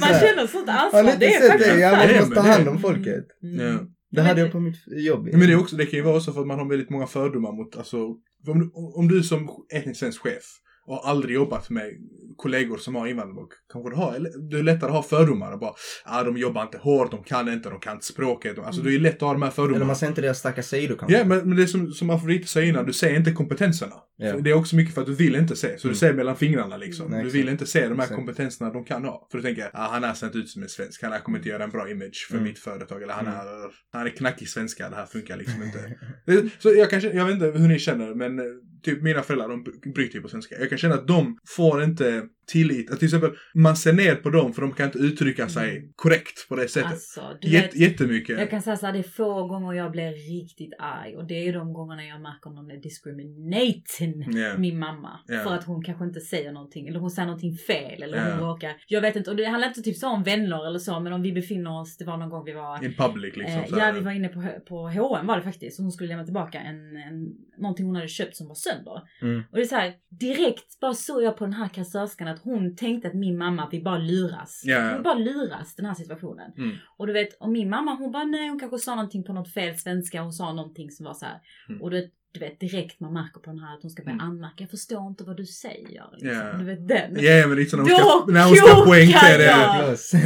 Man 0.00 0.20
känner 0.20 0.46
sånt 0.46 0.68
Har 0.68 0.84
ansvar. 0.84 1.02
ni 1.02 1.08
inte 1.12 1.18
Det 1.26 1.34
är 1.34 1.40
sett 1.50 1.58
det? 1.74 1.80
Ja, 1.80 1.90
man 1.96 2.16
måste 2.16 2.34
ta 2.34 2.42
det- 2.42 2.48
hand 2.48 2.68
om 2.68 2.78
folket. 2.78 3.24
Mm. 3.42 3.66
Ja. 3.66 3.78
Det 4.10 4.22
hade 4.22 4.40
jag 4.40 4.52
på 4.52 4.60
mitt 4.60 4.76
jobb. 4.86 5.28
Men 5.32 5.40
det, 5.40 5.52
är 5.52 5.60
också, 5.60 5.76
det 5.76 5.86
kan 5.86 5.98
ju 5.98 6.04
vara 6.04 6.16
också 6.16 6.32
för 6.32 6.40
att 6.40 6.46
man 6.46 6.58
har 6.58 6.68
väldigt 6.68 6.90
många 6.90 7.06
fördomar 7.06 7.52
mot, 7.52 7.76
alltså, 7.76 8.06
om 8.46 8.58
du, 8.58 8.70
om 8.74 9.08
du 9.08 9.22
som 9.22 9.48
etnisk 9.74 10.00
svensk 10.00 10.20
chef 10.20 10.44
och 10.88 10.96
har 10.96 11.10
aldrig 11.10 11.34
jobbat 11.34 11.70
med 11.70 11.90
kollegor 12.36 12.76
som 12.78 12.94
har 12.94 13.06
invandrarbakgrund, 13.06 13.52
kanske 13.72 13.90
du 13.90 13.96
har, 13.96 14.14
eller, 14.14 14.50
det 14.50 14.58
är 14.58 14.62
lättare 14.62 14.88
att 14.90 14.94
ha 14.96 15.02
fördomar 15.02 15.52
och 15.52 15.58
bara, 15.58 15.72
ah, 16.04 16.22
de 16.22 16.36
jobbar 16.36 16.62
inte 16.62 16.78
hårt, 16.78 17.10
de 17.10 17.22
kan 17.24 17.52
inte, 17.52 17.70
de 17.70 17.80
kan 17.80 17.92
inte 17.94 18.06
språket. 18.06 18.58
Alltså 18.58 18.82
det 18.82 18.94
är 18.94 18.98
lätt 18.98 19.14
att 19.14 19.20
ha 19.20 19.32
de 19.32 19.42
här 19.42 19.46
Eller 19.48 19.54
fördomarna. 19.54 19.84
man 19.84 19.96
ser 19.96 20.06
inte 20.06 20.20
deras 20.20 20.38
starka 20.38 20.62
sidor 20.62 20.96
kanske. 20.96 21.18
Ja, 21.18 21.24
men, 21.24 21.38
men 21.48 21.56
det 21.56 21.62
är 21.62 21.66
som, 21.66 21.90
som 21.92 22.10
Afrodite 22.10 22.46
sa 22.48 22.62
innan, 22.62 22.86
du 22.86 22.92
ser 22.92 23.14
inte 23.16 23.32
kompetenserna. 23.32 23.92
Ja. 24.16 24.36
Det 24.40 24.50
är 24.50 24.54
också 24.54 24.76
mycket 24.76 24.94
för 24.94 25.00
att 25.00 25.06
du 25.06 25.14
vill 25.14 25.34
inte 25.34 25.56
se. 25.56 25.68
Så 25.78 25.88
du 25.88 25.88
Mm. 25.88 25.94
ser 25.96 26.12
mellan 26.12 26.36
fingrarna 26.36 26.76
liksom. 26.76 27.10
Nej, 27.10 27.24
du 27.24 27.30
vill 27.30 27.48
inte 27.48 27.66
se 27.66 27.80
de 27.80 27.86
här 27.86 27.94
Exakt. 27.94 28.14
kompetenserna 28.14 28.70
de 28.72 28.84
kan 28.84 29.04
ha. 29.04 29.28
För 29.30 29.38
du 29.38 29.44
tänker, 29.44 29.70
ah, 29.72 29.88
han 29.90 30.04
här 30.04 30.14
ser 30.14 30.26
inte 30.26 30.38
ut 30.38 30.48
som 30.48 30.62
en 30.62 30.68
svensk. 30.68 31.02
Han 31.02 31.12
här 31.12 31.20
kommer 31.20 31.38
inte 31.38 31.48
göra 31.48 31.64
en 31.64 31.70
bra 31.70 31.90
image 31.90 32.26
för 32.30 32.34
Mm. 32.36 32.48
mitt 32.48 32.58
företag. 32.58 33.02
Eller 33.02 33.12
han, 33.14 33.26
Mm. 33.26 33.38
är, 33.38 33.46
han 33.92 34.06
är 34.06 34.10
knackig 34.10 34.48
svenska, 34.48 34.88
det 34.90 34.96
här 34.96 35.06
funkar 35.06 35.36
liksom 35.36 35.62
inte. 35.62 35.94
Så 36.58 36.74
jag, 36.74 36.90
kan, 36.90 37.00
känna- 37.00 37.14
jag 37.14 37.24
vet 37.24 37.34
inte 37.34 37.58
hur 37.58 37.68
ni 37.68 37.78
känner, 37.78 38.14
men 38.14 38.38
eh, 38.38 38.44
typ 38.82 39.02
mina 39.02 39.22
föräldrar, 39.22 39.48
de 39.48 39.62
bryter 39.92 40.00
ju 40.00 40.08
typ 40.08 40.22
på 40.22 40.28
svenska. 40.28 40.58
Jag 40.58 40.68
kan 40.68 40.78
känna 40.78 40.94
att 40.94 41.06
de 41.06 41.38
får 41.56 41.82
inte 41.82 42.24
tillit. 42.52 42.90
Att 42.90 42.98
till 42.98 43.06
exempel, 43.06 43.30
man 43.54 43.76
ser 43.76 43.92
ner 43.92 44.14
på 44.14 44.30
dem 44.30 44.52
för 44.52 44.62
de 44.62 44.72
kan 44.72 44.86
inte 44.86 44.98
uttrycka 44.98 45.48
sig 45.48 45.92
korrekt 45.96 46.48
på 46.48 46.56
det 46.56 46.68
sättet. 46.68 46.90
Alltså, 46.92 47.36
du 47.40 47.48
Jät, 47.48 47.64
vet, 47.64 47.76
jättemycket. 47.76 48.38
jag 48.38 48.50
kan 48.50 48.62
säga 48.62 48.76
så 48.76 48.86
här, 48.86 48.92
det 48.92 48.98
är 48.98 49.02
få 49.02 49.46
gånger 49.46 49.72
jag 49.72 49.90
blir 49.92 50.10
riktigt 50.40 50.72
arg 50.78 51.16
och 51.16 51.26
det 51.26 51.48
är 51.48 51.52
de 51.52 51.72
gångerna 51.72 52.04
jag 52.04 52.20
märker 52.20 52.50
någon 52.50 52.70
är 52.70 52.76
discriminating 52.76 54.38
Ja. 54.38 54.58
min 54.58 54.78
mamma. 54.78 55.20
Ja. 55.26 55.38
För 55.38 55.54
att 55.54 55.64
hon 55.64 55.82
kanske 55.84 56.04
inte 56.04 56.20
säger 56.20 56.52
någonting 56.52 56.88
eller 56.88 56.98
hon 57.00 57.10
säger 57.10 57.26
någonting 57.26 57.56
fel 57.56 58.02
eller 58.02 58.16
Ja. 58.18 58.34
hon 58.34 58.48
råkar, 58.48 58.76
jag 58.88 59.00
vet 59.00 59.16
inte, 59.16 59.30
och 59.30 59.36
det 59.36 59.44
handlar 59.44 59.68
inte 59.68 59.82
typ 59.82 59.96
så 59.96 60.08
om 60.08 60.22
vänner 60.22 60.66
eller 60.66 60.78
så 60.78 61.00
men 61.00 61.12
om 61.12 61.22
vi 61.22 61.32
befinner 61.32 61.80
oss, 61.80 61.96
det 61.96 62.04
var 62.04 62.16
någon 62.16 62.30
gång 62.30 62.44
vi 62.44 62.52
var 62.52 62.84
In 62.84 62.94
public 62.94 63.36
liksom. 63.36 63.60
Eh, 63.60 63.66
ja, 63.70 63.92
vi 63.94 64.00
var 64.00 64.12
inne 64.12 64.28
på, 64.28 64.42
på 64.68 64.88
H&M 64.88 65.26
var 65.26 65.36
det 65.36 65.42
faktiskt. 65.42 65.78
Och 65.78 65.82
hon 65.82 65.92
skulle 65.92 66.08
lämna 66.08 66.24
tillbaka 66.24 66.60
en, 66.60 66.96
en, 66.96 67.26
någonting 67.58 67.86
hon 67.86 67.96
hade 67.96 68.08
köpt 68.08 68.36
som 68.36 68.48
var 68.48 68.54
sönder. 68.54 69.02
Mm. 69.22 69.42
Och 69.50 69.56
det 69.56 69.62
är 69.62 69.66
så 69.66 69.76
här, 69.76 69.92
direkt 70.10 70.80
bara 70.80 70.94
såg 70.94 71.22
jag 71.22 71.36
på 71.36 71.44
den 71.44 71.52
här 71.52 71.68
kassörskan 71.68 72.28
att 72.38 72.44
hon 72.44 72.76
tänkte 72.76 73.08
att 73.08 73.14
min 73.14 73.38
mamma 73.38 73.68
vill 73.70 73.82
bara 73.82 73.98
luras. 73.98 74.62
Ja, 74.64 74.76
ja. 74.76 74.94
Hon 74.94 75.02
bara 75.02 75.18
luras 75.18 75.74
den 75.74 75.86
här 75.86 75.94
situationen. 75.94 76.52
Mm. 76.56 76.76
Och 76.96 77.06
du 77.06 77.12
vet, 77.12 77.34
och 77.40 77.50
min 77.50 77.70
mamma 77.70 77.94
hon 77.94 78.12
bara 78.12 78.24
nej, 78.24 78.48
hon 78.48 78.58
kanske 78.58 78.78
sa 78.78 78.94
någonting 78.94 79.24
på 79.24 79.32
något 79.32 79.52
fel 79.52 79.78
svenska. 79.78 80.22
Hon 80.22 80.32
sa 80.32 80.52
någonting 80.52 80.90
som 80.90 81.06
var 81.06 81.14
så 81.14 81.26
här. 81.26 81.40
Mm. 81.68 81.82
Och 81.82 81.90
du, 81.90 82.10
du 82.38 82.44
vet 82.46 82.60
direkt 82.60 83.00
man 83.00 83.12
märker 83.12 83.40
på 83.40 83.50
den 83.50 83.58
här 83.58 83.74
att 83.74 83.82
hon 83.82 83.90
ska 83.90 84.02
börja 84.02 84.14
Mm. 84.14 84.26
anmärka. 84.26 84.54
Jag 84.56 84.70
förstår 84.70 85.06
inte 85.06 85.24
vad 85.24 85.36
du 85.36 85.46
säger. 85.46 86.04
Liksom. 86.12 86.28
Ja. 86.30 86.52
Du 86.58 86.64
vet 86.64 86.88
den. 86.88 87.10
Ja, 87.24 87.46
men 87.46 87.56
lite 87.56 87.70
så 87.70 87.76
när 87.76 87.82
hon 87.82 87.90
Då 87.92 87.96
ska, 87.96 88.32
när 88.32 88.44
hon 88.48 88.56
ska 88.56 88.84
poängtera 88.84 89.86
det. 89.90 89.96
Så 89.96 90.16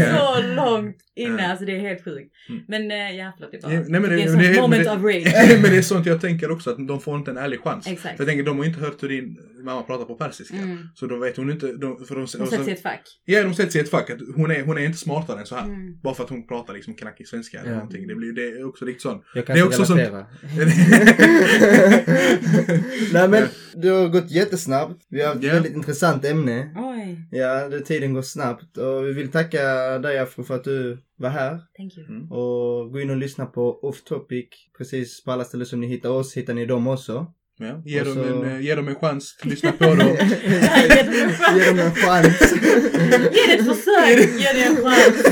långt 0.57 0.97
inne, 1.17 1.43
Ja. 1.43 1.49
alltså 1.51 1.65
det 1.65 1.77
är 1.77 1.81
helt 1.81 2.05
sjukt. 2.05 2.33
Mm. 2.49 2.63
Men 2.69 2.91
äh, 2.91 2.97
ja, 3.17 3.33
förlåt. 3.37 3.51
Jag 3.53 3.63
bara, 3.63 3.73
Ja, 3.75 3.81
nej, 3.89 4.01
men 4.01 4.11
det- 4.11 4.17
det 4.17 4.23
är 4.23 4.27
men 4.27 4.41
ett 4.41 4.47
det- 4.49 4.55
sånt 4.55 4.71
moment 4.71 4.87
men 4.87 4.97
of 4.97 5.03
det- 5.03 5.09
rage. 5.09 5.59
men 5.63 5.71
det 5.71 5.77
är 5.79 5.83
sånt 5.83 6.07
jag 6.07 6.21
tänker 6.21 6.51
också, 6.51 6.71
att 6.71 6.89
de 6.89 7.01
får 7.01 7.17
inte 7.17 7.31
en 7.31 7.37
ärlig 7.37 7.61
chans. 7.61 7.87
Exakt. 7.87 8.17
För 8.17 8.25
jag 8.25 8.29
tänker, 8.29 8.45
de 8.45 8.59
har 8.59 8.65
inte 8.65 8.81
hört 8.81 9.03
hur 9.03 9.09
din 9.09 9.37
mamma 9.65 9.83
pratar 9.83 10.05
på 10.05 10.15
persiska. 10.15 10.57
Mm. 10.57 10.79
Så 10.95 11.07
då 11.07 11.19
vet 11.19 11.37
hon 11.37 11.51
inte, 11.51 11.67
de, 11.67 12.05
för 12.07 12.15
de, 12.15 12.21
Hon 12.21 12.29
sig 12.49 12.69
i 12.69 12.73
ett 12.73 12.83
fack. 12.83 13.03
Ja, 13.25 13.43
de 13.43 13.55
sätter 13.55 13.71
sig 13.71 13.81
i 13.81 13.85
ett 13.85 13.91
fack. 13.91 14.11
Att 14.11 14.19
hon, 14.37 14.51
är, 14.51 14.63
hon 14.63 14.79
är 14.79 14.83
inte 14.85 14.99
smartare 14.99 15.41
än 15.41 15.47
så 15.47 15.55
här. 15.55 15.65
Mm. 15.65 16.01
Bara 16.03 16.15
för 16.15 16.25
att 16.25 16.31
hon 16.31 16.47
pratar 16.47 16.75
liksom 16.75 16.95
knackig 16.95 17.29
svenska 17.29 17.61
eller 17.61 17.73
någonting. 17.75 18.07
Det, 18.07 18.15
blir, 18.15 18.33
det 18.33 18.49
är 18.61 18.69
också 18.69 18.85
lite 18.85 19.01
sån. 19.01 19.23
Jag 19.35 19.47
kan 19.47 19.55
Det 19.57 19.61
är 19.61 19.65
inte 19.65 19.77
också 19.79 19.85
sånt- 19.85 20.01
relatera. 20.01 20.27
Nej 23.13 23.29
men, 23.29 23.49
det 23.75 23.89
har 23.89 24.09
gått 24.09 24.31
jättesnabbt. 24.31 25.07
Vi 25.09 25.21
har 25.21 25.29
haft 25.29 25.45
ett 25.45 25.53
väldigt 25.53 25.75
intressant 25.75 26.25
ämne. 26.25 26.75
Oj, 26.77 27.29
Ja, 27.31 27.69
det, 27.69 27.81
tiden 27.81 28.15
går 28.15 28.23
snabbt. 28.23 28.79
Och 28.79 29.07
vi 29.07 29.13
vill 29.13 29.31
tacka 29.31 29.63
dig 29.99 30.19
Afro 30.19 30.45
för 30.45 30.55
att 30.55 30.65
du 30.65 30.99
var 31.17 31.29
här. 31.29 31.61
thank 31.77 31.97
you. 31.99 32.07
Mm. 32.07 32.33
Och 32.33 32.93
gå 32.93 33.01
in 33.01 33.11
och 33.11 33.17
lyssna 33.17 33.47
på 33.47 33.79
Off 33.83 34.05
Topic. 34.05 34.49
Precis 34.79 35.25
på 35.25 35.33
alla 35.33 35.45
ställen 35.45 35.67
som 35.67 35.81
ni 35.81 35.87
hittar 35.87 36.11
oss, 36.11 36.37
hittar 36.37 36.55
ni 36.55 36.67
dem 36.67 36.87
också. 36.87 37.33
Ja, 37.65 37.83
ge, 37.85 38.03
dem 38.03 38.15
så- 38.15 38.25
en, 38.45 38.45
eh, 38.57 38.61
ge 38.61 38.75
dem 38.75 38.89
en 38.89 38.95
chans. 38.95 39.37
Lyssna 39.43 39.73
på 39.73 39.85
dem. 39.85 39.99
Ge 41.57 41.65
dem 41.69 41.79
en 41.79 41.95
chans. 41.95 42.53
Ge 43.33 43.47
det 43.47 43.53
ett 43.53 43.67
försök, 43.67 44.41
ge 44.41 44.53
det 44.53 44.63
en 44.65 44.77
chans. 44.77 45.23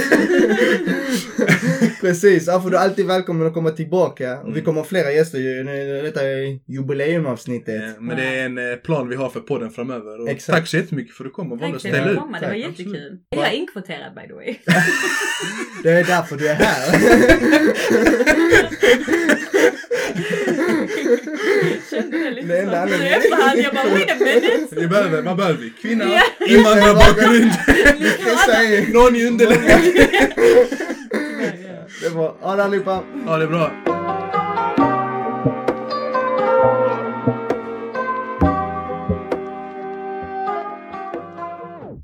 Precis, 2.00 2.48
Afro 2.48 2.70
du 2.70 2.76
är 2.76 2.80
alltid 2.80 3.06
välkommen 3.06 3.46
att 3.46 3.54
komma 3.54 3.70
tillbaka. 3.70 4.38
Och 4.40 4.56
vi 4.56 4.62
kommer 4.62 4.80
ha 4.80 4.86
flera 4.88 5.12
gäster 5.12 5.38
ju. 5.38 5.64
Nu- 5.64 6.02
Detta 6.02 6.22
är 6.28 6.58
jubileumavsnittet. 6.72 7.82
Eh, 7.82 7.88
Men 8.00 8.16
det 8.16 8.22
är 8.24 8.44
en 8.46 8.58
eh, 8.58 8.76
plan 8.76 9.08
vi 9.08 9.16
har 9.16 9.30
för 9.30 9.40
podden 9.40 9.70
framöver. 9.70 10.20
Och 10.20 10.28
Exakt. 10.28 10.58
tack 10.58 10.68
så 10.68 10.76
jättemycket 10.76 11.14
för 11.14 11.24
att 11.24 11.28
du 11.30 11.34
kom 11.34 11.52
och 11.52 11.58
valde 11.58 11.76
att 11.76 11.82
för 11.82 11.88
ställa 11.88 12.20
kom, 12.20 12.32
det 12.32 12.38
var 12.40 12.48
Tack, 12.48 12.56
jättekul. 12.58 12.86
absolut. 12.94 13.20
Jag 13.30 13.46
är 13.48 13.52
inkvoterad 13.52 14.14
by 14.14 14.20
the 14.28 14.34
way. 14.34 14.56
Det 15.82 15.90
är 15.90 16.04
därför 16.04 16.36
du 16.36 16.48
är 16.48 16.54
här. 16.54 16.90
Kände 21.90 22.18
det 22.18 22.29
lite 22.42 22.52
Det 22.54 22.58
enda 22.62 22.88
så. 22.88 22.94
Efterhand, 22.94 23.58
jag 23.58 23.74
bara 23.74 23.88
wait 23.94 24.10
a 24.10 24.14
minute. 24.20 24.88
Behöver, 24.88 25.22
man 25.22 25.36
behöver 25.36 25.72
kvinna, 25.82 26.04
invandrarbakgrund, 26.46 27.52
någon 28.94 29.16
i 29.16 29.26
underläge. 29.26 30.08
Det 32.02 32.08
var, 32.08 32.34
ha 32.40 32.56
det 32.56 32.64
allihopa. 32.64 33.02
Ja, 33.26 33.36
det 33.36 33.46
bra. 33.46 33.70